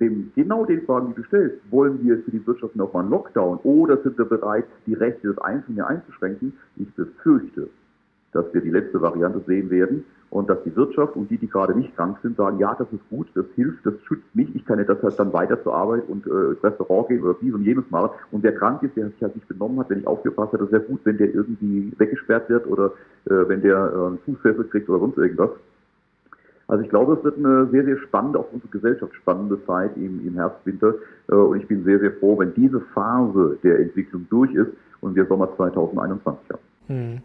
dem, 0.01 0.33
genau 0.35 0.65
den 0.65 0.83
Fragen, 0.83 1.09
die 1.09 1.15
du 1.15 1.25
stellst, 1.25 1.57
wollen 1.71 2.03
wir 2.03 2.19
für 2.19 2.31
die 2.31 2.45
Wirtschaft 2.47 2.75
nochmal 2.77 3.03
einen 3.03 3.11
Lockdown 3.11 3.59
oder 3.63 3.97
sind 3.99 4.19
wir 4.19 4.25
bereit, 4.25 4.65
die 4.87 4.95
Rechte 4.95 5.29
des 5.29 5.39
Einzelnen 5.39 5.83
einzuschränken? 5.83 6.53
Ich 6.77 6.93
befürchte, 6.95 7.69
dass 8.33 8.53
wir 8.53 8.61
die 8.61 8.71
letzte 8.71 9.01
Variante 9.01 9.41
sehen 9.47 9.71
werden 9.71 10.05
und 10.31 10.51
dass 10.51 10.61
die 10.65 10.75
Wirtschaft 10.75 11.15
und 11.15 11.31
die, 11.31 11.39
die 11.39 11.49
gerade 11.49 11.79
nicht 11.79 11.95
krank 11.95 12.19
sind, 12.23 12.37
sagen, 12.37 12.59
ja, 12.59 12.75
das 12.75 12.89
ist 12.93 13.09
gut, 13.09 13.29
das 13.35 13.47
hilft, 13.55 13.87
das 13.87 13.95
schützt 14.03 14.35
mich, 14.35 14.53
ich 14.57 14.65
kann 14.67 14.79
ja 14.79 14.85
das 14.85 15.01
halt 15.01 15.17
dann 15.17 15.33
weiter 15.33 15.63
zur 15.63 15.75
Arbeit 15.75 16.09
und 16.09 16.27
äh, 16.27 16.51
ins 16.51 16.65
Restaurant 16.65 17.07
gehen 17.07 17.23
oder 17.23 17.37
dies 17.41 17.55
und 17.55 17.63
jenes 17.63 17.89
machen. 17.91 18.11
Und 18.33 18.43
wer 18.43 18.53
krank 18.53 18.83
ist, 18.83 18.97
der 18.97 19.11
sich 19.11 19.23
halt 19.23 19.37
nicht 19.37 19.47
benommen 19.47 19.79
hat, 19.79 19.91
wenn 19.91 20.01
ich 20.01 20.07
aufgepasst 20.09 20.53
habe, 20.53 20.65
das 20.65 20.73
wäre 20.73 20.83
gut, 20.83 21.01
wenn 21.05 21.19
der 21.19 21.33
irgendwie 21.33 21.93
weggesperrt 21.99 22.51
wird 22.51 22.67
oder 22.67 22.87
äh, 23.27 23.49
wenn 23.49 23.63
der 23.63 23.77
äh, 23.77 24.07
einen 24.07 24.19
Fußfessel 24.25 24.65
kriegt 24.65 24.89
oder 24.89 24.99
sonst 24.99 25.19
irgendwas. 25.19 25.51
Also 26.66 26.83
ich 26.83 26.88
glaube, 26.88 27.14
es 27.14 27.24
wird 27.24 27.38
eine 27.38 27.66
sehr, 27.70 27.85
sehr 27.85 27.98
spannende, 27.98 28.38
auch 28.38 28.50
unsere 28.53 28.70
Gesellschaft 28.70 29.14
spannende 29.14 29.64
Zeit 29.66 29.96
im, 29.96 30.27
im 30.27 30.35
Herbst, 30.35 30.64
Winter. 30.64 30.94
Äh, 31.29 31.35
und 31.35 31.61
ich 31.61 31.68
bin 31.68 31.85
sehr, 31.85 31.98
sehr 31.98 32.12
froh, 32.12 32.38
wenn 32.38 32.55
diese 32.55 32.81
Phase 32.94 33.59
der 33.62 33.81
Entwicklung 33.81 34.27
durch 34.31 34.53
ist 34.55 34.70
und 35.00 35.14
wir 35.14 35.27
Sommer 35.27 35.55
2021 35.57 36.50
haben. 36.50 36.61
Hm. 36.87 37.22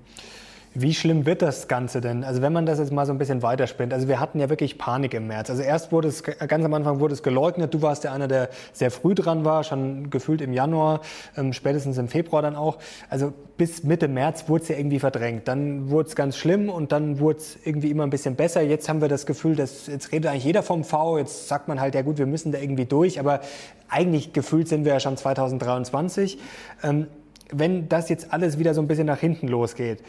Wie 0.75 0.93
schlimm 0.93 1.25
wird 1.25 1.41
das 1.41 1.67
Ganze 1.67 1.99
denn? 1.99 2.23
Also 2.23 2.43
wenn 2.43 2.53
man 2.53 2.67
das 2.67 2.77
jetzt 2.77 2.91
mal 2.91 3.07
so 3.07 3.11
ein 3.11 3.17
bisschen 3.17 3.41
weiterspinnt. 3.41 3.91
Also 3.91 4.07
wir 4.07 4.19
hatten 4.19 4.39
ja 4.39 4.49
wirklich 4.49 4.77
Panik 4.77 5.15
im 5.15 5.25
März. 5.25 5.49
Also 5.49 5.63
erst 5.63 5.91
wurde 5.91 6.07
es, 6.07 6.21
ganz 6.23 6.63
am 6.63 6.73
Anfang 6.75 6.99
wurde 6.99 7.15
es 7.15 7.23
geleugnet. 7.23 7.73
Du 7.73 7.81
warst 7.81 8.03
ja 8.03 8.13
einer, 8.13 8.27
der 8.27 8.49
sehr 8.71 8.91
früh 8.91 9.15
dran 9.15 9.45
war, 9.45 9.63
schon 9.63 10.11
gefühlt 10.11 10.41
im 10.41 10.53
Januar, 10.53 11.01
ähm, 11.35 11.53
spätestens 11.53 11.97
im 11.97 12.07
Februar 12.07 12.43
dann 12.43 12.55
auch. 12.55 12.77
Also 13.09 13.33
bis 13.57 13.81
Mitte 13.83 14.07
März 14.07 14.47
wurde 14.47 14.61
es 14.61 14.69
ja 14.69 14.77
irgendwie 14.77 14.99
verdrängt. 14.99 15.47
Dann 15.47 15.89
wurde 15.89 16.09
es 16.09 16.15
ganz 16.15 16.37
schlimm 16.37 16.69
und 16.69 16.91
dann 16.91 17.19
wurde 17.19 17.39
es 17.39 17.57
irgendwie 17.65 17.89
immer 17.89 18.03
ein 18.03 18.11
bisschen 18.11 18.35
besser. 18.35 18.61
Jetzt 18.61 18.87
haben 18.89 19.01
wir 19.01 19.07
das 19.07 19.25
Gefühl, 19.25 19.55
dass 19.55 19.87
jetzt 19.87 20.11
redet 20.11 20.29
eigentlich 20.29 20.45
jeder 20.45 20.61
vom 20.61 20.83
V. 20.83 21.17
Jetzt 21.17 21.47
sagt 21.47 21.67
man 21.67 21.81
halt, 21.81 21.95
ja 21.95 22.03
gut, 22.03 22.19
wir 22.19 22.27
müssen 22.27 22.51
da 22.51 22.59
irgendwie 22.59 22.85
durch. 22.85 23.19
Aber 23.19 23.41
eigentlich 23.89 24.33
gefühlt 24.33 24.67
sind 24.67 24.85
wir 24.85 24.93
ja 24.93 24.99
schon 24.99 25.17
2023. 25.17 26.37
Ähm, 26.83 27.07
wenn 27.51 27.89
das 27.89 28.09
jetzt 28.09 28.31
alles 28.31 28.59
wieder 28.59 28.75
so 28.75 28.81
ein 28.81 28.87
bisschen 28.87 29.07
nach 29.07 29.19
hinten 29.19 29.47
losgeht, 29.47 30.03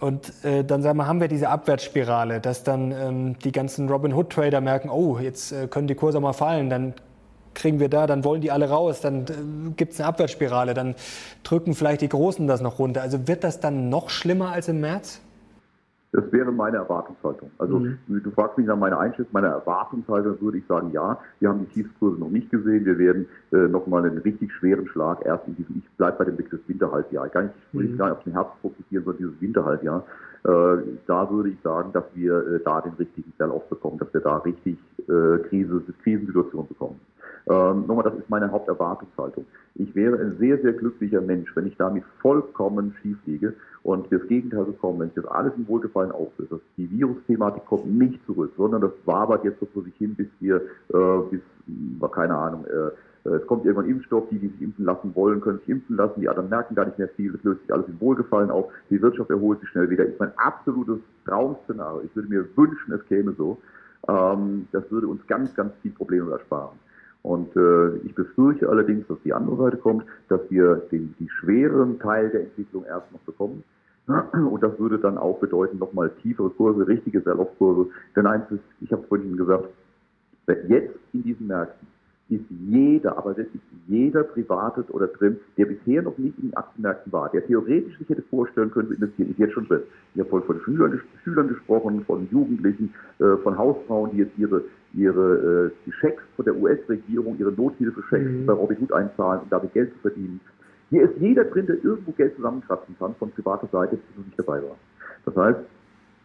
und 0.00 0.44
äh, 0.44 0.64
dann 0.64 0.82
sagen 0.82 0.98
wir, 0.98 1.06
haben 1.06 1.20
wir 1.20 1.28
diese 1.28 1.48
Abwärtsspirale, 1.48 2.40
dass 2.40 2.62
dann 2.62 2.92
ähm, 2.92 3.38
die 3.40 3.52
ganzen 3.52 3.88
Robin 3.88 4.14
Hood 4.14 4.30
Trader 4.30 4.60
merken, 4.60 4.90
oh, 4.90 5.18
jetzt 5.18 5.52
äh, 5.52 5.66
können 5.66 5.88
die 5.88 5.96
Kurse 5.96 6.20
mal 6.20 6.32
fallen, 6.32 6.70
dann 6.70 6.94
kriegen 7.54 7.80
wir 7.80 7.88
da, 7.88 8.06
dann 8.06 8.22
wollen 8.22 8.40
die 8.40 8.52
alle 8.52 8.68
raus, 8.68 9.00
dann 9.00 9.22
äh, 9.22 9.70
gibt 9.76 9.94
es 9.94 10.00
eine 10.00 10.08
Abwärtsspirale, 10.08 10.74
dann 10.74 10.94
drücken 11.42 11.74
vielleicht 11.74 12.00
die 12.02 12.08
Großen 12.08 12.46
das 12.46 12.60
noch 12.60 12.78
runter. 12.78 13.02
Also 13.02 13.26
wird 13.26 13.42
das 13.42 13.58
dann 13.58 13.88
noch 13.88 14.08
schlimmer 14.08 14.52
als 14.52 14.68
im 14.68 14.80
März? 14.80 15.20
Das 16.12 16.24
wäre 16.32 16.50
meine 16.50 16.78
Erwartungshaltung. 16.78 17.50
Also 17.58 17.80
mhm. 17.80 17.98
du 18.08 18.30
fragst 18.30 18.56
mich 18.56 18.66
nach 18.66 18.78
meiner 18.78 18.98
Einschätzung, 18.98 19.28
meine 19.32 19.48
Erwartungshaltung 19.48 20.40
würde 20.40 20.58
ich 20.58 20.66
sagen, 20.66 20.90
ja, 20.92 21.18
wir 21.38 21.48
haben 21.50 21.60
die 21.60 21.74
Tiefskurse 21.74 22.18
noch 22.18 22.30
nicht 22.30 22.50
gesehen. 22.50 22.86
Wir 22.86 22.98
werden 22.98 23.26
äh, 23.52 23.68
nochmal 23.68 24.06
einen 24.06 24.18
richtig 24.18 24.50
schweren 24.54 24.88
Schlag 24.88 25.24
erst 25.26 25.46
in 25.46 25.56
diesem, 25.56 25.82
ich 25.84 25.96
bleibe 25.98 26.18
bei 26.18 26.24
dem 26.24 26.36
Begriff 26.36 26.60
Winterhalbjahr. 26.66 27.28
Gar 27.28 27.42
nicht, 27.42 27.54
mhm. 27.72 27.98
gar 27.98 28.08
nicht 28.08 28.18
auf 28.18 28.24
den 28.24 28.32
Herbst 28.32 28.54
fokussieren, 28.62 29.04
sondern 29.04 29.18
dieses 29.18 29.40
Winterhalbjahr. 29.40 30.04
Äh, 30.44 30.76
da 31.06 31.30
würde 31.30 31.50
ich 31.50 31.60
sagen, 31.62 31.92
dass 31.92 32.04
wir 32.14 32.38
äh, 32.38 32.60
da 32.64 32.80
den 32.80 32.94
richtigen 32.94 33.32
Sell-Off 33.36 33.68
bekommen, 33.68 33.98
dass 33.98 34.12
wir 34.14 34.22
da 34.22 34.38
richtig 34.38 34.78
äh, 35.00 35.38
Krise, 35.48 35.82
Krisensituation 36.02 36.66
bekommen. 36.68 37.00
Ähm, 37.48 37.86
nochmal, 37.86 38.04
das 38.04 38.14
ist 38.14 38.28
meine 38.28 38.50
Haupterwartungshaltung. 38.50 39.46
Ich 39.74 39.94
wäre 39.94 40.18
ein 40.18 40.36
sehr, 40.38 40.60
sehr 40.60 40.74
glücklicher 40.74 41.20
Mensch, 41.20 41.54
wenn 41.56 41.66
ich 41.66 41.76
damit 41.76 42.04
vollkommen 42.20 42.94
schief 43.00 43.16
liege 43.24 43.54
und 43.82 44.12
das 44.12 44.26
Gegenteil 44.26 44.64
bekomme, 44.64 45.00
wenn 45.00 45.08
ich 45.08 45.14
das 45.14 45.24
alles 45.26 45.54
im 45.56 45.66
Wohlgefallen 45.66 46.12
auflöse. 46.12 46.60
Die 46.76 46.90
Virusthematik 46.90 47.64
kommt 47.64 47.86
nicht 47.86 48.24
zurück, 48.26 48.52
sondern 48.56 48.82
das 48.82 48.92
wabert 49.06 49.44
jetzt 49.44 49.60
so 49.60 49.66
vor 49.66 49.82
sich 49.82 49.94
hin, 49.96 50.14
bis 50.14 50.28
wir, 50.40 50.56
äh, 50.56 51.18
bis, 51.30 51.40
äh, 51.40 52.08
keine 52.12 52.36
Ahnung, 52.36 52.66
äh, 52.66 52.90
es 53.24 53.46
kommt 53.46 53.64
irgendwann 53.64 53.90
Impfstoff, 53.90 54.28
die, 54.30 54.38
die 54.38 54.48
sich 54.48 54.62
impfen 54.62 54.84
lassen 54.84 55.14
wollen, 55.14 55.40
können 55.40 55.58
sich 55.58 55.68
impfen 55.68 55.96
lassen, 55.96 56.20
die 56.20 56.28
anderen 56.28 56.48
merken 56.48 56.74
gar 56.74 56.86
nicht 56.86 56.98
mehr 56.98 57.08
viel, 57.08 57.34
es 57.34 57.42
löst 57.42 57.60
sich 57.62 57.72
alles 57.72 57.88
im 57.88 58.00
Wohlgefallen 58.00 58.50
auf, 58.50 58.70
die 58.90 59.00
Wirtschaft 59.02 59.30
erholt 59.30 59.60
sich 59.60 59.68
schnell 59.70 59.90
wieder. 59.90 60.04
Ist 60.04 60.20
mein 60.20 60.32
absolutes 60.36 61.00
Traumszenario. 61.26 62.02
Ich 62.04 62.14
würde 62.14 62.28
mir 62.28 62.44
wünschen, 62.56 62.92
es 62.92 63.04
käme 63.06 63.32
so. 63.32 63.58
Ähm, 64.08 64.68
das 64.72 64.90
würde 64.90 65.08
uns 65.08 65.26
ganz, 65.26 65.54
ganz 65.54 65.72
viel 65.82 65.90
Probleme 65.90 66.30
ersparen. 66.30 66.78
Und 67.22 67.54
äh, 67.56 67.96
ich 67.98 68.14
befürchte 68.14 68.68
allerdings, 68.68 69.06
dass 69.08 69.18
die 69.24 69.32
andere 69.32 69.56
Seite 69.56 69.76
kommt, 69.76 70.04
dass 70.28 70.40
wir 70.50 70.76
den 70.90 71.14
die 71.18 71.28
schweren 71.28 71.98
Teil 71.98 72.30
der 72.30 72.42
Entwicklung 72.42 72.84
erst 72.84 73.10
noch 73.12 73.20
bekommen. 73.20 73.64
Und 74.06 74.62
das 74.62 74.78
würde 74.78 74.98
dann 74.98 75.18
auch 75.18 75.38
bedeuten, 75.38 75.78
nochmal 75.78 76.10
tiefere 76.22 76.50
Kurse, 76.50 76.86
richtige 76.86 77.20
Sell-Off-Kurse. 77.20 77.90
Denn 78.16 78.26
eins 78.26 78.50
ist, 78.50 78.62
ich 78.80 78.90
habe 78.92 79.02
vorhin 79.02 79.36
gesagt, 79.36 79.68
jetzt 80.68 80.94
in 81.12 81.22
diesen 81.22 81.46
Märkten 81.46 81.86
ist 82.30 82.44
jeder, 82.68 83.16
aber 83.16 83.36
wirklich 83.36 83.62
jeder 83.86 84.22
Private 84.22 84.84
oder 84.90 85.06
drin, 85.06 85.38
der 85.56 85.66
bisher 85.66 86.02
noch 86.02 86.16
nicht 86.18 86.38
in 86.38 86.50
den 86.50 86.56
Aktienmärkten 86.56 87.10
war, 87.12 87.30
der 87.30 87.46
theoretisch 87.46 87.96
sich 87.98 88.08
hätte 88.08 88.22
vorstellen 88.22 88.70
können, 88.70 88.88
zu 88.88 88.94
investieren, 88.94 89.30
ist 89.30 89.38
jetzt 89.38 89.54
schon 89.54 89.66
drin. 89.66 89.80
Ich 90.14 90.20
habe 90.20 90.28
vorhin 90.28 90.46
von 90.46 90.60
Schülern, 90.60 91.00
Schülern 91.24 91.48
gesprochen, 91.48 92.04
von 92.04 92.28
Jugendlichen, 92.30 92.92
äh, 93.18 93.36
von 93.42 93.56
Hausfrauen, 93.56 94.10
die 94.12 94.18
jetzt 94.18 94.36
ihre, 94.38 94.62
ihre 94.92 95.68
äh, 95.68 95.70
die 95.86 95.92
Schecks 95.92 96.22
von 96.36 96.44
der 96.44 96.56
US-Regierung, 96.56 97.38
ihre 97.38 97.52
Nothilfe-Schecks 97.52 98.30
mhm. 98.30 98.46
bei 98.46 98.52
Robinhood 98.52 98.92
einzahlen, 98.92 99.42
um 99.42 99.48
damit 99.48 99.72
Geld 99.72 99.92
zu 99.94 99.98
verdienen. 100.00 100.40
Hier 100.90 101.02
ist 101.04 101.18
jeder 101.18 101.44
drin, 101.44 101.66
der 101.66 101.82
irgendwo 101.82 102.12
Geld 102.12 102.36
zusammenkratzen 102.36 102.94
kann, 102.98 103.14
von 103.14 103.30
privater 103.30 103.68
Seite, 103.72 103.96
die 103.96 104.18
noch 104.18 104.26
nicht 104.26 104.38
dabei 104.38 104.62
war. 104.62 104.76
Das 105.24 105.36
heißt, 105.36 105.60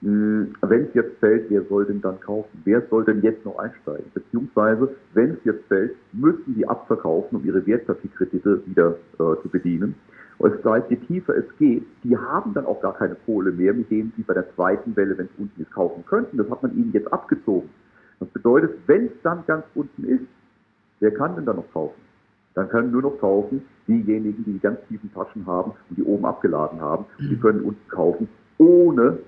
wenn 0.06 0.84
es 0.84 0.94
jetzt 0.94 1.18
fällt, 1.20 1.50
wer 1.50 1.64
soll 1.64 1.86
denn 1.86 2.02
dann 2.02 2.20
kaufen? 2.20 2.62
Wer 2.66 2.84
soll 2.90 3.06
denn 3.06 3.22
jetzt 3.22 3.46
noch 3.46 3.58
einsteigen? 3.58 4.12
Beziehungsweise, 4.14 4.90
wenn 5.14 5.32
es 5.32 5.38
jetzt 5.46 5.66
fällt, 5.68 5.96
müssen 6.12 6.56
die 6.56 6.68
abverkaufen, 6.68 7.38
um 7.38 7.46
ihre 7.46 7.66
Wertpapierkredite 7.66 8.64
wieder 8.66 8.98
äh, 9.14 9.42
zu 9.42 9.50
bedienen. 9.50 9.96
Und 10.40 10.56
das 10.56 10.72
heißt, 10.72 10.90
je 10.90 10.98
tiefer 10.98 11.38
es 11.38 11.46
geht, 11.58 11.86
die 12.04 12.18
haben 12.18 12.54
dann 12.54 12.66
auch 12.66 12.82
gar 12.82 12.96
keine 12.96 13.16
Kohle 13.26 13.54
mehr, 13.54 13.74
mit 13.74 13.90
denen 13.90 14.12
sie 14.18 14.24
bei 14.24 14.34
der 14.34 14.54
zweiten 14.56 14.94
Welle, 14.98 15.18
wenn 15.18 15.28
es 15.28 15.32
unten 15.38 15.62
ist, 15.62 15.72
kaufen 15.72 16.04
könnten. 16.06 16.36
Das 16.36 16.50
hat 16.50 16.62
man 16.62 16.76
ihnen 16.76 16.92
jetzt 16.92 17.12
abgezogen. 17.14 17.70
Das 18.20 18.28
bedeutet, 18.30 18.72
wenn 18.88 19.06
es 19.06 19.14
dann 19.22 19.46
ganz 19.48 19.64
unten 19.74 20.04
ist, 20.04 20.26
wer 21.00 21.12
kann 21.12 21.36
denn 21.38 21.46
dann 21.46 21.56
noch 21.58 21.72
kaufen? 21.72 22.02
Dann 22.56 22.68
können 22.68 22.92
nur 22.92 23.04
noch 23.04 23.18
kaufen 23.20 23.62
diejenigen, 23.88 24.44
die 24.44 24.54
die 24.54 24.60
ganz 24.60 24.80
tiefen 24.90 25.14
Taschen 25.14 25.46
haben 25.46 25.72
und 25.90 25.98
die 25.98 26.04
oben 26.04 26.26
abgeladen 26.26 26.82
haben. 26.82 27.06
Und 27.20 27.30
die 27.30 27.40
können 27.40 27.62
unten 27.62 27.88
kaufen, 27.90 28.28
ohne 28.58 29.20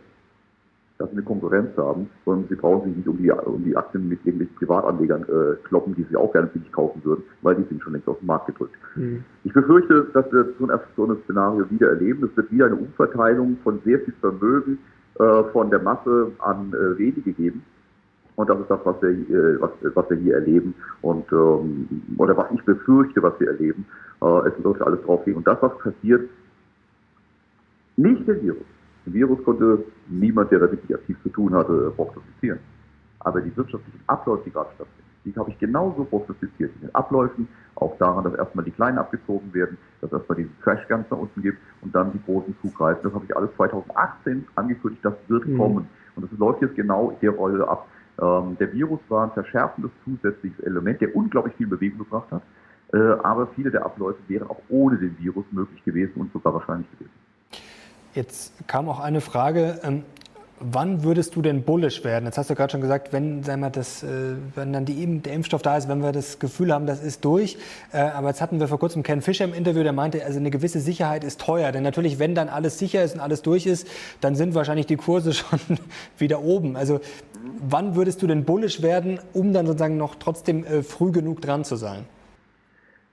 dass 0.98 1.10
sie 1.10 1.18
eine 1.18 1.26
Konkurrenz 1.26 1.76
haben, 1.78 2.10
sondern 2.24 2.48
sie 2.48 2.56
brauchen 2.56 2.88
sich 2.88 2.98
nicht 2.98 3.08
um 3.08 3.18
die, 3.18 3.30
um 3.30 3.64
die 3.64 3.76
Aktien 3.76 4.08
mit 4.08 4.20
irgendwelchen 4.26 4.56
Privatanlegern 4.56 5.24
äh, 5.24 5.56
kloppen, 5.68 5.94
die 5.96 6.04
sie 6.10 6.16
auch 6.16 6.32
gerne 6.32 6.48
für 6.48 6.60
sich 6.60 6.72
kaufen 6.72 7.04
würden, 7.04 7.24
weil 7.42 7.56
die 7.56 7.64
sind 7.64 7.82
schon 7.82 7.94
längst 7.94 8.08
auf 8.08 8.20
den 8.20 8.28
Markt 8.28 8.48
gedrückt. 8.48 8.76
Mhm. 8.96 9.24
Ich 9.44 9.52
befürchte, 9.52 10.08
dass 10.14 10.32
wir 10.32 10.48
so 10.58 10.68
ein, 10.68 10.80
so 10.96 11.06
ein 11.06 11.18
Szenario 11.26 11.70
wieder 11.70 11.90
erleben. 11.90 12.30
Es 12.30 12.38
wird 12.38 12.50
wieder 12.52 12.68
eine 12.68 12.76
Umverteilung 12.76 13.58
von 13.64 13.82
sehr 13.84 14.00
viel 14.00 14.14
Vermögen 14.22 14.78
äh, 15.20 15.44
von 15.52 15.70
der 15.70 15.80
Masse 15.80 16.32
an 16.40 16.74
äh, 16.74 16.98
wenige 16.98 17.34
geben. 17.34 17.64
Und 18.38 18.50
das 18.50 18.60
ist 18.60 18.70
das, 18.70 18.80
was 18.84 19.02
wir, 19.02 19.10
äh, 19.10 19.62
was, 19.62 19.72
was 19.94 20.10
wir 20.10 20.18
hier 20.18 20.36
erleben 20.36 20.76
und 21.02 21.30
ähm, 21.32 21.88
oder 22.18 22.36
was 22.38 22.52
ich 22.54 22.64
befürchte, 22.64 23.22
was 23.22 23.38
wir 23.40 23.48
erleben. 23.48 23.86
Äh, 24.22 24.48
es 24.48 24.64
wird 24.64 24.82
alles 24.82 25.02
drauf 25.04 25.26
gehen. 25.26 25.36
Und 25.36 25.48
das, 25.48 25.62
was 25.62 25.78
passiert, 25.80 26.30
nicht 27.98 28.28
der 28.28 28.42
Virus, 28.42 28.66
Virus 29.14 29.44
konnte 29.44 29.84
niemand, 30.08 30.52
der 30.52 30.60
da 30.60 30.72
wirklich 30.72 30.96
aktiv 30.96 31.18
zu 31.24 31.30
tun 31.30 31.54
hatte, 31.54 31.92
prognostizieren. 31.96 32.60
Aber 33.20 33.42
die 33.42 33.56
wirtschaftlichen 33.56 34.00
Abläufe, 34.08 34.44
die 34.46 34.52
gerade 34.52 34.70
stattfinden, 34.76 35.06
die 35.26 35.36
habe 35.36 35.50
ich 35.50 35.58
genauso 35.58 36.04
prognostiziert. 36.04 36.72
In 36.76 36.88
den 36.88 36.96
Abläufen, 36.96 37.48
auch 37.76 37.98
daran, 37.98 38.24
dass 38.24 38.36
erstmal 38.36 38.64
die 38.64 38.72
Kleinen 38.72 38.98
abgezogen 38.98 39.54
werden, 39.54 39.78
dass 40.02 40.12
erstmal 40.12 40.38
diesen 40.38 40.58
Crash 40.62 40.88
ganz 40.88 41.10
nach 41.10 41.18
unten 41.18 41.42
gibt 41.42 41.58
und 41.82 41.94
dann 41.94 42.12
die 42.14 42.22
Großen 42.24 42.56
zugreifen. 42.62 43.02
Das 43.04 43.14
habe 43.14 43.26
ich 43.26 43.36
alles 43.36 43.50
2018 43.56 44.48
angekündigt, 44.56 45.04
das 45.04 45.16
wird 45.28 45.48
mhm. 45.48 45.58
kommen. 45.58 45.88
Und 46.16 46.32
das 46.32 46.40
läuft 46.40 46.62
jetzt 46.62 46.76
genau 46.76 47.18
der 47.22 47.32
Rolle 47.32 47.68
ab. 47.68 47.88
Ähm, 48.22 48.56
der 48.60 48.72
Virus 48.72 49.00
war 49.10 49.26
ein 49.26 49.32
verschärfendes 49.32 49.92
zusätzliches 50.06 50.60
Element, 50.62 51.02
der 51.02 51.16
unglaublich 51.16 51.56
viel 51.56 51.68
Bewegung 51.68 52.00
gebracht 52.00 52.32
hat. 52.32 52.44
Äh, 52.94 52.98
aber 52.98 53.48
viele 53.48 53.72
der 53.72 53.84
Abläufe 53.84 54.20
wären 54.28 54.48
auch 54.48 54.62
ohne 54.70 54.98
den 54.98 55.18
Virus 55.20 55.46
möglich 55.52 55.84
gewesen 55.84 56.22
und 56.22 56.32
sogar 56.32 56.54
wahrscheinlich 56.54 56.90
gewesen. 56.92 57.25
Jetzt 58.16 58.54
kam 58.68 58.88
auch 58.88 59.02
eine 59.02 59.20
Frage, 59.20 59.82
ähm, 59.84 60.04
wann 60.62 61.04
würdest 61.04 61.36
du 61.36 61.42
denn 61.42 61.64
bullisch 61.64 62.06
werden? 62.06 62.24
Jetzt 62.24 62.38
hast 62.38 62.50
du 62.50 62.56
gerade 62.56 62.72
schon 62.72 62.80
gesagt, 62.80 63.12
wenn, 63.12 63.44
sagen 63.44 63.60
wir, 63.60 63.70
das, 63.70 64.04
äh, 64.04 64.08
wenn 64.56 64.72
dann 64.72 64.86
die, 64.86 65.20
der 65.20 65.34
Impfstoff 65.34 65.62
da 65.62 65.76
ist, 65.76 65.90
wenn 65.90 66.02
wir 66.02 66.14
das 66.14 66.40
Gefühl 66.40 66.74
haben, 66.74 66.86
das 66.86 67.04
ist 67.04 67.26
durch. 67.26 67.58
Äh, 67.92 67.98
aber 67.98 68.30
jetzt 68.30 68.40
hatten 68.40 68.62
wir 68.62 68.70
vor 68.70 68.80
kurzem 68.80 69.04
Ken 69.04 69.22
Fischer 69.22 69.44
im 69.44 69.54
Interview, 69.54 69.84
der 69.84 69.92
meinte, 69.92 70.24
also 70.24 70.40
eine 70.40 70.50
gewisse 70.50 70.80
Sicherheit 70.80 71.26
ist 71.26 71.42
teuer. 71.42 71.74
Denn 71.74 71.84
natürlich, 71.84 72.18
wenn 72.18 72.36
dann 72.36 72.48
alles 72.48 72.80
sicher 72.80 73.04
ist 73.04 73.16
und 73.16 73.20
alles 73.20 73.42
durch 73.42 73.66
ist, 73.66 73.86
dann 74.22 74.36
sind 74.36 74.56
wahrscheinlich 74.56 74.86
die 74.86 74.96
Kurse 74.96 75.34
schon 75.34 75.60
wieder 76.18 76.42
oben. 76.42 76.78
Also 76.78 77.02
wann 77.68 77.96
würdest 77.96 78.22
du 78.22 78.28
denn 78.28 78.46
bullisch 78.46 78.82
werden, 78.82 79.20
um 79.34 79.52
dann 79.52 79.68
sozusagen 79.68 79.98
noch 79.98 80.16
trotzdem 80.16 80.64
äh, 80.64 80.84
früh 80.84 81.12
genug 81.12 81.42
dran 81.42 81.66
zu 81.66 81.76
sein? 81.76 82.06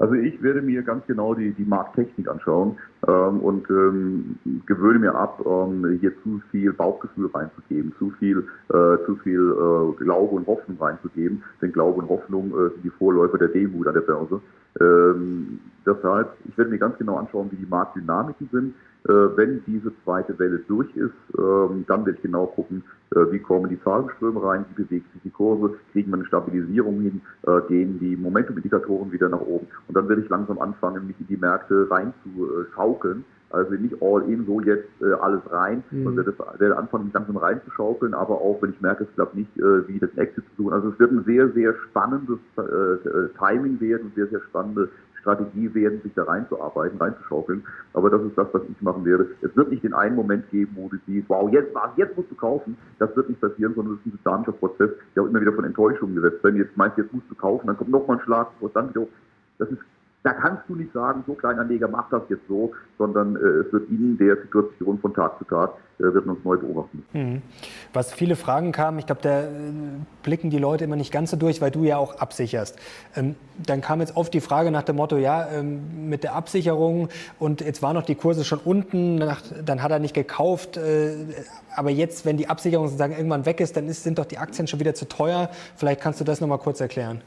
Also 0.03 0.15
ich 0.15 0.43
werde 0.43 0.63
mir 0.63 0.83
ganz 0.83 1.07
genau 1.07 1.33
die, 1.33 1.53
die 1.53 1.65
Markttechnik 1.65 2.29
anschauen 2.29 2.77
ähm, 3.07 3.39
und 3.39 3.71
ähm, 3.71 4.37
gewöhne 4.67 4.99
mir 4.99 5.15
ab, 5.15 5.41
ähm, 5.47 5.97
hier 6.01 6.13
zu 6.25 6.43
viel 6.51 6.73
Bauchgefühl 6.73 7.31
reinzugeben, 7.33 7.95
zu 8.01 8.11
viel, 8.19 8.39
äh, 8.71 8.97
zu 9.07 9.15
viel 9.23 9.39
äh, 9.39 10.03
Glaube 10.03 10.35
und 10.35 10.49
Hoffnung 10.49 10.77
reinzugeben. 10.81 11.45
Denn 11.61 11.71
Glaube 11.71 12.01
und 12.01 12.09
Hoffnung 12.09 12.51
äh, 12.51 12.71
sind 12.71 12.83
die 12.83 12.91
Vorläufer 12.91 13.39
der 13.39 13.47
Demut 13.47 13.87
an 13.87 13.95
der 13.95 14.01
Börse. 14.01 14.41
Ähm, 14.81 15.61
deshalb, 15.87 16.33
ich 16.49 16.59
werde 16.59 16.73
mir 16.73 16.79
ganz 16.79 16.99
genau 16.99 17.19
anschauen, 17.19 17.53
wie 17.53 17.57
die 17.57 17.71
Marktdynamiken 17.71 18.49
sind. 18.51 18.75
Äh, 19.09 19.37
wenn 19.37 19.65
diese 19.67 19.93
zweite 20.05 20.39
Welle 20.39 20.59
durch 20.69 20.89
ist, 20.95 21.11
ähm, 21.37 21.85
dann 21.89 22.07
werde 22.07 22.13
ich 22.13 22.23
genau 22.23 22.47
gucken, 22.47 22.85
äh, 23.11 23.33
wie 23.33 23.41
kommen 23.41 23.69
die 23.69 23.83
Zahlungsströme 23.83 24.41
rein, 24.41 24.65
wie 24.71 24.85
bewegt 24.85 25.13
sich 25.13 25.23
die 25.23 25.31
Kurse, 25.31 25.75
kriegen 25.91 26.13
wir 26.13 26.19
eine 26.19 26.27
Stabilisierung 26.27 27.01
hin, 27.01 27.21
äh, 27.43 27.61
gehen 27.67 27.99
die 27.99 28.17
Momentumindikatoren 28.17 29.11
wieder 29.11 29.29
nach 29.29 29.41
oben. 29.41 29.67
Und 29.89 29.97
dann 29.97 30.09
werde 30.09 30.23
ich 30.23 30.29
langsam 30.29 30.61
anfangen, 30.61 31.09
mich 31.09 31.17
in 31.19 31.27
die 31.27 31.37
Märkte 31.37 31.89
reinzuschaukeln, 31.91 33.25
Also 33.51 33.75
nicht 33.75 34.01
all 34.01 34.23
in, 34.31 34.47
so 34.47 34.61
jetzt 34.61 34.89
alles 35.21 35.43
rein, 35.51 35.83
mhm. 35.91 36.05
man 36.05 36.17
wird 36.17 36.33
werde 36.59 36.77
anfangen, 36.79 37.05
mich 37.07 37.13
langsam 37.13 37.37
reinzuschaukeln, 37.37 38.15
aber 38.15 38.41
auch, 38.41 38.63
wenn 38.63 38.71
ich 38.71 38.81
merke, 38.81 39.05
es 39.05 39.15
klappt 39.15 39.35
nicht, 39.35 39.51
wie 39.57 39.99
das 39.99 40.09
Exit 40.17 40.45
zu 40.51 40.63
tun. 40.63 40.73
Also 40.73 40.89
es 40.89 40.99
wird 40.99 41.13
ein 41.13 41.25
sehr, 41.25 41.51
sehr 41.51 41.75
spannendes 41.91 42.39
Timing 43.39 43.79
werden 43.79 44.07
und 44.07 44.15
sehr, 44.15 44.29
sehr 44.29 44.41
spannende 44.49 44.89
Strategie 45.23 45.73
werden, 45.75 46.03
sich 46.03 46.13
da 46.15 46.25
reinzuarbeiten, 46.25 46.99
reinzuschaukeln. 46.99 47.65
Aber 47.95 48.11
das 48.11 48.23
ist 48.23 48.37
das, 48.37 48.49
was 48.53 48.63
ich 48.69 48.83
machen 48.83 49.05
werde. 49.05 49.29
Es 49.41 49.57
wird 49.57 49.71
nicht 49.71 49.83
den 49.83 49.95
einen 49.95 50.17
Moment 50.17 50.51
geben, 50.51 50.73
wo 50.75 50.89
du 50.89 50.99
siehst, 51.07 51.29
wow, 51.29 51.51
jetzt, 51.51 51.75
jetzt 51.97 52.17
musst 52.17 52.31
du 52.31 52.35
kaufen. 52.35 52.77
Das 52.99 53.15
wird 53.17 53.29
nicht 53.29 53.41
passieren, 53.41 53.75
sondern 53.75 53.95
es 53.95 54.01
ist 54.01 54.15
ein 54.15 54.19
dynamischer 54.25 54.53
Prozess, 54.53 54.91
der 55.15 55.23
auch 55.23 55.27
immer 55.27 55.41
wieder 55.41 55.53
von 55.53 55.65
Enttäuschungen 55.65 56.15
gesetzt 56.17 56.43
wird. 56.45 56.57
Jetzt 56.57 56.77
meinst 56.77 56.99
du, 56.99 57.03
jetzt 57.03 57.13
musst 57.13 57.31
du 57.31 57.35
kaufen, 57.35 57.67
dann 57.69 57.77
kommt 57.77 57.91
nochmal 57.91 58.19
ein 58.19 58.25
Schlag, 58.25 58.49
und 58.61 58.75
dann 58.77 58.91
wieder, 58.91 59.07
das 59.59 59.71
ist 59.71 59.81
da 60.25 60.33
kannst 60.33 60.63
du 60.69 60.77
nicht 60.77 60.93
sagen, 60.93 61.25
so 61.27 61.35
Kleinanleger 61.35 61.89
macht 61.89 62.13
das 62.13 62.23
jetzt 62.29 62.47
so, 62.49 62.73
sondern 62.97 63.35
äh, 63.35 63.39
es 63.39 63.73
wird 63.73 63.89
in 63.91 64.17
der 64.19 64.37
Situation 64.37 64.99
von 65.01 65.13
Tag 65.13 65.37
zu 65.39 65.45
Tag, 65.45 65.73
äh, 65.99 66.03
wird 66.03 66.27
uns 66.27 66.45
neu 66.45 66.57
beobachten. 66.57 67.05
Mhm. 67.13 67.43
Was 67.93 68.13
viele 68.13 68.37
Fragen 68.37 68.71
kamen, 68.71 69.01
ich 69.01 69.07
glaube, 69.07 69.21
da 69.23 69.43
äh, 69.43 69.49
blicken 70.23 70.51
die 70.51 70.59
Leute 70.59 70.85
immer 70.85 70.95
nicht 70.95 71.13
ganz 71.13 71.33
so 71.33 71.37
durch, 71.37 71.61
weil 71.61 71.73
du 71.73 71.83
ja 71.83 71.97
auch 71.97 72.21
absicherst. 72.21 72.79
Ähm, 73.17 73.35
dann 73.67 73.81
kam 73.81 74.01
jetzt 74.01 74.17
oft 74.17 74.33
die 74.33 74.41
Frage 74.41 74.71
nach 74.71 74.85
dem 74.85 74.97
Motto, 74.97 75.17
ja, 75.17 75.49
ähm, 75.49 76.09
mit 76.09 76.23
der 76.23 76.35
Absicherung 76.35 77.09
und 77.41 77.61
jetzt 77.61 77.83
waren 77.83 77.95
noch 77.95 78.05
die 78.05 78.15
Kurse 78.15 78.45
schon 78.45 78.61
unten, 78.61 79.17
nach, 79.17 79.43
dann 79.65 79.83
hat 79.83 79.91
er 79.91 79.99
nicht 79.99 80.15
gekauft, 80.15 80.77
äh, 80.77 81.17
aber 81.75 81.91
jetzt, 81.91 82.25
wenn 82.25 82.37
die 82.37 82.49
Absicherung 82.49 82.87
sozusagen 82.87 83.15
irgendwann 83.15 83.45
weg 83.45 83.61
ist, 83.61 83.77
dann 83.77 83.89
ist, 83.89 84.05
sind 84.05 84.19
doch 84.19 84.27
die 84.27 84.39
Aktien 84.39 84.69
schon 84.69 84.79
wieder 84.79 84.95
zu 84.95 85.09
teuer. 85.09 85.51
Vielleicht 85.77 86.01
kannst 86.01 86.21
du 86.21 86.25
das 86.25 86.41
nochmal 86.41 86.59
kurz 86.59 86.81
erklären. 86.81 87.23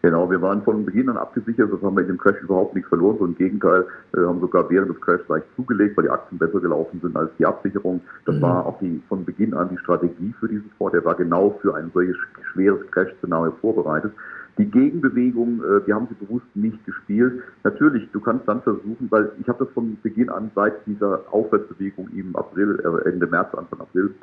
Genau, 0.00 0.30
wir 0.30 0.40
waren 0.40 0.62
von 0.62 0.84
Beginn 0.84 1.08
an 1.08 1.16
abgesichert, 1.16 1.72
das 1.72 1.82
haben 1.82 1.96
wir 1.96 2.02
in 2.02 2.08
dem 2.08 2.18
Crash 2.18 2.40
überhaupt 2.40 2.74
nichts 2.74 2.88
verloren, 2.88 3.16
so 3.18 3.24
im 3.24 3.34
Gegenteil, 3.36 3.84
wir 4.12 4.28
haben 4.28 4.40
sogar 4.40 4.70
während 4.70 4.90
des 4.90 5.00
Crashs 5.00 5.26
leicht 5.28 5.46
zugelegt, 5.56 5.96
weil 5.96 6.04
die 6.04 6.10
Aktien 6.10 6.38
besser 6.38 6.60
gelaufen 6.60 7.00
sind 7.02 7.16
als 7.16 7.30
die 7.36 7.44
Absicherung. 7.44 8.00
Das 8.24 8.36
mhm. 8.36 8.42
war 8.42 8.66
auch 8.66 8.78
die, 8.78 9.02
von 9.08 9.24
Beginn 9.24 9.54
an 9.54 9.70
die 9.70 9.78
Strategie 9.78 10.32
für 10.38 10.46
diesen 10.46 10.70
Fonds, 10.78 10.92
der 10.92 11.04
war 11.04 11.16
genau 11.16 11.58
für 11.60 11.74
ein 11.74 11.90
solches 11.92 12.16
schweres 12.52 12.88
Crash-Szenario 12.92 13.52
vorbereitet. 13.60 14.12
Die 14.56 14.70
Gegenbewegung, 14.70 15.62
äh, 15.62 15.86
wir 15.86 15.94
haben 15.96 16.06
sie 16.08 16.24
bewusst 16.24 16.46
nicht 16.54 16.84
gespielt. 16.84 17.42
Natürlich, 17.64 18.08
du 18.12 18.20
kannst 18.20 18.46
dann 18.48 18.62
versuchen, 18.62 19.06
weil 19.10 19.30
ich 19.40 19.48
habe 19.48 19.64
das 19.64 19.72
von 19.72 19.96
Beginn 20.02 20.30
an 20.30 20.50
seit 20.54 20.86
dieser 20.86 21.22
Aufwärtsbewegung 21.32 22.08
im 22.14 22.36
April, 22.36 22.80
äh, 22.84 23.08
Ende 23.08 23.26
März, 23.26 23.52
Anfang 23.54 23.80
April, 23.80 24.14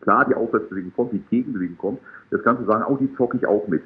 klar, 0.00 0.24
die 0.24 0.34
Aufwärtsbewegung 0.34 0.92
kommt, 0.94 1.12
die 1.12 1.22
Gegenbewegung 1.30 1.78
kommt. 1.78 1.98
Das 2.30 2.42
du 2.42 2.64
sagen, 2.64 2.84
oh, 2.88 2.96
die 2.96 3.12
zocke 3.16 3.36
ich 3.36 3.46
auch 3.46 3.66
mit. 3.66 3.82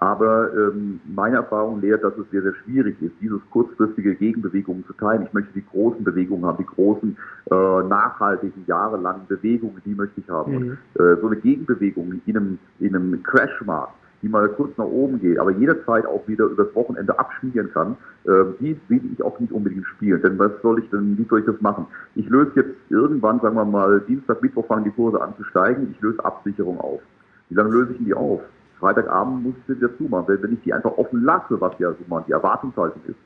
Aber 0.00 0.50
ähm, 0.54 0.98
meine 1.14 1.36
Erfahrung 1.36 1.82
lehrt, 1.82 2.02
dass 2.02 2.16
es 2.16 2.28
sehr, 2.30 2.40
sehr 2.40 2.54
schwierig 2.64 2.96
ist, 3.02 3.12
dieses 3.20 3.40
kurzfristige 3.50 4.14
Gegenbewegungen 4.14 4.84
zu 4.86 4.94
teilen. 4.94 5.26
Ich 5.26 5.32
möchte 5.34 5.52
die 5.54 5.64
großen 5.64 6.02
Bewegungen 6.02 6.46
haben, 6.46 6.56
die 6.56 6.64
großen, 6.64 7.18
äh, 7.50 7.54
nachhaltigen, 7.54 8.64
jahrelangen 8.66 9.26
Bewegungen, 9.28 9.82
die 9.84 9.94
möchte 9.94 10.22
ich 10.22 10.28
haben. 10.30 10.52
Mhm. 10.52 10.56
Und, 10.56 11.04
äh, 11.04 11.20
so 11.20 11.26
eine 11.26 11.36
Gegenbewegung 11.36 12.22
in 12.24 12.36
einem, 12.36 12.58
in 12.78 12.96
einem 12.96 13.22
Crashmarkt, 13.22 13.92
die 14.22 14.30
mal 14.30 14.48
kurz 14.48 14.76
nach 14.78 14.86
oben 14.86 15.20
geht, 15.20 15.38
aber 15.38 15.50
jederzeit 15.50 16.06
auch 16.06 16.26
wieder 16.26 16.46
übers 16.46 16.74
Wochenende 16.74 17.18
abschmieren 17.18 17.70
kann, 17.70 17.98
äh, 18.24 18.44
die 18.58 18.80
will 18.88 19.02
ich 19.12 19.22
auch 19.22 19.38
nicht 19.38 19.52
unbedingt 19.52 19.84
spielen. 19.84 20.22
Denn 20.22 20.38
was 20.38 20.52
soll 20.62 20.78
ich 20.78 20.88
denn, 20.88 21.18
wie 21.18 21.24
soll 21.24 21.40
ich 21.40 21.46
das 21.46 21.60
machen? 21.60 21.86
Ich 22.14 22.26
löse 22.30 22.52
jetzt 22.54 22.70
irgendwann, 22.88 23.38
sagen 23.40 23.56
wir 23.56 23.66
mal, 23.66 24.00
Dienstag, 24.08 24.40
Mittwoch 24.40 24.66
fangen 24.66 24.84
die 24.84 24.92
Kurse 24.92 25.20
an 25.20 25.34
zu 25.36 25.44
steigen, 25.44 25.88
ich 25.90 26.00
löse 26.00 26.24
Absicherung 26.24 26.80
auf. 26.80 27.02
Wie 27.50 27.54
lange 27.54 27.70
löse 27.70 27.90
ich 27.92 27.98
denn 27.98 28.06
die 28.06 28.14
auf? 28.14 28.40
Freitagabend 28.80 29.44
muss 29.44 29.54
ich 29.58 29.64
sie 29.66 29.76
wieder 29.76 29.96
zumachen. 29.96 30.26
Weil 30.28 30.42
wenn 30.42 30.54
ich 30.54 30.62
die 30.62 30.72
einfach 30.72 30.96
offen 30.96 31.22
lasse, 31.22 31.60
was 31.60 31.78
ja 31.78 31.90
so 31.92 31.98
mal 32.08 32.24
die 32.26 32.32
Erwartungshaltung 32.32 33.02
ist, 33.06 33.18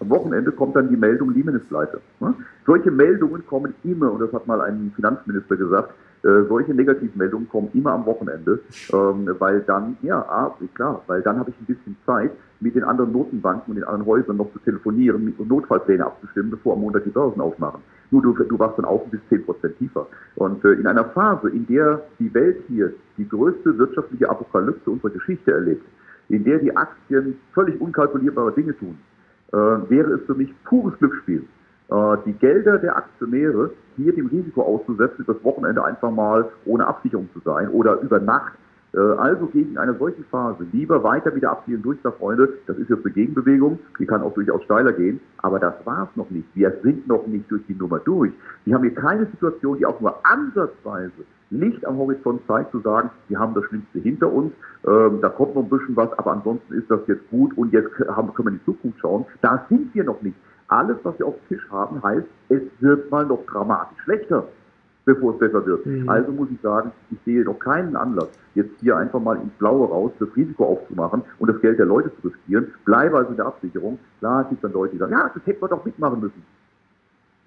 am 0.00 0.10
Wochenende 0.10 0.52
kommt 0.52 0.76
dann 0.76 0.88
die 0.88 0.96
Meldung, 0.96 1.30
Lehman 1.30 1.56
ist 1.56 1.68
pleite. 1.68 2.00
Ne? 2.20 2.34
Solche 2.66 2.90
Meldungen 2.90 3.46
kommen 3.46 3.74
immer, 3.82 4.12
und 4.12 4.20
das 4.20 4.32
hat 4.32 4.46
mal 4.46 4.60
ein 4.60 4.92
Finanzminister 4.94 5.56
gesagt, 5.56 5.94
äh, 6.26 6.44
solche 6.48 6.74
Negativmeldungen 6.74 7.48
kommen 7.48 7.68
immer 7.72 7.92
am 7.92 8.04
Wochenende, 8.04 8.60
ähm, 8.92 9.28
weil 9.38 9.60
dann, 9.60 9.96
ja, 10.02 10.18
ah, 10.28 10.56
klar, 10.74 11.02
weil 11.06 11.22
dann 11.22 11.38
habe 11.38 11.50
ich 11.50 11.56
ein 11.60 11.66
bisschen 11.66 11.96
Zeit, 12.04 12.32
mit 12.60 12.74
den 12.74 12.84
anderen 12.84 13.12
Notenbanken 13.12 13.70
und 13.70 13.76
den 13.76 13.84
anderen 13.84 14.06
Häusern 14.06 14.36
noch 14.36 14.50
zu 14.52 14.58
telefonieren 14.60 15.34
und 15.36 15.48
Notfallpläne 15.48 16.04
abzustimmen, 16.04 16.50
bevor 16.50 16.74
am 16.74 16.80
Montag 16.80 17.04
die 17.04 17.10
Börsen 17.10 17.40
aufmachen. 17.40 17.80
Nur 18.10 18.22
du, 18.22 18.32
du 18.32 18.58
wachst 18.58 18.78
dann 18.78 18.84
auf 18.84 19.04
bis 19.10 19.20
10 19.28 19.44
Prozent 19.44 19.76
tiefer. 19.78 20.06
Und 20.36 20.64
äh, 20.64 20.72
in 20.72 20.86
einer 20.86 21.04
Phase, 21.04 21.50
in 21.50 21.66
der 21.66 22.02
die 22.18 22.32
Welt 22.32 22.62
hier 22.68 22.92
die 23.18 23.28
größte 23.28 23.76
wirtschaftliche 23.78 24.30
Apokalypse 24.30 24.90
unserer 24.90 25.10
Geschichte 25.10 25.52
erlebt, 25.52 25.84
in 26.28 26.44
der 26.44 26.58
die 26.58 26.74
Aktien 26.76 27.38
völlig 27.52 27.80
unkalkulierbare 27.80 28.52
Dinge 28.52 28.76
tun, 28.78 28.98
äh, 29.52 29.56
wäre 29.56 30.14
es 30.14 30.22
für 30.26 30.34
mich 30.34 30.52
pures 30.64 30.98
Glücksspiel, 30.98 31.44
äh, 31.90 32.16
die 32.24 32.32
Gelder 32.32 32.78
der 32.78 32.96
Aktionäre 32.96 33.70
hier 33.96 34.14
dem 34.14 34.26
Risiko 34.26 34.62
auszusetzen, 34.62 35.24
das 35.26 35.42
Wochenende 35.42 35.84
einfach 35.84 36.10
mal 36.10 36.48
ohne 36.64 36.86
Absicherung 36.86 37.28
zu 37.32 37.40
sein 37.44 37.68
oder 37.68 38.00
über 38.00 38.20
Nacht 38.20 38.52
äh, 38.96 38.98
also 38.98 39.46
gegen 39.46 39.76
eine 39.78 39.94
solche 39.94 40.22
Phase 40.24 40.66
lieber 40.72 41.02
weiter 41.02 41.34
wieder 41.34 41.50
abzielen 41.50 41.82
durch, 41.82 41.98
da 42.02 42.10
Freunde, 42.10 42.48
das 42.66 42.78
ist 42.78 42.88
jetzt 42.88 43.04
eine 43.04 43.14
Gegenbewegung, 43.14 43.78
die 43.98 44.06
kann 44.06 44.22
auch 44.22 44.34
durchaus 44.34 44.62
steiler 44.64 44.92
gehen, 44.92 45.20
aber 45.38 45.58
das 45.58 45.74
war 45.84 46.08
es 46.10 46.16
noch 46.16 46.30
nicht. 46.30 46.48
Wir 46.54 46.72
sind 46.82 47.06
noch 47.06 47.26
nicht 47.26 47.50
durch 47.50 47.62
die 47.68 47.74
Nummer 47.74 47.98
durch. 47.98 48.32
Wir 48.64 48.74
haben 48.74 48.82
hier 48.82 48.94
keine 48.94 49.26
Situation, 49.26 49.78
die 49.78 49.86
auch 49.86 50.00
nur 50.00 50.18
ansatzweise 50.24 51.12
Licht 51.50 51.84
am 51.86 51.96
Horizont 51.98 52.40
zeigt, 52.48 52.72
zu 52.72 52.80
sagen, 52.80 53.10
wir 53.28 53.38
haben 53.38 53.54
das 53.54 53.64
Schlimmste 53.64 54.00
hinter 54.00 54.32
uns, 54.32 54.52
ähm, 54.86 55.20
da 55.20 55.28
kommt 55.28 55.54
noch 55.54 55.62
ein 55.62 55.68
bisschen 55.68 55.94
was, 55.94 56.12
aber 56.18 56.32
ansonsten 56.32 56.74
ist 56.74 56.90
das 56.90 57.00
jetzt 57.06 57.28
gut 57.30 57.56
und 57.56 57.72
jetzt 57.72 57.90
haben, 58.08 58.32
können 58.34 58.48
wir 58.48 58.52
in 58.52 58.58
die 58.58 58.64
Zukunft 58.64 58.98
schauen. 59.00 59.26
Da 59.42 59.64
sind 59.68 59.94
wir 59.94 60.04
noch 60.04 60.22
nicht. 60.22 60.36
Alles, 60.68 60.96
was 61.02 61.18
wir 61.18 61.26
auf 61.26 61.36
dem 61.36 61.56
Tisch 61.56 61.70
haben, 61.70 62.02
heißt, 62.02 62.26
es 62.48 62.62
wird 62.80 63.10
mal 63.10 63.24
noch 63.26 63.44
dramatisch 63.46 63.98
schlechter 64.02 64.44
bevor 65.06 65.32
es 65.32 65.38
besser 65.38 65.64
wird. 65.64 65.86
Mhm. 65.86 66.08
Also 66.08 66.32
muss 66.32 66.50
ich 66.50 66.60
sagen, 66.60 66.92
ich 67.10 67.18
sehe 67.24 67.44
noch 67.44 67.58
keinen 67.58 67.96
Anlass, 67.96 68.28
jetzt 68.54 68.72
hier 68.80 68.96
einfach 68.96 69.20
mal 69.20 69.36
ins 69.36 69.52
Blaue 69.54 69.88
raus 69.88 70.12
das 70.18 70.28
Risiko 70.36 70.66
aufzumachen 70.66 71.22
und 71.38 71.48
das 71.48 71.60
Geld 71.60 71.78
der 71.78 71.86
Leute 71.86 72.10
zu 72.20 72.28
riskieren. 72.28 72.72
Bleibe 72.84 73.16
also 73.16 73.30
in 73.30 73.36
der 73.36 73.46
Absicherung. 73.46 73.98
Klar, 74.18 74.42
es 74.42 74.48
gibt 74.50 74.64
dann 74.64 74.72
Leute, 74.72 74.92
die 74.94 74.98
sagen, 74.98 75.12
ja, 75.12 75.30
das 75.32 75.46
hätten 75.46 75.62
wir 75.62 75.68
doch 75.68 75.84
mitmachen 75.84 76.20
müssen. 76.20 76.42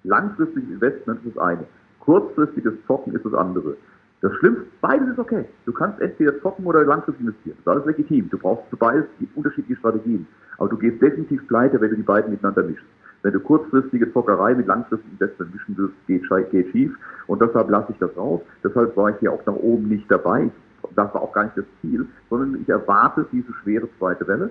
Langfristiges 0.04 0.70
Investment 0.70 1.20
ist 1.24 1.36
das 1.36 1.42
eine. 1.44 1.64
Kurzfristiges 2.00 2.72
Zocken 2.86 3.14
ist 3.14 3.26
das 3.26 3.34
andere. 3.34 3.76
Das 4.22 4.32
Schlimmste, 4.36 4.64
beides 4.80 5.08
ist 5.08 5.18
okay. 5.18 5.44
Du 5.66 5.72
kannst 5.72 6.00
entweder 6.00 6.40
zocken 6.40 6.64
oder 6.64 6.84
langfristig 6.84 7.26
investieren. 7.26 7.56
Das 7.58 7.60
ist 7.60 7.68
alles 7.68 7.86
legitim. 7.86 8.30
Du 8.30 8.38
brauchst 8.38 8.68
für 8.70 8.76
beides 8.76 9.04
unterschiedliche 9.34 9.78
Strategien. 9.78 10.26
Aber 10.56 10.70
du 10.70 10.78
gehst 10.78 11.00
definitiv 11.00 11.46
pleite, 11.46 11.80
wenn 11.80 11.90
du 11.90 11.96
die 11.96 12.02
beiden 12.02 12.30
miteinander 12.30 12.62
mischst. 12.62 12.84
Wenn 13.22 13.32
du 13.32 13.40
kurzfristige 13.40 14.12
Zockerei 14.12 14.54
mit 14.54 14.66
langfristigen 14.66 15.12
Investment 15.12 15.52
mischen 15.52 15.76
willst, 15.76 16.06
geht, 16.06 16.50
geht 16.50 16.70
schief. 16.70 16.96
Und 17.26 17.42
deshalb 17.42 17.70
lasse 17.70 17.92
ich 17.92 17.98
das 17.98 18.16
raus. 18.16 18.40
Deshalb 18.64 18.96
war 18.96 19.10
ich 19.10 19.16
hier 19.20 19.32
auch 19.32 19.44
nach 19.44 19.54
oben 19.54 19.88
nicht 19.88 20.10
dabei. 20.10 20.50
Das 20.96 21.14
war 21.14 21.22
auch 21.22 21.32
gar 21.32 21.44
nicht 21.44 21.56
das 21.56 21.66
Ziel, 21.80 22.06
sondern 22.30 22.60
ich 22.62 22.68
erwarte 22.68 23.26
diese 23.30 23.52
schwere 23.62 23.88
zweite 23.98 24.26
Welle. 24.26 24.50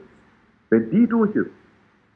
Wenn 0.69 0.89
die 0.91 1.07
durch 1.07 1.35
ist, 1.35 1.49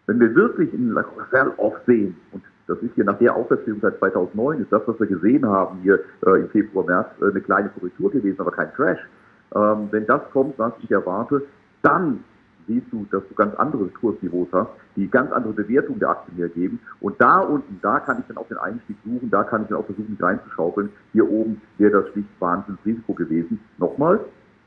wenn 0.06 0.20
wir 0.20 0.36
wirklich 0.36 0.72
einen 0.74 0.96
Sell-Off 1.32 1.76
sehen, 1.88 2.16
und 2.32 2.44
das 2.68 2.78
ist 2.80 2.94
hier 2.96 3.04
nach 3.04 3.18
der 3.18 3.36
Aufwärtsbewegung 3.36 3.82
seit 3.82 3.98
2009, 4.00 4.62
ist 4.62 4.72
das, 4.72 4.84
was 4.86 5.00
wir 5.00 5.08
gesehen 5.08 5.46
haben 5.46 5.80
hier 5.82 6.00
äh, 6.26 6.40
im 6.40 6.50
Februar, 6.50 6.86
März, 6.86 7.08
äh, 7.22 7.26
eine 7.26 7.42
kleine 7.42 7.70
Korrektur 7.70 8.12
gewesen, 8.12 8.40
aber 8.40 8.52
kein 8.52 8.72
Crash. 8.74 9.00
Ähm, 9.56 9.88
wenn 9.92 10.06
das 10.06 10.22
kommt, 10.32 10.58
was 10.60 10.74
ich 10.82 10.92
erwarte, 10.92 11.44
dann 11.82 12.24
siehst 12.68 12.88
du, 12.92 13.06
dass 13.12 13.24
du 13.28 13.36
ganz 13.36 13.56
andere 13.56 13.88
Kursniveaus 13.88 14.48
hast, 14.52 14.70
die 14.96 15.08
ganz 15.08 15.32
andere 15.32 15.54
Bewertungen 15.54 16.00
der 16.00 16.10
Aktien 16.10 16.38
hergeben. 16.38 16.80
Und 17.00 17.20
da 17.20 17.40
unten, 17.40 17.80
da 17.82 18.00
kann 18.00 18.20
ich 18.20 18.26
dann 18.28 18.38
auch 18.38 18.48
den 18.48 18.58
Einstieg 18.58 18.98
suchen, 19.06 19.30
da 19.30 19.44
kann 19.44 19.64
ich 19.64 19.70
dann 19.70 19.78
auch 19.78 19.86
versuchen, 19.86 20.12
mich 20.12 20.22
reinzuschaukeln. 20.22 20.90
Hier 21.12 21.30
oben 21.30 21.62
wäre 21.78 22.02
das 22.02 22.12
schlicht 22.12 22.30
Wahnsinnsrisiko 22.40 23.14
gewesen. 23.14 23.60
Nochmal, 23.78 24.20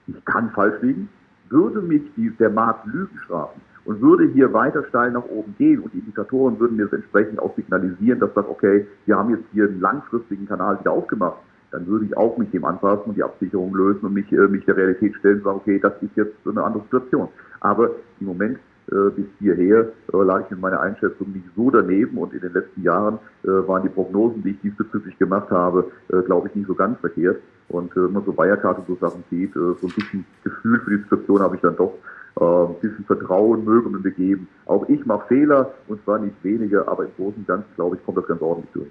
ich 0.07 0.25
kann 0.25 0.51
falsch 0.51 0.81
liegen, 0.83 1.09
würde 1.49 1.81
mich 1.81 2.03
die, 2.17 2.31
der 2.31 2.51
Markt 2.51 2.87
Lügen 2.87 3.19
strafen 3.25 3.61
und 3.85 4.01
würde 4.01 4.27
hier 4.27 4.53
weiter 4.53 4.85
steil 4.89 5.13
nach 5.13 5.25
oben 5.25 5.55
gehen 5.59 5.81
und 5.81 5.95
die 5.95 5.99
Indikatoren 5.99 6.59
würden 6.59 6.77
mir 6.77 6.85
das 6.85 6.95
entsprechend 6.95 7.39
auch 7.39 7.55
signalisieren, 7.55 8.19
dass 8.19 8.35
das, 8.35 8.47
okay, 8.47 8.87
wir 9.07 9.17
haben 9.17 9.31
jetzt 9.31 9.45
hier 9.53 9.65
einen 9.65 9.81
langfristigen 9.81 10.47
Kanal 10.47 10.79
wieder 10.81 10.91
aufgemacht, 10.91 11.39
dann 11.71 11.87
würde 11.87 12.07
ich 12.07 12.17
auch 12.17 12.37
mich 12.37 12.51
dem 12.51 12.65
anpassen 12.65 13.05
und 13.07 13.17
die 13.17 13.23
Absicherung 13.23 13.75
lösen 13.75 14.05
und 14.05 14.15
mich, 14.15 14.31
äh, 14.33 14.49
mich 14.49 14.65
der 14.65 14.77
Realität 14.77 15.15
stellen 15.17 15.39
und 15.39 15.45
sagen, 15.45 15.57
okay, 15.59 15.79
das 15.79 15.93
ist 16.01 16.17
jetzt 16.17 16.35
eine 16.47 16.63
andere 16.63 16.83
Situation. 16.85 17.29
Aber 17.67 17.91
im 18.21 18.27
Moment 18.27 18.59
äh, 18.93 19.11
bis 19.11 19.27
hierher 19.41 19.89
äh, 20.13 20.17
lag 20.23 20.45
ich 20.47 20.53
in 20.53 20.61
meiner 20.61 20.79
Einschätzung 20.79 21.33
nicht 21.33 21.47
so 21.57 21.71
daneben 21.71 22.17
und 22.19 22.33
in 22.33 22.41
den 22.41 22.53
letzten 22.53 22.83
Jahren 22.83 23.19
äh, 23.43 23.49
waren 23.49 23.83
die 23.83 23.89
Prognosen, 23.89 24.45
die 24.45 24.51
ich 24.51 24.61
diesbezüglich 24.61 25.19
gemacht 25.19 25.51
habe, 25.51 25.91
glaube 26.27 26.47
ich, 26.49 26.55
nicht 26.55 26.69
so 26.69 26.75
ganz 26.75 26.99
verkehrt. 27.01 27.41
Und 27.69 27.97
wenn 27.97 28.13
man 28.13 28.25
so 28.25 28.37
Wirecard 28.37 28.79
und 28.79 28.87
so 28.87 28.97
Sachen 29.05 29.25
sieht, 29.29 29.53
so 29.55 29.75
ein 29.83 29.93
bisschen 29.93 30.25
Gefühl 30.45 30.79
für 30.81 30.91
die 30.91 31.03
Situation 31.03 31.41
habe 31.41 31.57
ich 31.57 31.63
dann 31.63 31.77
doch 31.77 31.95
ein 32.39 32.75
bisschen 32.81 33.05
Vertrauen 33.07 33.65
mögen 33.65 34.05
wir 34.05 34.11
geben. 34.13 34.47
Auch 34.67 34.89
ich 34.89 35.05
mache 35.05 35.27
Fehler 35.27 35.73
und 35.89 36.03
zwar 36.05 36.21
nicht 36.21 36.37
wenige, 36.45 36.87
aber 36.87 37.07
im 37.07 37.11
Großen 37.17 37.39
und 37.39 37.49
Ganzen, 37.49 37.75
glaube 37.75 37.97
ich, 37.97 38.05
kommt 38.05 38.19
das 38.19 38.27
ganz 38.29 38.41
ordentlich 38.41 38.73
durch. 38.73 38.91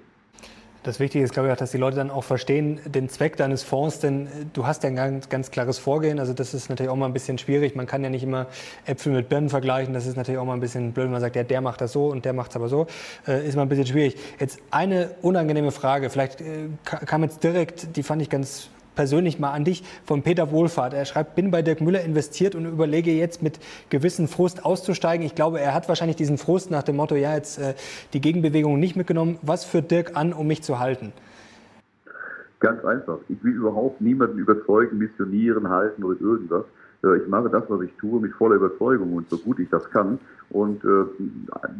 Das 0.86 1.00
Wichtige 1.00 1.24
ist, 1.24 1.32
glaube 1.32 1.48
ich, 1.48 1.52
auch, 1.52 1.56
dass 1.56 1.72
die 1.72 1.78
Leute 1.78 1.96
dann 1.96 2.12
auch 2.12 2.22
verstehen 2.22 2.78
den 2.84 3.08
Zweck 3.08 3.36
deines 3.36 3.64
Fonds, 3.64 3.98
denn 3.98 4.26
äh, 4.26 4.30
du 4.52 4.68
hast 4.68 4.84
ja 4.84 4.88
ein 4.88 4.94
ganz, 4.94 5.28
ganz 5.28 5.50
klares 5.50 5.80
Vorgehen. 5.80 6.20
Also 6.20 6.32
das 6.32 6.54
ist 6.54 6.70
natürlich 6.70 6.90
auch 6.90 6.96
mal 6.96 7.06
ein 7.06 7.12
bisschen 7.12 7.38
schwierig. 7.38 7.74
Man 7.74 7.86
kann 7.86 8.04
ja 8.04 8.08
nicht 8.08 8.22
immer 8.22 8.46
Äpfel 8.84 9.12
mit 9.12 9.28
Birnen 9.28 9.48
vergleichen. 9.48 9.94
Das 9.94 10.06
ist 10.06 10.16
natürlich 10.16 10.38
auch 10.38 10.44
mal 10.44 10.54
ein 10.54 10.60
bisschen 10.60 10.92
blöd, 10.92 11.06
wenn 11.06 11.12
man 11.12 11.20
sagt, 11.20 11.34
ja, 11.34 11.42
der 11.42 11.60
macht 11.60 11.80
das 11.80 11.90
so 11.90 12.06
und 12.06 12.24
der 12.24 12.34
macht 12.34 12.50
es 12.50 12.56
aber 12.56 12.68
so. 12.68 12.86
Äh, 13.26 13.48
ist 13.48 13.56
mal 13.56 13.62
ein 13.62 13.68
bisschen 13.68 13.86
schwierig. 13.86 14.16
Jetzt 14.38 14.60
eine 14.70 15.10
unangenehme 15.22 15.72
Frage. 15.72 16.08
Vielleicht 16.08 16.40
äh, 16.40 16.68
kam 16.84 17.24
jetzt 17.24 17.42
direkt, 17.42 17.96
die 17.96 18.04
fand 18.04 18.22
ich 18.22 18.30
ganz 18.30 18.70
persönlich 18.96 19.38
mal 19.38 19.52
an 19.52 19.64
dich 19.64 19.84
von 20.04 20.22
Peter 20.22 20.50
Wohlfahrt. 20.50 20.92
Er 20.94 21.04
schreibt, 21.04 21.36
bin 21.36 21.52
bei 21.52 21.62
Dirk 21.62 21.80
Müller 21.80 22.00
investiert 22.00 22.56
und 22.56 22.66
überlege 22.66 23.12
jetzt 23.12 23.42
mit 23.42 23.60
gewissem 23.90 24.26
Frust 24.26 24.64
auszusteigen. 24.64 25.24
Ich 25.24 25.36
glaube, 25.36 25.60
er 25.60 25.74
hat 25.74 25.88
wahrscheinlich 25.88 26.16
diesen 26.16 26.38
Frust 26.38 26.72
nach 26.72 26.82
dem 26.82 26.96
Motto, 26.96 27.14
ja, 27.14 27.34
jetzt 27.34 27.58
äh, 27.58 27.74
die 28.12 28.20
Gegenbewegung 28.20 28.80
nicht 28.80 28.96
mitgenommen. 28.96 29.38
Was 29.42 29.64
führt 29.64 29.92
Dirk 29.92 30.16
an, 30.16 30.32
um 30.32 30.48
mich 30.48 30.62
zu 30.64 30.80
halten? 30.80 31.12
Ganz 32.58 32.84
einfach. 32.84 33.18
Ich 33.28 33.42
will 33.44 33.52
überhaupt 33.52 34.00
niemanden 34.00 34.38
überzeugen, 34.38 34.98
missionieren, 34.98 35.68
halten 35.68 36.02
oder 36.02 36.20
irgendwas. 36.20 36.64
Äh, 37.06 37.18
ich 37.18 37.28
mache 37.28 37.48
das, 37.48 37.64
was 37.68 37.80
ich 37.82 37.92
tue, 37.96 38.20
mit 38.20 38.32
voller 38.34 38.56
Überzeugung 38.56 39.12
und 39.14 39.28
so 39.30 39.38
gut 39.38 39.58
ich 39.58 39.70
das 39.70 39.88
kann. 39.90 40.18
Und 40.50 40.84
äh, 40.84 41.04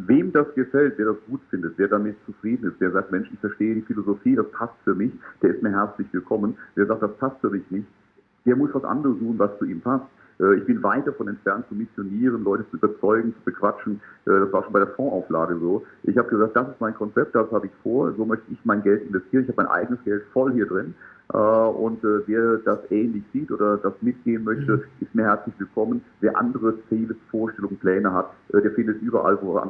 wem 0.07 0.33
das 0.33 0.53
gefällt, 0.55 0.95
wer 0.97 1.07
das 1.07 1.17
gut 1.29 1.41
findet, 1.51 1.75
wer 1.77 1.89
damit 1.89 2.17
zufrieden 2.27 2.69
ist, 2.69 2.77
wer 2.79 2.91
sagt, 2.91 3.13
Mensch, 3.13 3.29
ich 3.33 3.39
verstehe 3.41 3.75
die 3.75 3.83
Philosophie, 3.83 4.37
das 4.37 4.51
passt 4.53 4.75
für 4.85 4.95
mich, 4.95 5.13
der 5.43 5.51
ist 5.55 5.63
mir 5.63 5.71
herzlich 5.71 6.09
willkommen. 6.13 6.57
Wer 6.75 6.87
sagt, 6.87 7.03
das 7.03 7.17
passt 7.19 7.41
für 7.41 7.51
mich 7.51 7.69
nicht, 7.71 7.87
der 8.45 8.57
muss 8.57 8.71
was 8.73 8.85
anderes 8.85 9.19
suchen, 9.19 9.39
was 9.39 9.59
zu 9.59 9.65
ihm 9.65 9.81
passt. 9.81 10.07
Äh, 10.41 10.57
ich 10.57 10.65
bin 10.67 10.83
weit 10.83 11.07
davon 11.07 11.29
entfernt 11.29 11.67
zu 11.69 11.75
missionieren, 11.75 12.45
Leute 12.45 12.69
zu 12.71 12.77
überzeugen, 12.77 13.35
zu 13.35 13.45
bequatschen. 13.45 14.01
Äh, 14.27 14.31
das 14.31 14.53
war 14.53 14.65
schon 14.65 14.73
bei 14.73 14.81
der 14.81 14.89
Fondsauflage 14.89 15.59
so. 15.59 15.85
Ich 16.03 16.17
habe 16.17 16.29
gesagt, 16.29 16.57
das 16.57 16.69
ist 16.69 16.81
mein 16.81 16.95
Konzept, 16.95 17.35
das 17.35 17.51
habe 17.53 17.67
ich 17.67 17.73
vor, 17.83 18.13
so 18.15 18.25
möchte 18.25 18.51
ich 18.51 18.59
mein 18.65 18.83
Geld 18.83 19.03
investieren. 19.03 19.45
Ich 19.45 19.49
habe 19.49 19.63
mein 19.63 19.73
eigenes 19.73 20.03
Geld 20.05 20.25
voll 20.33 20.53
hier 20.53 20.67
drin. 20.67 20.95
Äh, 21.33 21.37
und 21.37 22.03
wer 22.27 22.59
das 22.59 22.79
ähnlich 22.91 23.25
sieht 23.33 23.51
oder 23.51 23.77
das 23.79 23.95
mitgehen 24.01 24.45
möchte, 24.45 24.77
mhm. 24.77 24.83
ist 25.01 25.15
mir 25.15 25.25
herzlich 25.25 25.55
willkommen. 25.59 26.03
Wer 26.21 26.37
andere 26.39 26.75
Ziele, 26.89 27.17
Vorstellungen, 27.31 27.79
Pläne 27.79 28.13
hat, 28.13 28.31
der 28.53 28.71
findet 28.73 29.03
überall, 29.03 29.39
wo 29.43 29.57
er 29.57 29.63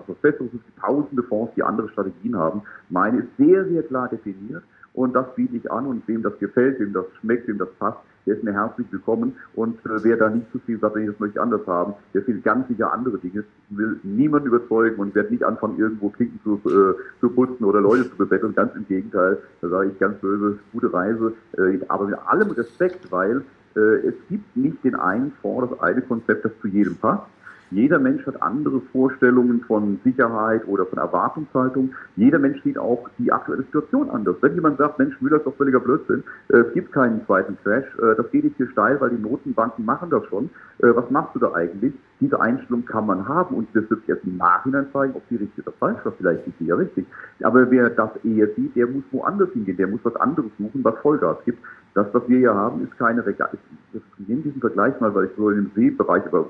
ist. 0.46 0.54
Es 0.54 0.64
gibt 0.64 0.78
tausende 0.80 1.22
Fonds, 1.22 1.54
die 1.54 1.62
andere 1.62 1.88
Strategien 1.90 2.36
haben. 2.36 2.62
Meine 2.90 3.20
ist 3.20 3.28
sehr, 3.38 3.64
sehr 3.66 3.82
klar 3.82 4.08
definiert. 4.08 4.62
Und 4.96 5.12
das 5.12 5.26
biete 5.34 5.54
ich 5.54 5.70
an 5.70 5.86
und 5.86 6.08
wem 6.08 6.22
das 6.22 6.38
gefällt, 6.38 6.80
wem 6.80 6.94
das 6.94 7.04
schmeckt, 7.20 7.46
wem 7.48 7.58
das 7.58 7.68
passt, 7.78 7.98
der 8.24 8.34
ist 8.34 8.42
mir 8.42 8.54
herzlich 8.54 8.86
willkommen. 8.90 9.36
Und 9.54 9.76
äh, 9.84 10.02
wer 10.02 10.16
da 10.16 10.30
nicht 10.30 10.50
zu 10.52 10.58
viel 10.60 10.78
sagt, 10.80 10.96
nee, 10.96 11.06
das 11.06 11.20
möchte 11.20 11.36
ich 11.36 11.40
anders 11.40 11.66
haben, 11.66 11.92
der 12.14 12.22
findet 12.22 12.44
ganz 12.44 12.66
sicher 12.68 12.90
andere 12.90 13.18
Dinge. 13.18 13.44
Ich 13.70 13.76
will 13.76 14.00
niemanden 14.02 14.48
überzeugen 14.48 14.96
und 14.96 15.14
werde 15.14 15.32
nicht 15.32 15.44
anfangen, 15.44 15.78
irgendwo 15.78 16.08
Klinken 16.08 16.40
zu, 16.42 16.54
äh, 16.64 16.94
zu 17.20 17.28
putzen 17.28 17.64
oder 17.64 17.82
Leute 17.82 18.08
zu 18.08 18.16
bebetteln. 18.16 18.54
Ganz 18.54 18.74
im 18.74 18.88
Gegenteil, 18.88 19.36
da 19.60 19.68
sage 19.68 19.90
ich 19.90 19.98
ganz 19.98 20.18
böse, 20.20 20.58
gute 20.72 20.90
Reise. 20.90 21.34
Äh, 21.58 21.78
aber 21.88 22.06
mit 22.06 22.18
allem 22.26 22.50
Respekt, 22.52 23.12
weil 23.12 23.44
äh, 23.76 23.80
es 23.80 24.14
gibt 24.30 24.56
nicht 24.56 24.82
den 24.82 24.94
einen 24.94 25.30
Fonds, 25.42 25.72
das 25.72 25.80
eine 25.80 26.00
Konzept, 26.00 26.46
das 26.46 26.52
zu 26.62 26.68
jedem 26.68 26.96
passt. 26.96 27.26
Jeder 27.70 27.98
Mensch 27.98 28.24
hat 28.26 28.40
andere 28.42 28.80
Vorstellungen 28.92 29.60
von 29.62 29.98
Sicherheit 30.04 30.66
oder 30.68 30.86
von 30.86 30.98
Erwartungshaltung. 30.98 31.94
Jeder 32.14 32.38
Mensch 32.38 32.62
sieht 32.62 32.78
auch 32.78 33.08
die 33.18 33.32
aktuelle 33.32 33.62
Situation 33.64 34.08
anders. 34.10 34.36
Wenn 34.40 34.54
jemand 34.54 34.78
sagt, 34.78 34.98
Mensch, 34.98 35.20
Müller 35.20 35.38
ist 35.38 35.46
doch 35.46 35.56
völliger 35.56 35.80
Blödsinn, 35.80 36.22
äh, 36.48 36.58
es 36.58 36.72
gibt 36.74 36.92
keinen 36.92 37.24
zweiten 37.26 37.56
Crash, 37.62 37.84
äh, 37.98 38.14
das 38.16 38.30
geht 38.30 38.44
jetzt 38.44 38.56
hier 38.56 38.68
steil, 38.70 39.00
weil 39.00 39.10
die 39.10 39.22
Notenbanken 39.22 39.84
machen 39.84 40.10
das 40.10 40.24
schon. 40.26 40.50
Äh, 40.78 40.94
was 40.94 41.10
machst 41.10 41.34
du 41.34 41.40
da 41.40 41.52
eigentlich? 41.54 41.92
Diese 42.20 42.40
Einstellung 42.40 42.84
kann 42.86 43.06
man 43.06 43.26
haben 43.26 43.56
und 43.56 43.68
das 43.74 43.90
wird 43.90 44.08
erst 44.08 44.24
im 44.24 44.36
Nachhinein 44.36 44.86
zeigen, 44.92 45.14
ob 45.14 45.28
die 45.28 45.36
richtig 45.36 45.66
oder 45.66 45.76
falsch 45.78 45.98
war. 46.04 46.12
Vielleicht 46.12 46.46
ist 46.46 46.58
sie 46.58 46.66
ja 46.66 46.76
richtig. 46.76 47.06
Aber 47.42 47.70
wer 47.70 47.90
das 47.90 48.10
eher 48.24 48.48
sieht, 48.54 48.74
der 48.76 48.86
muss 48.86 49.04
woanders 49.10 49.50
hingehen, 49.52 49.76
der 49.76 49.88
muss 49.88 50.00
was 50.04 50.16
anderes 50.16 50.50
suchen, 50.58 50.84
was 50.84 50.96
Vollgas 51.02 51.38
gibt. 51.44 51.58
Das, 51.94 52.06
was 52.12 52.28
wir 52.28 52.38
hier 52.38 52.54
haben, 52.54 52.82
ist 52.84 52.96
keine 52.98 53.24
Regatta. 53.24 53.56
Ich 53.92 54.28
nehme 54.28 54.42
diesen 54.42 54.60
Vergleich 54.60 54.98
mal, 55.00 55.14
weil 55.14 55.26
ich 55.26 55.30
so 55.36 55.50
dem 55.50 55.70
Seebereich 55.74 56.24
aber 56.26 56.46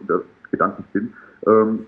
gedanklich 0.50 0.86
bin. 0.88 1.12
Ähm, 1.46 1.86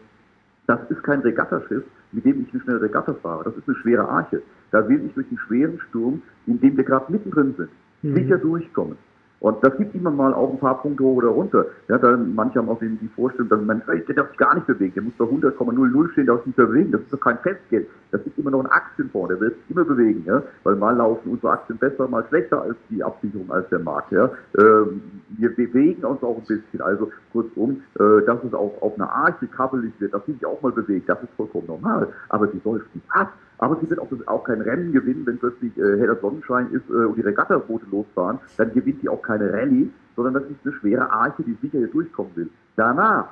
das 0.66 0.80
ist 0.90 1.02
kein 1.02 1.20
Regattaschiff, 1.20 1.84
mit 2.12 2.24
dem 2.24 2.42
ich 2.42 2.52
eine 2.52 2.62
schnelle 2.62 2.82
Regatta 2.82 3.14
fahre. 3.14 3.44
Das 3.44 3.56
ist 3.56 3.66
eine 3.66 3.76
schwere 3.78 4.08
Arche. 4.08 4.42
Da 4.70 4.86
will 4.88 5.04
ich 5.06 5.14
durch 5.14 5.26
einen 5.28 5.38
schweren 5.38 5.80
Sturm, 5.88 6.22
in 6.46 6.60
dem 6.60 6.76
wir 6.76 6.84
gerade 6.84 7.10
mittendrin 7.10 7.54
sind, 7.56 7.70
mhm. 8.02 8.14
sicher 8.14 8.38
durchkommen. 8.38 8.96
Und 9.40 9.62
das 9.62 9.76
gibt 9.76 9.94
immer 9.94 10.10
mal 10.10 10.34
auch 10.34 10.52
ein 10.52 10.58
paar 10.58 10.82
Punkte 10.82 11.04
hoch 11.04 11.16
oder 11.16 11.28
runter. 11.28 11.66
Ja, 11.88 11.98
dann 11.98 12.34
manche 12.34 12.58
haben 12.58 12.68
auch 12.68 12.80
die, 12.80 12.88
die 12.96 13.08
Vorstellung, 13.08 13.48
dass 13.48 13.60
man, 13.60 13.82
der 13.86 14.14
darf 14.14 14.28
sich 14.30 14.38
gar 14.38 14.54
nicht 14.54 14.66
bewegen, 14.66 14.94
der 14.94 15.02
muss 15.04 15.14
bei 15.16 15.24
100,00 15.24 16.12
stehen, 16.12 16.26
darf 16.26 16.38
sich 16.38 16.48
nicht 16.48 16.56
bewegen. 16.56 16.90
Das 16.90 17.02
ist 17.02 17.12
doch 17.12 17.20
kein 17.20 17.38
Festgeld. 17.38 17.88
Das 18.10 18.20
ist 18.22 18.36
immer 18.36 18.50
noch 18.50 18.60
ein 18.60 18.70
Aktienfonds, 18.70 19.28
der 19.28 19.40
wird 19.40 19.54
sich 19.56 19.70
immer 19.70 19.84
bewegen, 19.84 20.24
ja. 20.26 20.42
Weil 20.64 20.76
mal 20.76 20.96
laufen 20.96 21.30
unsere 21.30 21.52
Aktien 21.52 21.78
besser, 21.78 22.08
mal 22.08 22.24
schlechter 22.28 22.62
als 22.62 22.76
die 22.90 23.02
Absicherung, 23.04 23.50
als 23.50 23.68
der 23.68 23.78
Markt, 23.78 24.10
ja. 24.12 24.30
Ähm, 24.58 25.02
wir 25.28 25.54
bewegen 25.54 26.04
uns 26.04 26.22
auch 26.22 26.36
ein 26.36 26.46
bisschen. 26.46 26.80
Also 26.80 27.10
kurzum, 27.32 27.82
äh, 27.98 28.24
dass 28.26 28.42
es 28.42 28.54
auch 28.54 28.80
auf 28.80 28.94
einer 28.96 29.10
Arche 29.10 29.46
kabbelig 29.46 29.92
wird, 29.98 30.14
dass 30.14 30.24
sie 30.26 30.32
sich 30.32 30.46
auch 30.46 30.60
mal 30.62 30.72
bewegt, 30.72 31.08
das 31.08 31.22
ist 31.22 31.32
vollkommen 31.36 31.66
normal. 31.66 32.08
Aber 32.28 32.48
sie 32.48 32.60
läuft 32.64 32.92
nicht 32.94 33.06
ab. 33.10 33.32
Aber 33.58 33.76
sie 33.80 33.90
wird 33.90 34.00
auch, 34.00 34.08
auch 34.26 34.44
kein 34.44 34.60
Rennen 34.60 34.92
gewinnen, 34.92 35.26
wenn 35.26 35.38
plötzlich 35.38 35.76
äh, 35.76 35.98
heller 35.98 36.16
Sonnenschein 36.16 36.70
ist 36.72 36.88
äh, 36.88 37.04
und 37.04 37.16
die 37.16 37.22
Regattaboote 37.22 37.86
losfahren. 37.90 38.38
Dann 38.56 38.72
gewinnt 38.72 39.00
sie 39.02 39.08
auch 39.08 39.22
keine 39.22 39.52
Rallye, 39.52 39.90
sondern 40.16 40.34
das 40.34 40.44
ist 40.44 40.64
eine 40.64 40.74
schwere 40.74 41.10
Arche, 41.10 41.42
die 41.42 41.56
sicher 41.60 41.78
hier 41.78 41.88
durchkommen 41.88 42.32
will. 42.36 42.48
Danach, 42.76 43.26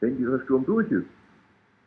wenn 0.00 0.16
dieser 0.16 0.40
Sturm 0.40 0.64
durch 0.64 0.90
ist, 0.90 1.06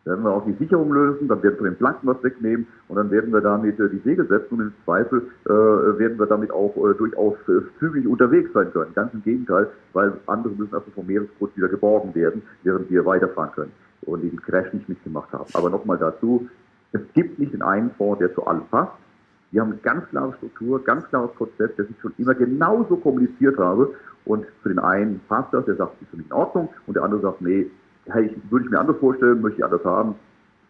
werden 0.06 0.24
wir 0.24 0.32
auch 0.32 0.46
die 0.46 0.54
Sicherung 0.54 0.94
lösen, 0.94 1.28
dann 1.28 1.42
werden 1.42 1.58
wir 1.60 1.72
den 1.72 1.78
Planken 1.78 2.08
was 2.08 2.22
wegnehmen 2.24 2.68
und 2.88 2.96
dann 2.96 3.10
werden 3.10 3.34
wir 3.34 3.42
damit 3.42 3.80
äh, 3.80 3.90
die 3.90 4.00
Segel 4.00 4.28
setzen 4.28 4.56
und 4.56 4.62
im 4.62 4.74
Zweifel 4.84 5.24
äh, 5.46 5.50
werden 5.50 6.20
wir 6.20 6.28
damit 6.28 6.52
auch 6.52 6.76
äh, 6.78 6.94
durchaus 6.96 7.36
äh, 7.48 7.62
zügig 7.80 8.08
unterwegs 8.08 8.52
sein 8.54 8.72
können. 8.72 8.94
Ganz 8.94 9.14
im 9.14 9.24
Gegenteil, 9.24 9.68
weil 9.94 10.14
andere 10.28 10.54
müssen 10.54 10.76
also 10.76 10.92
vom 10.94 11.08
Meeresgrund 11.08 11.58
wieder 11.58 11.70
geborgen 11.70 12.14
werden, 12.14 12.44
während 12.64 12.90
wir 12.92 13.06
weiterfahren 13.06 13.52
können 13.56 13.72
und 14.04 14.22
den 14.22 14.40
Crash 14.42 14.72
nicht 14.74 14.88
mitgemacht 14.88 15.32
haben. 15.34 15.50
Aber 15.54 15.72
nochmal 15.72 15.98
dazu, 15.98 16.48
es 16.96 17.02
gibt 17.14 17.40
nicht 17.40 17.54
den 17.54 17.62
einen 17.62 17.92
Fonds, 17.92 18.20
der 18.20 18.34
zu 18.34 18.46
allem 18.48 18.66
passt. 18.72 18.94
Wir 19.52 19.62
haben 19.62 19.72
eine 19.72 19.82
ganz 19.82 20.08
klare 20.10 20.34
Struktur, 20.38 20.84
ganz 20.84 21.06
klares 21.10 21.32
Konzept, 21.38 21.78
das 21.78 21.88
ich 21.90 22.00
schon 22.02 22.14
immer 22.18 22.34
genauso 22.34 22.96
kommuniziert 22.98 23.58
habe. 23.58 23.94
Und 24.26 24.46
für 24.64 24.70
den 24.70 24.80
einen 24.80 25.20
passt 25.28 25.54
das, 25.54 25.66
der 25.66 25.76
sagt, 25.76 26.02
ist 26.02 26.10
für 26.10 26.18
mich 26.18 26.26
in 26.26 26.34
Ordnung. 26.34 26.70
Und 26.88 26.96
der 26.96 27.04
andere 27.04 27.22
sagt, 27.22 27.42
nee, 27.42 27.68
würde 28.50 28.66
ich 28.66 28.72
mir 28.72 28.80
anders 28.80 28.98
vorstellen, 29.00 29.42
möchte 29.42 29.60
ich 29.60 29.66
anders 29.66 29.84
haben. 29.84 30.16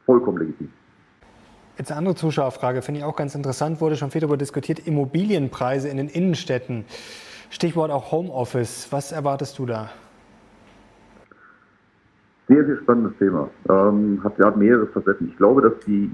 Vollkommen 0.05 0.39
legitim. 0.39 0.69
Jetzt 1.78 1.91
eine 1.91 1.99
andere 1.99 2.15
Zuschauerfrage, 2.15 2.82
finde 2.82 2.99
ich 2.99 3.05
auch 3.05 3.15
ganz 3.15 3.36
interessant, 3.36 3.82
wurde 3.82 3.97
schon 3.97 4.11
viel 4.11 4.21
darüber 4.21 4.38
diskutiert, 4.38 4.80
Immobilienpreise 4.88 5.89
in 5.89 5.97
den 5.97 6.07
Innenstädten. 6.07 6.86
Stichwort 7.49 7.91
auch 7.91 8.11
Homeoffice. 8.11 8.88
Was 8.91 9.11
erwartest 9.11 9.59
du 9.59 9.65
da? 9.65 9.89
Sehr, 12.47 12.63
sehr 12.65 12.77
spannendes 12.77 13.17
Thema. 13.17 13.49
Ähm, 13.69 14.21
hat, 14.23 14.37
hat 14.37 14.57
mehrere 14.57 14.85
Facetten. 14.87 15.29
Ich 15.29 15.37
glaube, 15.37 15.61
dass 15.61 15.73
die 15.87 16.11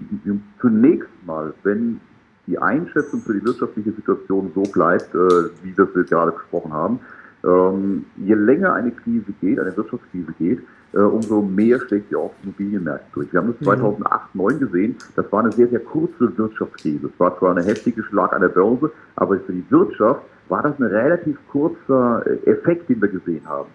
zunächst 0.61 1.09
mal, 1.25 1.53
wenn 1.63 1.99
die 2.47 2.57
Einschätzung 2.57 3.21
für 3.21 3.33
die 3.33 3.45
wirtschaftliche 3.45 3.91
Situation 3.91 4.51
so 4.55 4.63
bleibt, 4.63 5.13
äh, 5.13 5.49
wie 5.63 5.77
wir 5.77 5.89
es 5.95 6.09
gerade 6.09 6.31
besprochen 6.31 6.73
haben, 6.73 6.99
ähm, 7.43 8.05
je 8.17 8.35
länger 8.35 8.73
eine 8.73 8.91
Krise 8.91 9.33
geht, 9.41 9.59
eine 9.59 9.75
Wirtschaftskrise 9.75 10.31
geht, 10.37 10.59
äh, 10.93 10.99
umso 10.99 11.41
mehr 11.41 11.79
schlägt 11.79 12.09
sie 12.09 12.15
auf 12.15 12.31
Immobilienmärkte 12.43 13.07
durch. 13.13 13.33
Wir 13.33 13.39
haben 13.39 13.53
das 13.53 13.65
2008, 13.65 14.31
2009 14.33 14.59
gesehen. 14.59 14.95
Das 15.15 15.31
war 15.31 15.41
eine 15.41 15.51
sehr, 15.51 15.67
sehr 15.67 15.79
kurze 15.79 16.37
Wirtschaftskrise. 16.37 17.07
Es 17.07 17.19
war 17.19 17.37
zwar 17.39 17.51
eine 17.51 17.63
heftige 17.63 18.03
Schlag 18.03 18.33
an 18.33 18.41
der 18.41 18.49
Börse, 18.49 18.91
aber 19.15 19.39
für 19.39 19.53
die 19.53 19.65
Wirtschaft 19.69 20.21
war 20.49 20.63
das 20.63 20.77
ein 20.79 20.85
relativ 20.85 21.37
kurzer 21.49 22.23
äh, 22.25 22.49
Effekt, 22.49 22.89
den 22.89 23.01
wir 23.01 23.09
gesehen 23.09 23.47
haben 23.47 23.69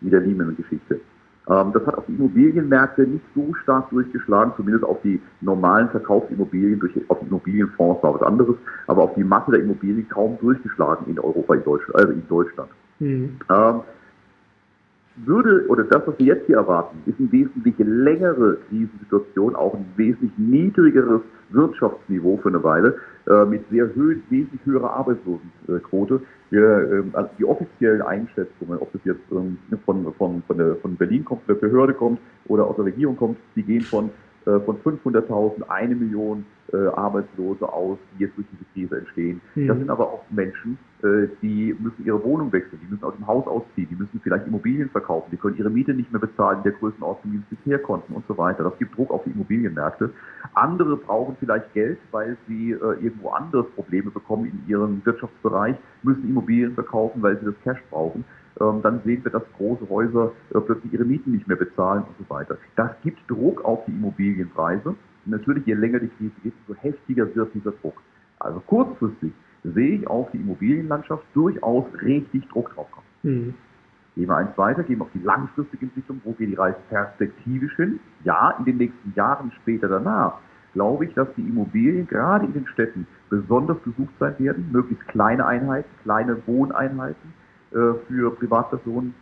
mit 0.00 0.12
der 0.12 0.20
Lehman-Geschichte. 0.20 1.00
Ähm, 1.48 1.72
das 1.72 1.84
hat 1.86 1.96
auf 1.96 2.04
die 2.06 2.14
Immobilienmärkte 2.14 3.02
nicht 3.02 3.24
so 3.34 3.52
stark 3.62 3.90
durchgeschlagen, 3.90 4.52
zumindest 4.56 4.84
auf 4.84 5.00
die 5.02 5.20
normalen 5.40 5.88
Verkaufsimmobilien, 5.90 6.78
durch, 6.78 6.92
auf 7.08 7.18
die 7.20 7.26
Immobilienfonds 7.26 8.02
war 8.02 8.14
was 8.14 8.22
anderes, 8.22 8.56
aber 8.86 9.02
auf 9.02 9.14
die 9.14 9.24
Masse 9.24 9.50
der 9.50 9.60
Immobilien 9.60 10.08
kaum 10.08 10.38
durchgeschlagen 10.40 11.06
in 11.08 11.18
Europa, 11.18 11.54
in 11.54 11.64
Deutschland. 11.64 11.96
Also 11.96 12.12
in 12.12 12.28
Deutschland. 12.28 12.70
Mhm. 13.00 13.38
Ähm, 13.50 13.80
würde, 15.16 15.66
oder 15.68 15.84
das, 15.84 16.06
was 16.06 16.18
wir 16.18 16.26
jetzt 16.26 16.46
hier 16.46 16.56
erwarten, 16.56 16.98
ist 17.06 17.18
eine 17.18 17.30
wesentlich 17.30 17.74
längere 17.78 18.58
Krisensituation, 18.68 19.54
auch 19.54 19.74
ein 19.74 19.84
wesentlich 19.96 20.32
niedrigeres 20.38 21.20
Wirtschaftsniveau 21.50 22.38
für 22.38 22.48
eine 22.48 22.62
Weile, 22.64 22.96
äh, 23.26 23.44
mit 23.44 23.68
sehr 23.70 23.94
hö 23.94 24.16
wesentlich 24.30 24.60
höherer 24.64 24.90
Arbeitslosenquote. 24.94 26.22
Wir, 26.50 27.04
also 27.12 27.30
die 27.38 27.44
offiziellen 27.44 28.02
Einschätzungen, 28.02 28.78
ob 28.78 28.92
das 28.92 29.02
jetzt 29.04 29.20
ähm, 29.30 29.58
von, 29.84 30.12
von, 30.14 30.42
von, 30.46 30.58
der, 30.58 30.76
von 30.76 30.96
Berlin 30.96 31.24
kommt, 31.24 31.42
von 31.42 31.54
der 31.54 31.66
Behörde 31.66 31.94
kommt 31.94 32.18
oder 32.46 32.66
aus 32.66 32.76
der 32.76 32.86
Regierung 32.86 33.16
kommt, 33.16 33.36
die 33.54 33.62
gehen 33.62 33.82
von 33.82 34.10
äh, 34.46 34.60
von 34.60 34.78
500.000 34.82 35.68
eine 35.68 35.94
Million 35.94 36.44
äh, 36.72 36.86
Arbeitslose 36.88 37.70
aus, 37.70 37.98
die 38.14 38.24
jetzt 38.24 38.36
durch 38.36 38.46
diese 38.50 38.64
Krise 38.72 38.98
entstehen. 38.98 39.40
Mhm. 39.54 39.66
Das 39.68 39.78
sind 39.78 39.90
aber 39.90 40.08
auch 40.08 40.24
Menschen, 40.30 40.78
äh, 41.02 41.28
die 41.42 41.76
müssen 41.78 42.04
ihre 42.04 42.22
Wohnung 42.24 42.52
wechseln, 42.52 42.80
die 42.82 42.90
müssen 42.90 43.04
aus 43.04 43.14
dem 43.14 43.26
Haus 43.26 43.46
ausziehen, 43.46 43.88
die 43.90 43.96
müssen 43.96 44.20
vielleicht 44.22 44.46
Immobilien 44.46 44.88
verkaufen, 44.88 45.28
die 45.30 45.36
können 45.36 45.56
ihre 45.56 45.70
Miete 45.70 45.94
nicht 45.94 46.10
mehr 46.12 46.20
bezahlen 46.20 46.58
in 46.58 46.62
der 46.64 46.72
Größenordnung, 46.72 47.32
wie 47.32 47.38
sie 47.38 47.44
es 47.50 47.58
bisher 47.58 47.78
konnten 47.78 48.14
und 48.14 48.24
so 48.26 48.38
weiter. 48.38 48.64
Das 48.64 48.78
gibt 48.78 48.96
Druck 48.96 49.10
auf 49.10 49.22
die 49.24 49.30
Immobilienmärkte. 49.30 50.10
Andere 50.54 50.96
brauchen 50.96 51.36
vielleicht 51.38 51.72
Geld, 51.74 51.98
weil 52.10 52.36
sie 52.48 52.72
äh, 52.72 52.76
irgendwo 52.76 53.30
anders 53.30 53.66
Probleme 53.74 54.10
bekommen 54.10 54.46
in 54.46 54.68
ihrem 54.68 55.04
Wirtschaftsbereich, 55.04 55.76
müssen 56.02 56.28
Immobilien 56.28 56.74
verkaufen, 56.74 57.22
weil 57.22 57.38
sie 57.38 57.46
das 57.46 57.54
Cash 57.64 57.82
brauchen. 57.90 58.24
Ähm, 58.60 58.80
dann 58.82 59.00
sehen 59.04 59.24
wir, 59.24 59.32
dass 59.32 59.42
große 59.56 59.88
Häuser 59.88 60.32
äh, 60.54 60.60
plötzlich 60.60 60.92
ihre 60.92 61.04
Mieten 61.04 61.32
nicht 61.32 61.48
mehr 61.48 61.56
bezahlen 61.56 62.02
und 62.02 62.26
so 62.26 62.34
weiter. 62.34 62.58
Das 62.76 62.90
gibt 63.02 63.18
Druck 63.30 63.64
auf 63.64 63.84
die 63.86 63.92
Immobilienpreise. 63.92 64.90
Und 64.90 64.98
natürlich, 65.24 65.66
je 65.66 65.74
länger 65.74 66.00
die 66.00 66.08
Krise 66.08 66.34
geht, 66.42 66.54
desto 66.68 66.80
heftiger 66.80 67.34
wird 67.34 67.54
dieser 67.54 67.72
Druck. 67.72 68.00
Also 68.38 68.60
kurzfristig 68.60 69.32
sehe 69.62 69.96
ich 69.96 70.06
auf 70.06 70.30
die 70.32 70.38
Immobilienlandschaft 70.38 71.24
durchaus 71.34 71.84
richtig 72.02 72.48
Druck 72.48 72.74
drauf 72.74 72.90
kommen. 72.90 73.06
Mhm. 73.22 73.54
Gehen 74.16 74.28
wir 74.28 74.36
eins 74.36 74.58
weiter, 74.58 74.82
gehen 74.82 74.98
wir 74.98 75.04
auf 75.04 75.12
die 75.14 75.22
langfristige 75.22 75.86
Entwicklung. 75.86 76.20
Wo 76.24 76.32
geht 76.32 76.50
die 76.50 76.54
Reise 76.54 76.76
perspektivisch 76.90 77.74
hin? 77.76 78.00
Ja, 78.24 78.54
in 78.58 78.64
den 78.66 78.76
nächsten 78.76 79.14
Jahren 79.14 79.52
später 79.62 79.88
danach 79.88 80.34
glaube 80.74 81.06
ich, 81.06 81.14
dass 81.14 81.28
die 81.36 81.42
Immobilien 81.42 82.06
gerade 82.06 82.46
in 82.46 82.52
den 82.52 82.66
Städten 82.66 83.06
besonders 83.30 83.82
gesucht 83.84 84.12
sein 84.18 84.34
werden. 84.38 84.68
Möglichst 84.72 85.06
kleine 85.08 85.46
Einheiten, 85.46 85.88
kleine 86.02 86.36
Wohneinheiten 86.46 87.32
für 87.72 88.30
Privatpersonen. 88.36 89.14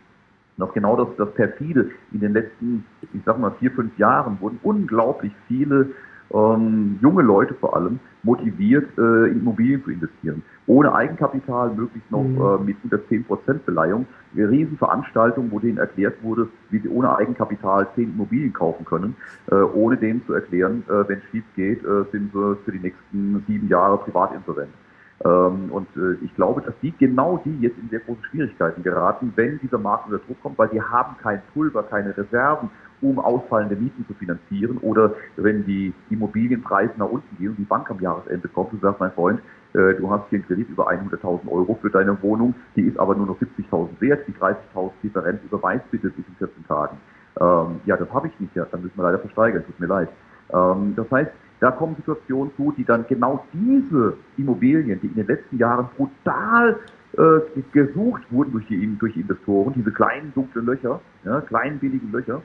Noch 0.57 0.73
genau 0.73 0.95
das, 0.95 1.07
das 1.17 1.33
perfide. 1.33 1.89
In 2.11 2.19
den 2.19 2.33
letzten, 2.33 2.85
ich 3.01 3.21
sag 3.25 3.39
mal, 3.39 3.51
vier, 3.59 3.71
fünf 3.71 3.97
Jahren 3.97 4.37
wurden 4.41 4.59
unglaublich 4.61 5.31
viele 5.47 5.91
ähm, 6.33 6.99
junge 7.01 7.23
Leute 7.23 7.53
vor 7.55 7.75
allem 7.75 7.99
motiviert, 8.23 8.87
äh, 8.97 9.31
in 9.31 9.39
Immobilien 9.39 9.83
zu 9.83 9.91
investieren. 9.91 10.43
Ohne 10.67 10.93
Eigenkapital, 10.93 11.73
möglichst 11.73 12.09
noch 12.11 12.23
mhm. 12.23 12.39
äh, 12.39 12.65
mit 12.65 12.77
110 12.77 13.25
Prozent 13.25 13.65
Beleihung. 13.65 14.05
Eine 14.35 14.49
Riesenveranstaltung, 14.49 15.51
wo 15.51 15.59
denen 15.59 15.77
erklärt 15.77 16.21
wurde, 16.23 16.47
wie 16.69 16.79
sie 16.79 16.89
ohne 16.89 17.15
Eigenkapital 17.17 17.87
zehn 17.95 18.13
Immobilien 18.13 18.53
kaufen 18.53 18.85
können, 18.85 19.15
äh, 19.51 19.55
ohne 19.55 19.97
denen 19.97 20.25
zu 20.25 20.33
erklären, 20.33 20.83
äh, 20.87 21.07
wenn 21.09 21.19
es 21.19 21.25
schief 21.31 21.43
geht, 21.55 21.83
äh, 21.83 22.05
sind 22.11 22.31
sie 22.31 22.55
für 22.63 22.71
die 22.71 22.79
nächsten 22.79 23.43
sieben 23.47 23.67
Jahre 23.67 23.97
privatinsolvent. 23.97 24.71
Ähm, 25.23 25.71
und 25.71 25.87
äh, 25.95 26.23
ich 26.23 26.33
glaube, 26.35 26.61
dass 26.61 26.73
die 26.81 26.93
genau 26.97 27.41
die 27.45 27.59
jetzt 27.59 27.77
in 27.77 27.89
sehr 27.89 27.99
große 27.99 28.23
Schwierigkeiten 28.31 28.81
geraten, 28.81 29.33
wenn 29.35 29.59
dieser 29.59 29.77
Markt 29.77 30.07
unter 30.07 30.23
Druck 30.25 30.41
kommt, 30.41 30.57
weil 30.57 30.69
die 30.69 30.81
haben 30.81 31.15
kein 31.21 31.41
Pulver, 31.53 31.83
keine 31.83 32.15
Reserven, 32.17 32.69
um 33.01 33.19
ausfallende 33.19 33.75
Mieten 33.75 34.05
zu 34.07 34.13
finanzieren. 34.13 34.77
Oder 34.77 35.13
wenn 35.35 35.65
die 35.65 35.93
Immobilienpreise 36.09 36.93
nach 36.97 37.09
unten 37.09 37.37
gehen 37.37 37.49
und 37.49 37.57
die 37.57 37.65
Bank 37.65 37.89
am 37.91 37.99
Jahresende 37.99 38.47
kommt 38.47 38.73
und 38.73 38.81
sagt, 38.81 38.99
mein 38.99 39.11
Freund, 39.11 39.41
äh, 39.73 39.93
du 39.93 40.09
hast 40.09 40.27
hier 40.29 40.39
einen 40.39 40.47
Kredit 40.47 40.69
über 40.69 40.89
100.000 40.89 41.47
Euro 41.51 41.77
für 41.81 41.89
deine 41.89 42.21
Wohnung, 42.23 42.55
die 42.75 42.81
ist 42.81 42.99
aber 42.99 43.15
nur 43.15 43.27
noch 43.27 43.39
70.000 43.39 43.89
wert, 43.99 44.27
die 44.27 44.33
30.000 44.33 44.91
Differenz 45.03 45.39
überweist 45.43 45.89
bitte 45.91 46.09
bis 46.09 46.25
in 46.27 46.35
14 46.35 46.67
Tagen. 46.67 46.97
Ähm, 47.39 47.79
ja, 47.85 47.95
das 47.95 48.11
habe 48.11 48.27
ich 48.27 48.39
nicht, 48.39 48.55
ja, 48.55 48.65
dann 48.71 48.81
müssen 48.81 48.97
wir 48.97 49.03
leider 49.03 49.19
versteigern, 49.19 49.63
tut 49.65 49.79
mir 49.79 49.87
leid. 49.87 50.09
Ähm, 50.51 50.93
das 50.95 51.09
heißt, 51.11 51.31
da 51.61 51.69
kommen 51.69 51.95
Situationen 51.95 52.51
zu, 52.57 52.73
die 52.75 52.83
dann 52.83 53.05
genau 53.07 53.45
diese 53.53 54.17
Immobilien, 54.35 54.99
die 54.99 55.07
in 55.07 55.13
den 55.13 55.27
letzten 55.27 55.57
Jahren 55.57 55.87
brutal 55.95 56.79
äh, 57.13 57.61
gesucht 57.71 58.23
wurden 58.31 58.51
durch 58.51 58.65
die, 58.65 58.97
durch 58.97 59.13
die 59.13 59.21
Investoren, 59.21 59.73
diese 59.75 59.91
kleinen 59.91 60.33
dunklen 60.33 60.65
Löcher, 60.65 60.99
ja, 61.23 61.39
kleinen 61.41 61.77
billigen 61.77 62.11
Löcher, 62.11 62.41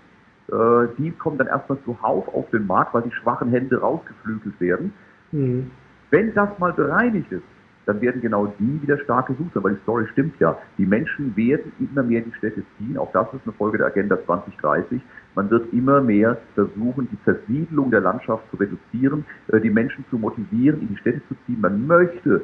äh, 0.48 0.88
die 0.98 1.12
kommen 1.12 1.38
dann 1.38 1.46
erstmal 1.46 1.78
zuhauf 1.84 2.28
auf 2.28 2.50
den 2.50 2.66
Markt, 2.66 2.92
weil 2.92 3.02
die 3.02 3.12
schwachen 3.12 3.50
Hände 3.50 3.80
rausgeflügelt 3.80 4.60
werden. 4.60 4.92
Mhm. 5.32 5.70
Wenn 6.10 6.34
das 6.34 6.50
mal 6.58 6.74
bereinigt 6.74 7.32
ist, 7.32 7.42
dann 7.86 8.00
werden 8.00 8.20
genau 8.20 8.52
die 8.58 8.82
wieder 8.82 8.98
stark 8.98 9.28
gesucht 9.28 9.54
sein, 9.54 9.62
weil 9.64 9.74
die 9.74 9.82
Story 9.82 10.06
stimmt 10.12 10.38
ja. 10.40 10.58
Die 10.76 10.84
Menschen 10.84 11.34
werden 11.36 11.72
immer 11.78 12.02
mehr 12.02 12.24
in 12.24 12.30
die 12.30 12.36
Städte 12.36 12.62
ziehen. 12.76 12.98
Auch 12.98 13.12
das 13.12 13.28
ist 13.32 13.42
eine 13.44 13.52
Folge 13.52 13.78
der 13.78 13.86
Agenda 13.86 14.18
2030. 14.26 15.00
Man 15.36 15.50
wird 15.50 15.72
immer 15.72 16.00
mehr 16.00 16.36
versuchen, 16.54 17.08
die 17.10 17.22
Zersiedlung 17.24 17.90
der 17.90 18.00
Landschaft 18.00 18.42
zu 18.50 18.56
reduzieren, 18.56 19.24
äh, 19.48 19.60
die 19.60 19.70
Menschen 19.70 20.04
zu 20.10 20.18
motivieren, 20.18 20.80
in 20.80 20.88
die 20.88 20.96
Städte 20.96 21.22
zu 21.28 21.34
ziehen. 21.46 21.60
Man 21.60 21.86
möchte 21.86 22.42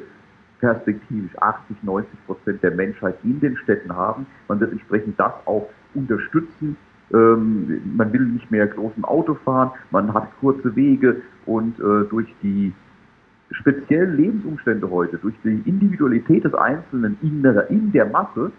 perspektivisch 0.59 1.37
80, 1.37 1.83
90 1.83 2.25
Prozent 2.25 2.63
der 2.63 2.71
Menschheit 2.71 3.15
in 3.23 3.41
den 3.41 3.57
Städten 3.57 3.93
haben. 3.93 4.25
Man 4.47 4.61
wird 4.61 4.71
entsprechend 4.71 5.19
das 5.19 5.33
auch 5.45 5.67
unterstützen. 5.93 6.77
Ähm, 7.13 7.81
man 7.97 8.13
will 8.13 8.21
nicht 8.21 8.49
mehr 8.49 8.65
groß 8.67 8.93
im 8.95 9.03
Auto 9.03 9.33
fahren, 9.43 9.71
man 9.91 10.13
hat 10.13 10.29
kurze 10.39 10.73
Wege 10.75 11.21
und 11.45 11.77
äh, 11.79 12.07
durch 12.09 12.33
die 12.41 12.73
speziellen 13.53 14.17
Lebensumstände 14.17 14.89
heute, 14.89 15.17
durch 15.17 15.35
die 15.43 15.61
Individualität 15.65 16.43
des 16.43 16.53
Einzelnen 16.53 17.17
in 17.21 17.43
der, 17.43 17.69
in 17.69 17.91
der 17.91 18.05
Masse, 18.05 18.51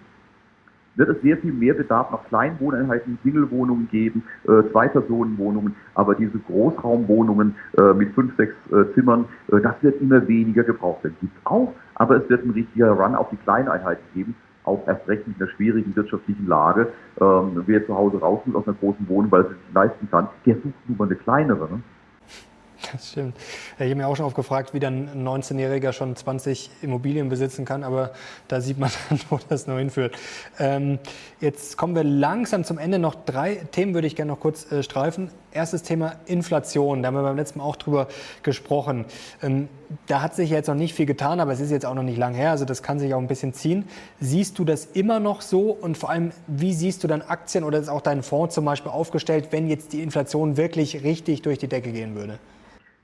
wird 0.96 1.08
es 1.08 1.20
sehr 1.22 1.36
viel 1.38 1.52
mehr 1.52 1.74
Bedarf 1.74 2.10
nach 2.10 2.24
Kleinwohneinheiten, 2.28 3.18
Singlewohnungen 3.24 3.88
geben, 3.90 4.22
äh, 4.44 4.62
Zwei-Personen-Wohnungen, 4.70 5.74
aber 5.94 6.14
diese 6.14 6.38
Großraumwohnungen 6.38 7.56
äh, 7.76 7.92
mit 7.94 8.14
fünf, 8.14 8.36
sechs 8.36 8.54
äh, 8.70 8.92
Zimmern, 8.94 9.26
äh, 9.50 9.60
das 9.60 9.74
wird 9.82 10.00
immer 10.00 10.26
weniger 10.28 10.62
gebraucht 10.62 11.04
werden. 11.04 11.16
Gibt 11.20 11.36
auch, 11.44 11.72
aber 11.96 12.16
es 12.16 12.28
wird 12.28 12.44
ein 12.44 12.50
richtiger 12.50 12.90
Run 12.90 13.14
auf 13.14 13.28
die 13.30 13.36
Kleineinheiten 13.36 14.04
geben, 14.14 14.34
auch 14.64 14.86
erst 14.86 15.06
recht 15.08 15.26
mit 15.26 15.40
einer 15.40 15.50
schwierigen 15.50 15.94
wirtschaftlichen 15.96 16.46
Lage. 16.46 16.88
Ähm, 17.20 17.62
wer 17.66 17.84
zu 17.86 17.94
Hause 17.94 18.18
raus 18.18 18.40
muss 18.44 18.56
aus 18.56 18.68
einer 18.68 18.76
großen 18.76 19.08
Wohnung, 19.08 19.30
weil 19.30 19.42
er 19.42 19.48
sich 19.48 19.58
leisten 19.74 20.08
kann, 20.10 20.28
der 20.46 20.54
sucht 20.54 20.88
nur 20.88 20.98
mal 20.98 21.06
eine 21.06 21.16
kleinere. 21.16 21.68
Ne? 21.70 21.82
Das 22.94 23.10
stimmt. 23.10 23.36
Ich 23.76 23.86
habe 23.86 23.96
mir 23.96 24.06
auch 24.06 24.14
schon 24.14 24.24
oft 24.24 24.36
gefragt, 24.36 24.72
wie 24.72 24.78
dann 24.78 25.08
ein 25.08 25.26
19-Jähriger 25.26 25.92
schon 25.92 26.14
20 26.14 26.70
Immobilien 26.80 27.28
besitzen 27.28 27.64
kann, 27.64 27.82
aber 27.82 28.12
da 28.46 28.60
sieht 28.60 28.78
man 28.78 28.88
dann, 29.08 29.18
wo 29.30 29.40
das 29.48 29.66
noch 29.66 29.78
hinführt. 29.78 30.14
Ähm, 30.60 31.00
jetzt 31.40 31.76
kommen 31.76 31.96
wir 31.96 32.04
langsam 32.04 32.62
zum 32.62 32.78
Ende. 32.78 33.00
Noch 33.00 33.16
drei 33.16 33.56
Themen 33.72 33.94
würde 33.94 34.06
ich 34.06 34.14
gerne 34.14 34.30
noch 34.30 34.38
kurz 34.38 34.70
äh, 34.70 34.84
streifen. 34.84 35.30
Erstes 35.50 35.82
Thema 35.82 36.14
Inflation. 36.26 37.02
Da 37.02 37.08
haben 37.08 37.14
wir 37.14 37.22
beim 37.22 37.36
letzten 37.36 37.58
Mal 37.58 37.64
auch 37.64 37.74
drüber 37.74 38.06
gesprochen. 38.44 39.06
Ähm, 39.42 39.68
da 40.06 40.22
hat 40.22 40.36
sich 40.36 40.50
jetzt 40.50 40.68
noch 40.68 40.74
nicht 40.76 40.94
viel 40.94 41.06
getan, 41.06 41.40
aber 41.40 41.50
es 41.50 41.58
ist 41.58 41.72
jetzt 41.72 41.86
auch 41.86 41.94
noch 41.94 42.02
nicht 42.04 42.18
lang 42.18 42.34
her. 42.34 42.52
Also 42.52 42.64
das 42.64 42.84
kann 42.84 43.00
sich 43.00 43.12
auch 43.12 43.18
ein 43.18 43.26
bisschen 43.26 43.54
ziehen. 43.54 43.88
Siehst 44.20 44.56
du 44.60 44.64
das 44.64 44.86
immer 44.86 45.18
noch 45.18 45.40
so? 45.40 45.70
Und 45.72 45.98
vor 45.98 46.10
allem, 46.10 46.30
wie 46.46 46.74
siehst 46.74 47.02
du 47.02 47.08
dann 47.08 47.22
Aktien 47.22 47.64
oder 47.64 47.80
ist 47.80 47.88
auch 47.88 48.02
dein 48.02 48.22
Fonds 48.22 48.54
zum 48.54 48.64
Beispiel 48.64 48.92
aufgestellt, 48.92 49.48
wenn 49.50 49.68
jetzt 49.68 49.92
die 49.92 50.00
Inflation 50.00 50.56
wirklich 50.56 51.02
richtig 51.02 51.42
durch 51.42 51.58
die 51.58 51.68
Decke 51.68 51.90
gehen 51.90 52.14
würde? 52.14 52.38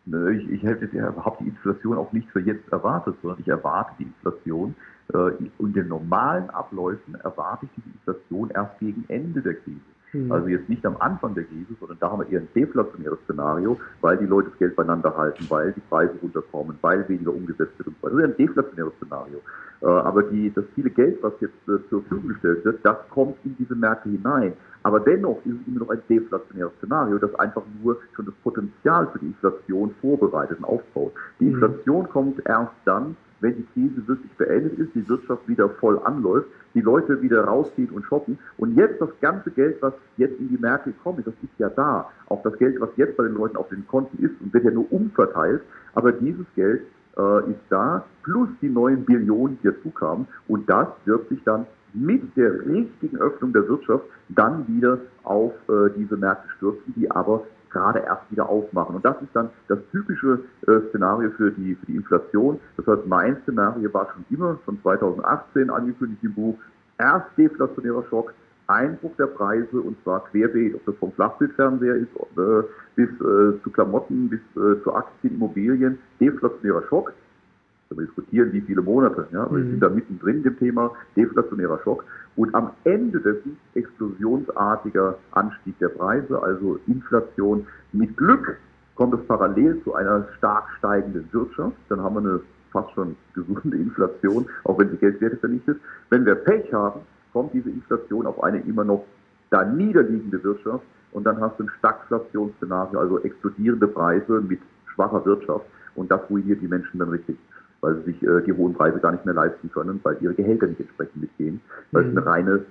Ich, 0.07 0.51
ich 0.51 0.62
hätte 0.62 0.86
überhaupt 0.86 1.40
die 1.40 1.48
Inflation 1.48 1.98
auch 1.98 2.12
nicht 2.12 2.28
für 2.30 2.40
jetzt 2.40 2.70
erwartet, 2.72 3.16
sondern 3.22 3.40
ich 3.40 3.48
erwarte 3.48 3.92
die 3.98 4.05
Inflation 4.05 4.74
äh, 5.12 5.32
in 5.59 5.72
den 5.72 5.88
normalen 5.88 6.51
Abläufen 6.51 7.14
erwarte 7.16 7.66
ich 7.66 7.70
diese 7.76 7.96
Inflation 7.96 8.51
erst 8.51 8.78
gegen 8.78 9.05
Ende 9.09 9.40
der 9.42 9.55
Krise. 9.55 9.80
Mhm. 10.12 10.32
Also 10.32 10.48
jetzt 10.48 10.68
nicht 10.68 10.84
am 10.84 10.96
Anfang 10.98 11.34
der 11.34 11.44
Krise, 11.44 11.74
sondern 11.78 11.98
da 12.01 12.11
haben 12.11 12.20
wir 12.20 12.28
eher 12.28 12.40
ein 12.40 12.48
deflationäres 12.55 13.18
Szenario, 13.24 13.78
weil 14.01 14.18
die 14.18 14.26
Leute 14.26 14.51
das 14.51 14.59
Geld 14.59 14.76
beieinander 14.76 15.16
halten, 15.16 15.46
weil 15.48 15.72
die 15.72 15.80
Preise 15.80 16.14
runterkommen, 16.20 16.76
weil 16.80 17.09
weniger 17.09 17.32
umgesetzt 17.32 17.78
wird 17.78 17.88
und 17.88 17.96
so 18.01 18.07
weiter. 18.07 18.16
Das 18.16 18.30
ist 18.30 18.38
ein 18.38 18.46
deflationäres 18.46 18.92
Szenario. 18.96 19.40
Äh, 19.82 19.86
aber 19.86 20.22
die, 20.24 20.53
das 20.53 20.64
viele 20.74 20.90
Geld, 20.90 21.22
was 21.22 21.32
jetzt 21.40 21.68
äh, 21.68 21.78
zur 21.88 22.03
Verfügung 22.03 22.28
gestellt 22.28 22.64
wird, 22.64 22.80
das 22.84 22.96
kommt 23.11 23.36
in 23.44 23.57
diese 23.59 23.74
Märkte 23.74 24.09
hinein. 24.09 24.53
Aber 24.83 25.01
dennoch 25.01 25.39
ist 25.45 25.55
es 25.61 25.68
immer 25.68 25.81
noch 25.81 25.91
ein 25.91 26.03
deflationäres 26.09 26.72
Szenario, 26.78 27.18
das 27.18 27.35
einfach 27.35 27.62
nur 27.83 27.99
schon 28.14 28.26
das 28.26 28.35
Potenzial 28.43 29.09
für 29.12 29.18
die 29.18 29.26
Inflation 29.26 29.95
vorbereitet 30.01 30.59
und 30.59 30.64
aufbaut. 30.64 31.12
Die 31.39 31.45
mhm. 31.45 31.55
Inflation 31.55 32.09
kommt 32.09 32.47
erst 32.47 32.72
dann, 32.85 33.16
wenn 33.41 33.57
die 33.57 33.66
Krise 33.72 34.07
wirklich 34.07 34.31
beendet 34.33 34.78
ist, 34.78 34.95
die 34.95 35.09
Wirtschaft 35.09 35.49
wieder 35.49 35.68
voll 35.68 35.99
anläuft, 36.05 36.47
die 36.74 36.81
Leute 36.81 37.20
wieder 37.22 37.45
rausziehen 37.45 37.91
und 37.91 38.05
shoppen. 38.05 38.39
Und 38.59 38.76
jetzt 38.76 39.01
das 39.01 39.11
ganze 39.20 39.51
Geld, 39.51 39.81
was 39.81 39.95
jetzt 40.16 40.39
in 40.39 40.49
die 40.49 40.59
Märkte 40.59 40.93
kommt, 41.03 41.26
das 41.26 41.35
ist 41.43 41.59
ja 41.59 41.68
da. 41.70 42.11
Auch 42.28 42.43
das 42.43 42.57
Geld, 42.59 42.81
was 42.81 42.91
jetzt 42.97 43.16
bei 43.16 43.24
den 43.24 43.35
Leuten 43.35 43.57
auf 43.57 43.68
den 43.68 43.87
Konten 43.87 44.22
ist 44.22 44.35
und 44.41 44.53
wird 44.53 44.64
ja 44.64 44.70
nur 44.70 44.91
umverteilt. 44.93 45.62
Aber 45.95 46.12
dieses 46.12 46.47
Geld 46.55 46.83
äh, 47.16 47.51
ist 47.51 47.61
da, 47.70 48.05
plus 48.22 48.49
die 48.61 48.68
neuen 48.68 49.05
Billionen, 49.05 49.59
die 49.62 49.68
dazu 49.68 49.91
kamen. 49.91 50.26
Und 50.47 50.68
das 50.68 50.89
wird 51.05 51.28
sich 51.28 51.43
dann 51.45 51.66
mit 51.95 52.36
der 52.36 52.66
richtigen 52.66 53.18
Öffnung 53.18 53.53
der 53.53 53.68
Wirtschaft 53.68 54.05
dann 54.28 54.66
wieder 54.68 54.99
auf 55.24 55.53
äh, 55.68 55.91
diese 55.97 56.16
Märkte 56.16 56.49
stürzen, 56.57 56.95
die 56.97 57.11
aber 57.11 57.45
gerade 57.70 58.01
erst 58.01 58.30
wieder 58.30 58.49
aufmachen. 58.49 58.97
Und 58.97 59.05
das 59.05 59.16
ist 59.22 59.30
dann 59.34 59.51
das 59.68 59.78
typische 59.93 60.41
äh, 60.66 60.80
Szenario 60.88 61.30
für 61.30 61.51
die, 61.53 61.74
für 61.76 61.86
die 61.86 61.97
Inflation. 61.97 62.61
Das 62.76 62.86
heißt, 62.86 63.07
mein 63.07 63.36
Szenario 63.43 63.93
war 63.95 64.09
schon 64.12 64.24
immer, 64.30 64.59
schon 64.64 64.80
2018 64.82 65.70
angekündigt 65.70 66.22
im 66.22 66.34
Buch, 66.34 66.59
erst 66.99 67.26
deflationärer 67.36 68.05
Schock, 68.11 68.34
Einbruch 68.66 69.16
der 69.16 69.26
Preise 69.26 69.80
und 69.80 70.01
zwar 70.05 70.24
querbeet, 70.26 70.76
ob 70.76 70.84
das 70.86 70.95
vom 70.97 71.12
Flachbildfernseher 71.12 71.97
ist, 71.97 72.09
äh, 72.36 72.62
bis 72.95 73.09
äh, 73.09 73.61
zu 73.62 73.70
Klamotten, 73.72 74.28
bis 74.28 74.41
äh, 74.57 74.80
zu 74.82 74.95
Aktien, 74.95 75.34
Immobilien, 75.34 75.99
deflationärer 76.20 76.82
Schock. 76.88 77.12
Wir 77.91 78.07
diskutieren, 78.07 78.53
wie 78.53 78.61
viele 78.61 78.82
Monate. 78.82 79.26
Ja? 79.32 79.51
Wir 79.51 79.59
mhm. 79.59 79.70
sind 79.70 79.82
da 79.82 79.88
mittendrin 79.88 80.45
im 80.45 80.59
Thema 80.59 80.93
deflationärer 81.16 81.80
Schock. 81.82 82.05
Und 82.36 82.55
am 82.55 82.70
Ende 82.84 83.18
dessen 83.18 83.59
explosionsartiger 83.74 85.18
Anstieg 85.32 85.76
der 85.80 85.88
Preise, 85.88 86.41
also 86.41 86.78
Inflation. 86.86 87.66
Mit 87.93 88.16
Glück 88.16 88.59
kommt 88.95 89.14
es 89.14 89.26
parallel 89.26 89.82
zu 89.82 89.95
einer 89.95 90.24
stark 90.38 90.68
steigenden 90.78 91.28
Wirtschaft. 91.32 91.76
Dann 91.88 92.01
haben 92.01 92.14
wir 92.14 92.20
eine 92.20 92.41
fast 92.70 92.93
schon 92.93 93.16
gesunde 93.34 93.76
Inflation, 93.76 94.47
auch 94.62 94.78
wenn 94.78 94.91
sie 94.91 94.97
Geldwerte 94.97 95.38
vernichtet. 95.38 95.80
Wenn 96.11 96.24
wir 96.24 96.36
Pech 96.36 96.72
haben, 96.72 97.01
kommt 97.32 97.53
diese 97.55 97.70
Inflation 97.70 98.26
auf 98.26 98.41
eine 98.45 98.61
immer 98.61 98.84
noch 98.84 99.05
da 99.51 99.64
niederliegende 99.64 100.43
Wirtschaft 100.45 100.84
und 101.11 101.24
dann 101.24 101.41
hast 101.41 101.59
du 101.59 101.64
ein 101.64 101.70
Stagflationsszenario, 101.80 103.01
also 103.01 103.18
explodierende 103.20 103.88
Preise 103.88 104.41
mit 104.41 104.61
schwacher 104.95 105.24
Wirtschaft 105.26 105.66
und 105.97 106.11
das 106.11 106.20
ruiniert 106.30 106.61
die 106.62 106.68
Menschen 106.68 106.99
dann 106.99 107.09
richtig, 107.09 107.36
weil 107.81 107.97
sie 107.97 108.12
sich 108.12 108.22
äh, 108.22 108.43
die 108.43 108.53
hohen 108.53 108.74
Preise 108.74 108.99
gar 108.99 109.12
nicht 109.12 109.24
mehr 109.24 109.35
leisten 109.35 109.70
können, 109.70 110.01
weil 110.03 110.16
ihre 110.20 110.35
Gehälter 110.35 110.66
nicht 110.66 110.81
entsprechend 110.81 111.16
mitgehen, 111.16 111.61
weil 111.93 112.05
mhm. 112.05 112.11
es 112.11 112.16
eine 112.16 112.26
reine 112.26 112.64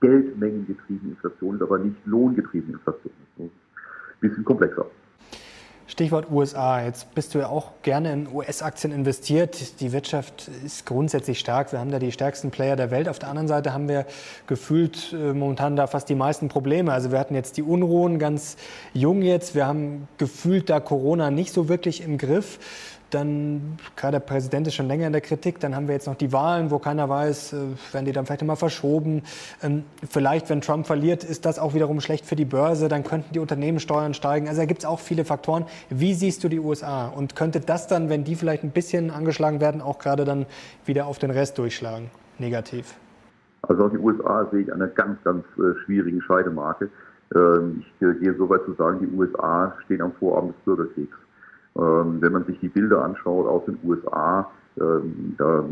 geldmengengetriebene 0.00 1.12
Inflation 1.12 1.56
ist, 1.56 1.62
aber 1.62 1.78
nicht 1.78 1.96
lohngetriebene 2.06 2.74
Inflation. 2.74 3.12
Ein 3.38 3.50
bisschen 4.20 4.44
komplexer. 4.44 4.86
Stichwort 5.92 6.30
USA. 6.30 6.82
Jetzt 6.82 7.14
bist 7.14 7.34
du 7.34 7.40
ja 7.40 7.48
auch 7.48 7.72
gerne 7.82 8.14
in 8.14 8.26
US-Aktien 8.32 8.94
investiert. 8.94 9.78
Die 9.80 9.92
Wirtschaft 9.92 10.48
ist 10.64 10.86
grundsätzlich 10.86 11.38
stark. 11.38 11.70
Wir 11.70 11.80
haben 11.80 11.90
da 11.90 11.98
die 11.98 12.12
stärksten 12.12 12.50
Player 12.50 12.76
der 12.76 12.90
Welt. 12.90 13.10
Auf 13.10 13.18
der 13.18 13.28
anderen 13.28 13.46
Seite 13.46 13.74
haben 13.74 13.88
wir 13.88 14.06
gefühlt 14.46 15.12
äh, 15.12 15.34
momentan 15.34 15.76
da 15.76 15.86
fast 15.86 16.08
die 16.08 16.14
meisten 16.14 16.48
Probleme. 16.48 16.94
Also 16.94 17.12
wir 17.12 17.18
hatten 17.18 17.34
jetzt 17.34 17.58
die 17.58 17.62
Unruhen 17.62 18.18
ganz 18.18 18.56
jung 18.94 19.20
jetzt. 19.20 19.54
Wir 19.54 19.66
haben 19.66 20.08
gefühlt 20.16 20.70
da 20.70 20.80
Corona 20.80 21.30
nicht 21.30 21.52
so 21.52 21.68
wirklich 21.68 22.02
im 22.02 22.16
Griff. 22.16 22.58
Dann, 23.12 23.76
klar, 23.94 24.10
der 24.10 24.20
Präsident 24.20 24.66
ist 24.66 24.74
schon 24.74 24.88
länger 24.88 25.06
in 25.06 25.12
der 25.12 25.20
Kritik. 25.20 25.60
Dann 25.60 25.76
haben 25.76 25.86
wir 25.86 25.94
jetzt 25.94 26.06
noch 26.06 26.14
die 26.14 26.32
Wahlen, 26.32 26.70
wo 26.70 26.78
keiner 26.78 27.10
weiß, 27.10 27.52
äh, 27.52 27.56
werden 27.92 28.06
die 28.06 28.12
dann 28.12 28.24
vielleicht 28.24 28.40
immer 28.40 28.56
verschoben. 28.56 29.22
Ähm, 29.62 29.84
vielleicht, 30.08 30.48
wenn 30.48 30.62
Trump 30.62 30.86
verliert, 30.86 31.22
ist 31.22 31.44
das 31.44 31.58
auch 31.58 31.74
wiederum 31.74 32.00
schlecht 32.00 32.24
für 32.24 32.36
die 32.36 32.46
Börse. 32.46 32.88
Dann 32.88 33.04
könnten 33.04 33.34
die 33.34 33.38
Unternehmenssteuern 33.38 34.14
steigen. 34.14 34.48
Also 34.48 34.62
da 34.62 34.64
gibt 34.64 34.80
es 34.80 34.86
auch 34.86 34.98
viele 34.98 35.26
Faktoren. 35.26 35.66
Wie 35.90 36.14
siehst 36.14 36.42
du 36.42 36.48
die 36.48 36.58
USA? 36.58 37.08
Und 37.08 37.36
könnte 37.36 37.60
das 37.60 37.86
dann, 37.86 38.08
wenn 38.08 38.24
die 38.24 38.34
vielleicht 38.34 38.64
ein 38.64 38.70
bisschen 38.70 39.10
angeschlagen 39.10 39.60
werden, 39.60 39.82
auch 39.82 39.98
gerade 39.98 40.24
dann 40.24 40.46
wieder 40.86 41.04
auf 41.04 41.18
den 41.18 41.30
Rest 41.30 41.58
durchschlagen? 41.58 42.10
Negativ. 42.38 42.94
Also 43.60 43.84
auch 43.84 43.90
die 43.90 43.98
USA 43.98 44.48
sehe 44.50 44.62
ich 44.62 44.72
eine 44.72 44.88
ganz, 44.88 45.22
ganz 45.22 45.44
äh, 45.58 45.78
schwierigen 45.84 46.22
Scheidemarke. 46.22 46.88
Ähm, 47.34 47.84
ich 48.00 48.06
äh, 48.06 48.14
gehe 48.14 48.34
so 48.38 48.48
weit 48.48 48.64
zu 48.64 48.72
sagen, 48.72 49.00
die 49.00 49.16
USA 49.16 49.74
stehen 49.84 50.00
am 50.00 50.12
Vorabend 50.14 50.54
des 50.56 50.62
Bürgerkriegs. 50.64 51.16
Ähm, 51.76 52.18
wenn 52.20 52.32
man 52.32 52.44
sich 52.44 52.58
die 52.60 52.68
Bilder 52.68 53.04
anschaut 53.04 53.46
aus 53.46 53.64
den 53.64 53.78
USA, 53.84 54.50
ähm, 54.80 55.34
da 55.36 55.64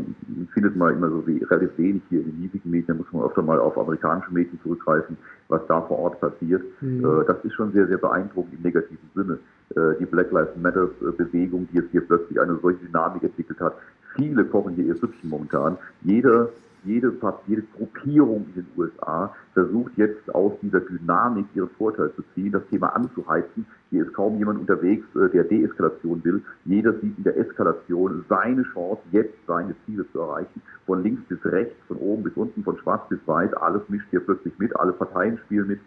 findet 0.53 0.75
man 0.75 0.95
immer 0.95 1.09
so 1.09 1.25
wie, 1.25 1.43
relativ 1.43 1.77
wenig 1.77 2.01
hier 2.09 2.19
in 2.19 2.25
den 2.25 2.35
hiesigen 2.37 2.69
Medien, 2.69 2.87
da 2.87 2.93
muss 2.93 3.11
man 3.11 3.23
öfter 3.23 3.41
mal 3.41 3.59
auf 3.59 3.77
amerikanische 3.77 4.31
Medien 4.31 4.59
zurückgreifen, 4.61 5.17
was 5.47 5.61
da 5.67 5.81
vor 5.81 5.99
Ort 5.99 6.21
passiert. 6.21 6.63
Mhm. 6.81 7.03
Äh, 7.03 7.25
das 7.25 7.43
ist 7.43 7.53
schon 7.53 7.71
sehr, 7.71 7.87
sehr 7.87 7.97
beeindruckend 7.97 8.53
im 8.53 8.61
negativen 8.61 9.09
Sinne. 9.15 9.39
Äh, 9.75 9.97
die 9.99 10.05
Black 10.05 10.31
Lives 10.31 10.55
Matter 10.61 10.89
äh, 11.01 11.11
Bewegung, 11.11 11.67
die 11.71 11.77
jetzt 11.77 11.91
hier 11.91 12.01
plötzlich 12.01 12.39
eine 12.39 12.57
solche 12.61 12.85
Dynamik 12.85 13.23
entwickelt 13.23 13.59
hat. 13.59 13.73
Viele 14.15 14.45
kochen 14.45 14.73
hier 14.75 14.85
ihr 14.85 14.95
Süppchen 14.95 15.29
momentan. 15.29 15.77
Jeder 16.01 16.49
jede, 16.83 17.13
jede 17.47 17.63
Gruppierung 17.77 18.45
in 18.47 18.63
den 18.63 18.67
USA 18.75 19.35
versucht 19.53 19.91
jetzt 19.97 20.33
aus 20.33 20.53
dieser 20.61 20.79
Dynamik 20.79 21.45
ihren 21.53 21.69
Vorteil 21.77 22.11
zu 22.15 22.23
ziehen, 22.33 22.51
das 22.51 22.63
Thema 22.69 22.95
anzuheizen. 22.95 23.65
Hier 23.89 24.05
ist 24.05 24.13
kaum 24.13 24.37
jemand 24.37 24.59
unterwegs, 24.59 25.05
äh, 25.15 25.29
der 25.29 25.43
Deeskalation 25.43 26.23
will. 26.23 26.41
Jeder 26.65 26.93
sieht 26.93 27.17
in 27.17 27.23
der 27.23 27.37
Eskalation 27.37 28.25
seine 28.29 28.63
Chance, 28.73 29.01
jetzt 29.11 29.35
seine 29.47 29.75
Ziele 29.85 30.05
zu 30.11 30.19
erreichen. 30.19 30.61
Von 30.85 31.03
links 31.03 31.21
bis 31.27 31.39
rechts, 31.45 31.75
von 31.87 31.97
oben 31.97 32.23
bis 32.23 32.33
unten, 32.35 32.63
von 32.63 32.77
schwarz 32.77 33.07
bis 33.09 33.19
weiß, 33.25 33.53
alles 33.53 33.81
mischt 33.89 34.07
hier 34.09 34.21
plötzlich 34.21 34.57
mit, 34.57 34.75
alle 34.75 34.93
Parteien 34.93 35.37
spielen 35.45 35.67
mit. 35.67 35.79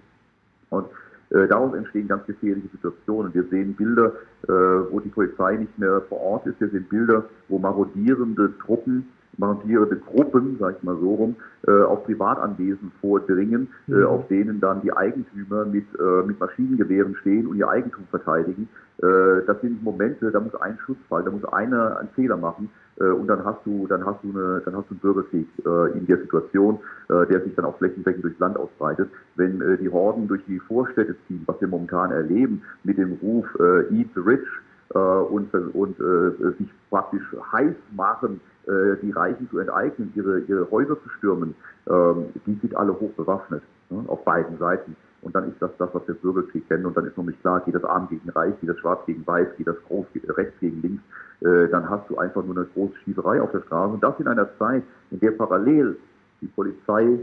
Und 0.71 0.87
äh, 1.31 1.49
daraus 1.49 1.75
entstehen 1.75 2.09
ganz 2.09 2.27
gefährliche 2.27 2.69
Situationen. 2.69 3.35
Wir 3.35 3.45
sehen 3.45 3.75
Bilder, 3.75 4.13
äh, 4.43 4.53
wo 4.91 5.01
die 5.01 5.09
Polizei 5.09 5.57
nicht 5.57 5.79
mehr 5.79 6.03
vor 6.09 6.21
Ort 6.21 6.47
ist. 6.47 6.61
Wir 6.61 6.69
sehen 6.69 6.87
Bilder, 6.89 7.25
wo 7.49 7.59
marodierende 7.59 8.53
Truppen 8.59 9.09
markierende 9.39 9.97
Gruppen, 9.97 10.57
sag 10.59 10.76
ich 10.76 10.82
mal 10.82 10.97
so 11.01 11.14
rum, 11.14 11.37
äh, 11.66 11.82
auf 11.82 12.05
Privatanwesen 12.05 12.93
vordringen, 13.01 13.68
äh, 13.89 13.93
mhm. 13.93 14.03
äh, 14.03 14.05
auf 14.05 14.28
denen 14.28 14.61
dann 14.61 14.82
die 14.82 14.93
Eigentümer 14.93 15.64
mit, 15.64 15.87
äh, 15.99 16.26
mit 16.26 16.39
Maschinengewehren 16.39 17.16
stehen 17.16 17.47
und 17.47 17.57
ihr 17.57 17.68
Eigentum 17.68 18.05
verteidigen. 18.11 18.68
Äh, 18.99 19.45
das 19.47 19.61
sind 19.61 19.82
Momente, 19.82 20.30
da 20.30 20.41
muss 20.41 20.55
ein 20.57 20.78
Schuss 20.85 20.97
fallen, 21.09 21.24
da 21.24 21.30
muss 21.30 21.45
einer 21.47 21.99
einen 21.99 22.09
Fehler 22.11 22.37
machen 22.37 22.70
äh, 23.01 23.07
und 23.07 23.26
dann 23.26 23.45
hast 23.45 23.61
du, 23.64 23.87
dann 23.87 24.05
hast 24.05 24.22
du 24.22 24.30
eine, 24.30 24.62
dann 24.64 24.76
hast 24.76 24.89
du 24.89 24.95
einen 24.95 25.01
Bürgerkrieg 25.01 25.49
in 25.95 26.07
der 26.07 26.18
Situation, 26.18 26.78
der 27.09 27.43
sich 27.43 27.55
dann 27.55 27.64
auch 27.64 27.76
flächendeckend 27.78 28.24
durchs 28.24 28.39
Land 28.39 28.57
ausbreitet. 28.57 29.09
Wenn 29.37 29.62
die 29.80 29.89
Horden 29.89 30.28
durch 30.28 30.43
die 30.47 30.59
Vorstädte 30.59 31.16
ziehen, 31.26 31.43
was 31.47 31.61
wir 31.61 31.68
momentan 31.68 32.12
erleben, 32.12 32.62
mit 32.82 32.99
dem 32.99 33.14
Ruf 33.22 33.47
Eat 33.91 34.09
the 34.14 34.20
Rich 34.20 34.47
und, 34.91 35.53
und 35.55 35.99
äh, 36.01 36.53
sich 36.59 36.68
praktisch 36.91 37.24
heiß 37.53 37.74
machen, 37.97 38.41
äh, 38.67 38.97
die 39.03 39.11
Reichen 39.11 39.49
zu 39.51 39.59
enteignen, 39.59 40.12
ihre, 40.15 40.41
ihre 40.41 40.71
Häuser 40.71 41.01
zu 41.03 41.09
stürmen, 41.19 41.55
ähm, 41.89 42.27
die 42.47 42.55
sind 42.61 42.77
alle 42.77 42.99
hoch 42.99 43.12
bewaffnet, 43.12 43.62
ne, 43.91 44.05
auf 44.07 44.25
beiden 44.25 44.59
Seiten. 44.59 44.97
Und 45.25 45.35
dann 45.35 45.49
ist 45.51 45.61
das 45.61 45.71
das, 45.79 45.89
was 45.93 46.07
wir 46.07 46.15
Bürgerkrieg 46.15 46.69
kennen. 46.69 46.85
Und 46.85 46.97
dann 46.97 47.07
ist 47.07 47.17
nicht 47.17 47.41
klar, 47.41 47.61
geht 47.61 47.75
das 47.75 47.85
Arm 47.85 48.09
gegen 48.11 48.29
Reich, 48.31 48.55
geht 48.61 48.69
das 48.69 48.79
Schwarz 48.79 49.05
gegen 49.07 49.27
Weiß, 49.27 49.49
geht 49.57 49.67
das 49.67 49.77
groß, 49.89 50.07
rechts 50.29 50.61
gegen 50.61 50.83
links. 50.83 51.03
Äh, 51.41 51.69
dann 51.69 51.89
hast 51.89 52.09
du 52.11 52.19
einfach 52.19 52.45
nur 52.45 52.57
eine 52.57 52.67
große 52.67 52.95
Schießerei 53.05 53.41
auf 53.41 53.51
der 53.51 53.62
Straße. 53.62 53.95
Und 53.95 54.03
das 54.03 54.21
in 54.21 54.29
einer 54.29 54.49
Zeit, 54.59 54.83
in 55.11 55.21
der 55.21 55.31
parallel 55.31 55.97
die 56.43 56.47
Polizei, 56.47 57.21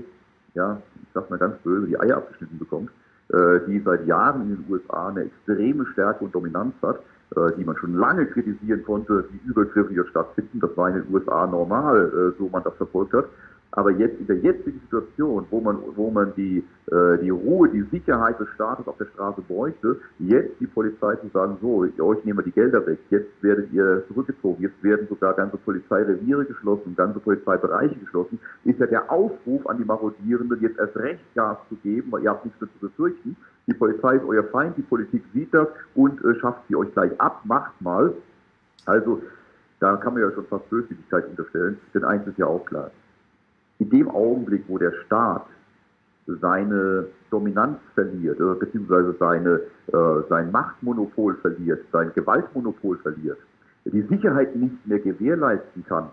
ja, 0.56 0.82
ich 0.96 1.10
sag 1.14 1.30
mal 1.30 1.38
ganz 1.38 1.58
böse, 1.60 1.88
die 1.88 2.00
Eier 2.00 2.18
abgeschnitten 2.18 2.58
bekommt, 2.58 2.90
äh, 3.30 3.60
die 3.68 3.80
seit 3.80 4.06
Jahren 4.08 4.42
in 4.42 4.56
den 4.56 4.66
USA 4.68 5.10
eine 5.10 5.26
extreme 5.26 5.86
Stärke 5.88 6.26
und 6.26 6.34
Dominanz 6.34 6.74
hat, 6.82 7.00
die 7.58 7.64
man 7.64 7.78
schon 7.78 7.96
lange 7.96 8.26
kritisieren 8.26 8.84
konnte, 8.84 9.26
wie 9.32 9.50
Übergriffe 9.50 9.94
hier 9.94 10.06
stattfinden. 10.08 10.60
Das 10.60 10.76
war 10.76 10.90
in 10.90 10.96
den 10.96 11.14
USA 11.14 11.48
normal, 11.48 12.12
äh, 12.14 12.38
so 12.38 12.50
man 12.50 12.64
das 12.64 12.76
verfolgt 12.76 13.14
hat. 13.14 13.26
Aber 13.74 13.92
jetzt 13.92 14.20
in 14.20 14.28
der 14.28 14.38
jetzigen 14.38 14.82
Situation, 14.82 15.46
wo 15.50 15.62
man, 15.62 15.78
wo 15.96 16.12
man 16.12 16.34
die, 16.36 16.62
äh, 16.88 17.18
die 17.22 17.30
Ruhe, 17.30 17.70
die 17.70 17.84
Sicherheit 17.84 18.38
des 18.38 18.50
Staates 18.50 18.86
auf 18.86 18.98
der 18.98 19.06
Straße 19.06 19.42
bräuchte, 19.48 19.98
jetzt 20.20 20.60
die 20.60 20.68
Polizei 20.68 21.16
zu 21.16 21.30
sagen, 21.30 21.58
so, 21.62 21.88
euch 22.04 22.26
nehmen 22.26 22.40
wir 22.40 22.44
die 22.44 22.52
Gelder 22.52 22.86
weg, 22.86 23.00
jetzt 23.10 23.32
werdet 23.42 23.72
ihr 23.72 24.04
zurückgezogen, 24.10 24.62
jetzt 24.62 24.84
werden 24.84 25.08
sogar 25.08 25.34
ganze 25.36 25.56
Polizeireviere 25.56 26.44
geschlossen, 26.44 26.96
ganze 26.98 27.22
Polizeibereiche 27.22 27.96
geschlossen, 27.96 28.40
ist 28.66 28.80
ja 28.80 28.88
der 28.88 29.10
Aufruf 29.10 29.66
an 29.68 29.78
die 29.78 29.86
Marodierenden, 29.86 30.60
jetzt 30.60 30.78
erst 30.78 30.98
recht 30.98 31.24
Gas 31.34 31.58
zu 31.70 31.76
geben, 31.78 32.12
weil 32.12 32.24
ihr 32.24 32.30
habt 32.30 32.44
nichts 32.44 32.60
mehr 32.60 32.70
zu 32.74 32.88
befürchten. 32.88 33.38
Die 33.68 33.74
Polizei 33.74 34.16
ist 34.16 34.26
euer 34.26 34.44
Feind, 34.46 34.78
die 34.78 34.82
Politik 34.82 35.24
sieht 35.34 35.54
das 35.54 35.68
und 35.96 36.24
äh, 36.24 36.40
schafft 36.40 36.68
sie 36.68 36.76
euch 36.76 36.92
gleich 36.94 37.20
ab, 37.20 37.42
macht 37.46 37.80
mal. 37.82 38.14
Also, 38.86 39.22
da 39.80 39.98
kann 39.98 40.14
man 40.14 40.24
ja 40.24 40.32
schon 40.32 40.46
fast 40.46 40.70
Böswilligkeit 40.70 41.28
unterstellen, 41.30 41.78
denn 41.94 42.04
eins 42.04 42.28
ist 42.28 42.38
ja 42.38 42.46
auch 42.48 42.66
klar 42.66 42.92
in 43.82 43.90
dem 43.90 44.10
Augenblick, 44.10 44.64
wo 44.68 44.78
der 44.78 44.94
Staat 45.06 45.48
seine 46.28 47.08
Dominanz 47.32 47.80
verliert, 47.96 48.40
äh, 48.40 48.54
beziehungsweise 48.60 49.16
seine, 49.20 49.62
äh, 49.88 50.22
sein 50.30 50.52
Machtmonopol 50.52 51.36
verliert, 51.38 51.84
sein 51.92 52.12
Gewaltmonopol 52.14 52.98
verliert, 53.00 53.40
die 53.86 54.04
Sicherheit 54.04 54.56
nicht 54.56 54.86
mehr 54.86 55.00
gewährleisten 55.00 55.84
kann, 55.86 56.10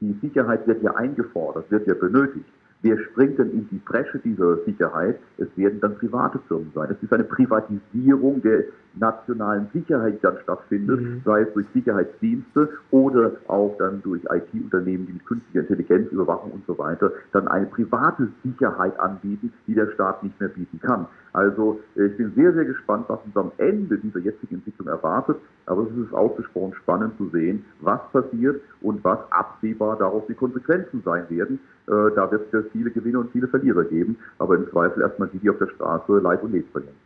die 0.00 0.14
Sicherheit 0.22 0.66
wird 0.66 0.82
ja 0.82 0.94
eingefordert, 0.94 1.70
wird 1.70 1.86
ja 1.86 1.92
benötigt. 1.92 2.46
Wer 2.84 2.98
springt 2.98 3.38
denn 3.38 3.50
in 3.50 3.66
die 3.70 3.78
Bresche 3.78 4.18
dieser 4.18 4.58
Sicherheit? 4.66 5.18
Es 5.38 5.48
werden 5.56 5.80
dann 5.80 5.96
private 5.96 6.38
Firmen 6.46 6.70
sein. 6.74 6.90
Es 6.90 7.02
ist 7.02 7.14
eine 7.14 7.24
Privatisierung 7.24 8.42
der 8.42 8.64
nationalen 8.96 9.68
Sicherheit, 9.72 10.18
dann 10.22 10.38
stattfindet, 10.42 11.00
mhm. 11.00 11.22
sei 11.24 11.42
es 11.42 11.52
durch 11.54 11.66
Sicherheitsdienste 11.74 12.68
oder 12.90 13.32
auch 13.48 13.76
dann 13.78 14.02
durch 14.02 14.22
IT-Unternehmen, 14.24 15.06
die 15.06 15.12
mit 15.14 15.26
künstlicher 15.26 15.60
Intelligenz, 15.60 16.12
Überwachung 16.12 16.52
und 16.52 16.66
so 16.66 16.78
weiter 16.78 17.12
dann 17.32 17.48
eine 17.48 17.66
private 17.66 18.28
Sicherheit 18.42 18.98
anbieten, 18.98 19.52
die 19.66 19.74
der 19.74 19.90
Staat 19.92 20.22
nicht 20.22 20.38
mehr 20.40 20.48
bieten 20.48 20.80
kann. 20.80 21.06
Also 21.32 21.80
äh, 21.96 22.06
ich 22.06 22.16
bin 22.16 22.32
sehr, 22.34 22.52
sehr 22.52 22.64
gespannt, 22.64 23.06
was 23.08 23.18
uns 23.24 23.36
am 23.36 23.52
Ende 23.58 23.98
dieser 23.98 24.20
jetzigen 24.20 24.56
Entwicklung 24.56 24.88
erwartet. 24.88 25.36
Aber 25.66 25.82
es 25.82 25.96
ist 25.96 26.14
ausgesprochen 26.14 26.74
spannend 26.74 27.16
zu 27.18 27.28
sehen, 27.30 27.64
was 27.80 28.00
passiert 28.12 28.60
und 28.80 29.02
was 29.02 29.18
absehbar 29.30 29.96
daraus 29.98 30.22
die 30.28 30.34
Konsequenzen 30.34 31.02
sein 31.04 31.28
werden. 31.28 31.58
Äh, 31.86 32.14
da 32.14 32.30
wird 32.30 32.52
es 32.54 32.66
viele 32.72 32.90
Gewinner 32.90 33.20
und 33.20 33.32
viele 33.32 33.48
Verlierer 33.48 33.84
geben, 33.84 34.16
aber 34.38 34.56
im 34.56 34.70
Zweifel 34.70 35.02
erstmal 35.02 35.28
die, 35.28 35.38
die 35.38 35.50
auf 35.50 35.58
der 35.58 35.68
Straße 35.68 36.18
Leib 36.18 36.42
und 36.42 36.52
Leben 36.52 36.68
verlieren. 36.70 37.03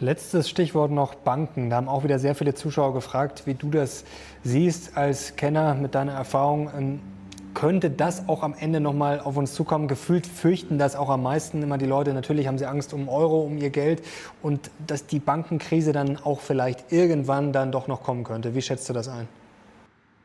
Letztes 0.00 0.48
Stichwort 0.48 0.92
noch 0.92 1.16
Banken. 1.16 1.70
Da 1.70 1.76
haben 1.76 1.88
auch 1.88 2.04
wieder 2.04 2.20
sehr 2.20 2.36
viele 2.36 2.54
Zuschauer 2.54 2.94
gefragt, 2.94 3.42
wie 3.46 3.54
du 3.54 3.68
das 3.68 4.04
siehst 4.44 4.96
als 4.96 5.34
Kenner 5.34 5.74
mit 5.74 5.96
deiner 5.96 6.12
Erfahrung. 6.12 6.70
Ähm, 6.78 7.00
könnte 7.52 7.90
das 7.90 8.28
auch 8.28 8.44
am 8.44 8.54
Ende 8.54 8.78
nochmal 8.78 9.18
auf 9.18 9.36
uns 9.36 9.54
zukommen? 9.54 9.88
Gefühlt 9.88 10.24
fürchten 10.24 10.78
das 10.78 10.94
auch 10.94 11.08
am 11.08 11.24
meisten 11.24 11.64
immer 11.64 11.78
die 11.78 11.86
Leute. 11.86 12.14
Natürlich 12.14 12.46
haben 12.46 12.58
sie 12.58 12.66
Angst 12.66 12.92
um 12.94 13.08
Euro, 13.08 13.40
um 13.40 13.58
ihr 13.58 13.70
Geld 13.70 14.02
und 14.40 14.70
dass 14.86 15.06
die 15.06 15.18
Bankenkrise 15.18 15.92
dann 15.92 16.16
auch 16.16 16.38
vielleicht 16.38 16.92
irgendwann 16.92 17.52
dann 17.52 17.72
doch 17.72 17.88
noch 17.88 18.04
kommen 18.04 18.22
könnte. 18.22 18.54
Wie 18.54 18.62
schätzt 18.62 18.88
du 18.88 18.92
das 18.92 19.08
ein? 19.08 19.26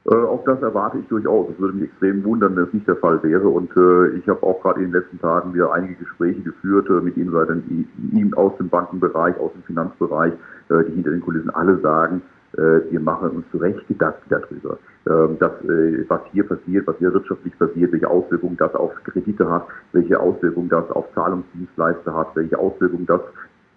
Äh, 0.05 0.15
auch 0.15 0.43
das 0.43 0.61
erwarte 0.61 0.97
ich 0.99 1.07
durchaus. 1.07 1.49
Es 1.49 1.59
würde 1.59 1.75
mich 1.77 1.89
extrem 1.89 2.23
wundern, 2.25 2.55
wenn 2.55 2.65
es 2.65 2.73
nicht 2.73 2.87
der 2.87 2.97
Fall 2.97 3.23
wäre. 3.23 3.47
Und 3.47 3.71
äh, 3.77 4.17
ich 4.17 4.27
habe 4.27 4.43
auch 4.43 4.61
gerade 4.61 4.81
in 4.81 4.91
den 4.91 5.01
letzten 5.01 5.19
Tagen 5.19 5.53
wieder 5.53 5.73
einige 5.73 5.95
Gespräche 5.95 6.41
geführt 6.41 6.89
äh, 6.89 7.01
mit 7.01 7.15
Insidern, 7.15 7.63
die, 7.67 8.33
aus 8.35 8.57
dem 8.57 8.69
Bankenbereich, 8.69 9.37
aus 9.37 9.53
dem 9.53 9.63
Finanzbereich, 9.63 10.33
äh, 10.69 10.83
die 10.87 10.93
hinter 10.93 11.11
den 11.11 11.21
Kulissen 11.21 11.49
alle 11.51 11.79
sagen, 11.79 12.21
äh, 12.57 12.91
wir 12.91 12.99
machen 12.99 13.29
uns 13.29 13.45
zu 13.51 13.57
Recht 13.57 13.87
Gedanken 13.87 14.29
darüber, 14.29 14.77
ähm, 15.07 15.39
dass, 15.39 15.53
äh, 15.63 16.05
was 16.07 16.21
hier 16.31 16.47
passiert, 16.47 16.85
was 16.85 16.97
hier 16.97 17.13
wirtschaftlich 17.13 17.57
passiert, 17.57 17.91
welche 17.93 18.09
Auswirkungen 18.09 18.57
das 18.57 18.75
auf 18.75 18.91
Kredite 19.05 19.49
hat, 19.49 19.65
welche 19.93 20.19
Auswirkungen 20.19 20.69
das 20.69 20.89
auf 20.91 21.05
Zahlungsdienstleister 21.15 22.13
hat, 22.13 22.35
welche 22.35 22.59
Auswirkungen 22.59 23.05
das 23.05 23.21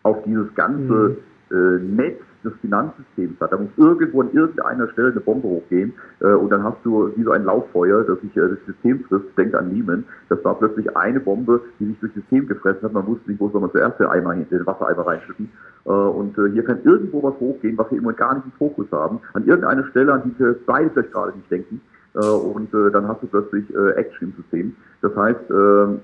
auf 0.02 0.22
dieses 0.24 0.54
ganze 0.54 1.16
mhm. 1.50 1.96
Netz 1.96 2.20
des 2.46 2.54
Finanzsystems 2.60 3.40
hat. 3.40 3.52
Da 3.52 3.58
muss 3.58 3.70
irgendwo 3.76 4.22
an 4.22 4.30
irgendeiner 4.32 4.88
Stelle 4.90 5.12
eine 5.12 5.20
Bombe 5.20 5.48
hochgehen 5.48 5.92
äh, 6.20 6.32
und 6.32 6.50
dann 6.50 6.62
hast 6.62 6.78
du 6.84 7.12
wie 7.16 7.22
so 7.22 7.32
ein 7.32 7.44
Lauffeuer, 7.44 8.04
das 8.04 8.20
sich 8.20 8.36
äh, 8.36 8.48
das 8.48 8.58
System 8.66 9.04
frisst. 9.04 9.26
Denkt 9.36 9.54
an 9.54 9.74
Lehman. 9.74 10.04
Das 10.28 10.42
war 10.44 10.58
plötzlich 10.58 10.96
eine 10.96 11.20
Bombe, 11.20 11.60
die 11.78 11.86
sich 11.86 11.98
durch 12.00 12.12
das 12.14 12.22
System 12.22 12.48
gefressen 12.48 12.82
hat. 12.82 12.92
Man 12.92 13.06
wusste 13.06 13.30
nicht, 13.30 13.40
wo 13.40 13.48
soll 13.50 13.60
man 13.60 13.70
zuerst 13.70 14.00
den, 14.00 14.06
Eimer, 14.06 14.34
den 14.34 14.66
Wassereimer 14.66 15.06
reinschütten. 15.06 15.50
Äh, 15.84 15.90
und 15.90 16.38
äh, 16.38 16.50
hier 16.52 16.64
kann 16.64 16.80
irgendwo 16.84 17.22
was 17.22 17.34
hochgehen, 17.40 17.76
was 17.76 17.90
wir 17.90 17.98
im 17.98 18.04
Moment 18.04 18.18
gar 18.18 18.34
nicht 18.34 18.46
im 18.46 18.52
Fokus 18.52 18.86
haben. 18.92 19.20
An 19.34 19.44
irgendeiner 19.46 19.84
Stelle, 19.86 20.12
an 20.12 20.22
die 20.24 20.38
wir 20.38 20.56
beide 20.66 20.90
vielleicht 20.90 21.12
gerade 21.12 21.36
nicht 21.36 21.50
denken. 21.50 21.80
Äh, 22.14 22.18
und 22.18 22.72
äh, 22.72 22.90
dann 22.90 23.08
hast 23.08 23.22
du 23.22 23.26
plötzlich 23.26 23.64
äh, 23.74 23.90
Action 23.92 24.28
im 24.28 24.42
System. 24.42 24.76
Das 25.02 25.14
heißt, 25.14 25.50
äh, 25.50 25.98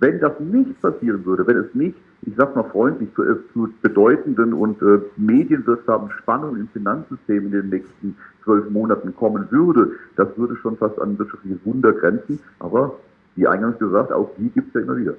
wenn 0.00 0.20
das 0.20 0.38
nicht 0.40 0.80
passieren 0.80 1.24
würde, 1.24 1.46
wenn 1.46 1.58
es 1.58 1.74
nicht 1.74 1.96
ich 2.22 2.34
sag 2.36 2.54
mal 2.54 2.64
freundlich, 2.70 3.08
zu, 3.14 3.22
zu 3.52 3.68
bedeutenden 3.82 4.52
und 4.52 4.80
äh, 4.80 5.00
medienwirksamen 5.16 6.10
Spannungen 6.22 6.60
im 6.60 6.68
Finanzsystem 6.68 7.46
in 7.46 7.52
den 7.52 7.68
nächsten 7.68 8.16
zwölf 8.44 8.70
Monaten 8.70 9.14
kommen 9.16 9.50
würde, 9.50 9.92
das 10.16 10.28
würde 10.36 10.56
schon 10.56 10.76
fast 10.76 11.00
an 11.00 11.18
wirtschaftliches 11.18 11.58
Wunder 11.64 11.92
grenzen. 11.92 12.38
Aber 12.60 12.94
wie 13.36 13.46
eingangs 13.46 13.78
gesagt, 13.78 14.12
auch 14.12 14.30
die 14.38 14.50
gibt 14.50 14.68
es 14.68 14.74
ja 14.74 14.80
immer 14.80 14.96
wieder. 14.96 15.14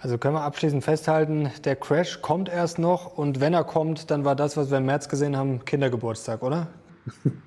Also 0.00 0.18
können 0.18 0.34
wir 0.34 0.42
abschließend 0.42 0.82
festhalten, 0.82 1.50
der 1.64 1.76
Crash 1.76 2.22
kommt 2.22 2.48
erst 2.48 2.78
noch 2.78 3.16
und 3.16 3.40
wenn 3.40 3.54
er 3.54 3.62
kommt, 3.62 4.10
dann 4.10 4.24
war 4.24 4.34
das, 4.34 4.56
was 4.56 4.70
wir 4.70 4.78
im 4.78 4.86
März 4.86 5.08
gesehen 5.08 5.36
haben, 5.36 5.64
Kindergeburtstag, 5.64 6.42
oder? 6.42 6.66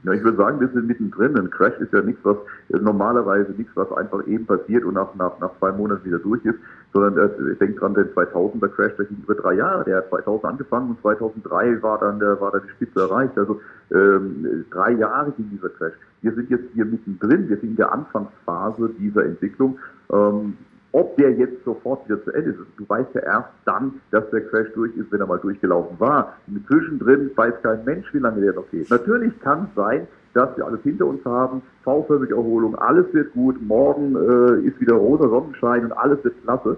Ja, 0.03 0.11
ich 0.11 0.23
würde 0.23 0.37
sagen, 0.37 0.59
wir 0.59 0.67
sind 0.67 0.87
mittendrin. 0.87 1.37
Ein 1.37 1.49
Crash 1.49 1.79
ist 1.79 1.93
ja 1.93 2.01
nichts, 2.01 2.19
was 2.23 2.37
normalerweise 2.69 3.51
nichts, 3.53 3.71
was 3.75 3.91
einfach 3.93 4.25
eben 4.27 4.45
passiert 4.45 4.83
und 4.83 4.95
nach, 4.95 5.15
nach, 5.15 5.39
nach 5.39 5.51
zwei 5.59 5.71
Monaten 5.71 6.03
wieder 6.05 6.19
durch 6.19 6.43
ist, 6.45 6.59
sondern 6.93 7.17
äh, 7.17 7.51
ich 7.53 7.57
denke 7.57 7.79
dran, 7.79 7.93
der 7.93 8.13
2000er 8.13 8.67
Crash, 8.67 8.95
der 8.97 9.05
ging 9.05 9.17
über 9.23 9.35
drei 9.35 9.53
Jahre. 9.53 9.83
Der 9.85 9.97
hat 9.97 10.09
2000 10.09 10.45
angefangen 10.45 10.89
und 10.89 11.01
2003 11.01 11.81
war 11.81 11.99
dann, 11.99 12.19
der, 12.19 12.39
war 12.41 12.51
dann 12.51 12.63
die 12.63 12.69
Spitze 12.71 12.99
erreicht. 12.99 13.37
Also 13.37 13.61
ähm, 13.91 14.65
drei 14.71 14.91
Jahre 14.91 15.31
ging 15.31 15.49
dieser 15.49 15.69
Crash. 15.69 15.93
Wir 16.21 16.33
sind 16.33 16.49
jetzt 16.49 16.65
hier 16.73 16.85
mittendrin. 16.85 17.47
Wir 17.49 17.57
sind 17.57 17.71
in 17.71 17.75
der 17.77 17.91
Anfangsphase 17.91 18.89
dieser 18.99 19.25
Entwicklung. 19.25 19.79
Ähm, 20.11 20.57
ob 20.95 21.17
der 21.17 21.33
jetzt 21.33 21.61
sofort 21.65 22.07
wieder 22.07 22.23
zu 22.23 22.31
Ende 22.31 22.51
ist, 22.51 22.59
du 22.77 22.87
weißt 22.87 23.13
ja 23.15 23.21
erst 23.21 23.49
dann, 23.65 23.95
dass 24.11 24.29
der 24.29 24.39
Crash 24.47 24.71
durch 24.75 24.95
ist, 24.95 25.11
wenn 25.11 25.19
er 25.19 25.27
mal 25.27 25.39
durchgelaufen 25.39 25.99
war. 25.99 26.37
Zwischendrin 26.67 27.31
weiß 27.35 27.53
kein 27.63 27.83
Mensch, 27.83 28.07
wie 28.13 28.19
lange 28.19 28.39
der 28.39 28.53
noch 28.53 28.69
geht. 28.71 28.89
Natürlich 28.89 29.37
kann 29.41 29.67
es 29.67 29.75
sein, 29.75 30.07
dass 30.33 30.55
wir 30.55 30.65
alles 30.65 30.81
hinter 30.83 31.07
uns 31.07 31.23
haben, 31.25 31.61
V-förmige 31.83 32.35
Erholung, 32.35 32.75
alles 32.75 33.13
wird 33.13 33.33
gut, 33.33 33.61
morgen 33.61 34.15
äh, 34.15 34.67
ist 34.67 34.79
wieder 34.79 34.95
rosa 34.95 35.27
Sonnenschein 35.27 35.83
und 35.83 35.91
alles 35.91 36.23
wird 36.23 36.41
klasse. 36.43 36.77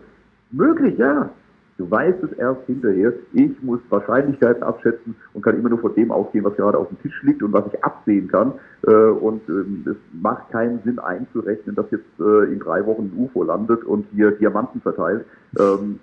Möglich, 0.50 0.98
ja. 0.98 1.30
Du 1.78 1.90
weißt 1.90 2.24
es 2.24 2.32
erst 2.34 2.66
hinterher. 2.66 3.14
Ich 3.34 3.52
muss 3.62 3.80
Wahrscheinlichkeiten 3.90 4.64
abschätzen 4.64 5.16
und 5.34 5.44
kann 5.44 5.58
immer 5.58 5.70
nur 5.70 5.80
von 5.80 5.94
dem 5.94 6.12
ausgehen, 6.12 6.44
was 6.44 6.56
gerade 6.56 6.78
auf 6.78 6.88
dem 6.88 7.00
Tisch 7.02 7.22
liegt 7.24 7.44
und 7.44 7.54
was 7.54 7.66
ich 7.72 7.84
absehen 7.84 8.28
kann. 8.28 8.54
Äh, 8.88 8.92
und 8.92 9.48
ähm, 9.48 9.86
es 9.88 9.96
macht 10.12 10.52
keinen 10.52 10.82
Sinn 10.84 10.98
einzurechnen, 10.98 11.76
dass 11.76 11.86
jetzt 11.92 12.20
äh, 12.20 12.52
in 12.52 12.60
drei 12.60 12.84
Wochen 12.86 13.04
ein 13.04 13.14
UFO 13.16 13.44
landet 13.44 13.84
und 13.84 14.08
hier 14.12 14.32
Diamanten 14.32 14.82
verteilt. 14.82 15.26
Ähm, 15.60 16.00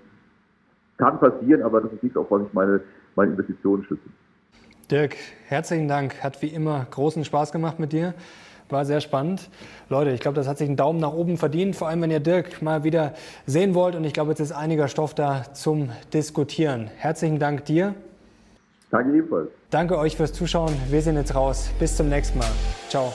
kann 0.97 1.19
passieren, 1.19 1.63
aber 1.63 1.81
das 1.81 1.93
ist 1.93 2.05
nicht 2.05 2.17
auf 2.17 2.31
was 2.31 2.43
ich 2.47 2.53
meine, 2.53 2.81
meine 3.17 3.33
Investitionen 3.33 3.83
schütze. 3.85 4.09
Dirk, 4.91 5.17
herzlichen 5.47 5.89
Dank. 5.89 6.23
Hat 6.23 6.41
wie 6.41 6.49
immer 6.49 6.87
großen 6.89 7.25
Spaß 7.25 7.51
gemacht 7.51 7.81
mit 7.81 7.93
dir. 7.93 8.15
War 8.71 8.85
sehr 8.85 9.01
spannend. 9.01 9.51
Leute, 9.89 10.11
ich 10.11 10.21
glaube, 10.21 10.37
das 10.37 10.49
hat 10.49 10.59
sich 10.59 10.69
einen 10.69 10.77
Daumen 10.77 10.99
nach 10.99 11.13
oben 11.13 11.37
verdient, 11.37 11.77
vor 11.77 11.89
allem 11.89 12.03
wenn 12.03 12.11
ihr 12.11 12.21
Dirk 12.21 12.63
mal 12.63 12.83
wieder 12.83 13.13
sehen 13.47 13.75
wollt. 13.75 13.95
Und 13.95 14.05
ich 14.05 14.13
glaube, 14.13 14.31
jetzt 14.31 14.41
ist 14.41 14.53
einiger 14.53 14.89
Stoff 14.89 15.15
da 15.15 15.45
zum 15.53 15.91
Diskutieren. 16.13 16.91
Herzlichen 16.97 17.39
Dank 17.39 17.65
dir. 17.67 17.95
Danke 18.91 19.17
ebenfalls. 19.17 19.49
Danke 19.71 19.99
euch 19.99 20.17
fürs 20.17 20.33
Zuschauen. 20.33 20.73
Wir 20.89 21.03
sind 21.03 21.17
jetzt 21.17 21.35
raus. 21.35 21.71
Bis 21.79 21.97
zum 21.97 22.09
nächsten 22.09 22.39
Mal. 22.39 22.51
Ciao. 22.89 23.13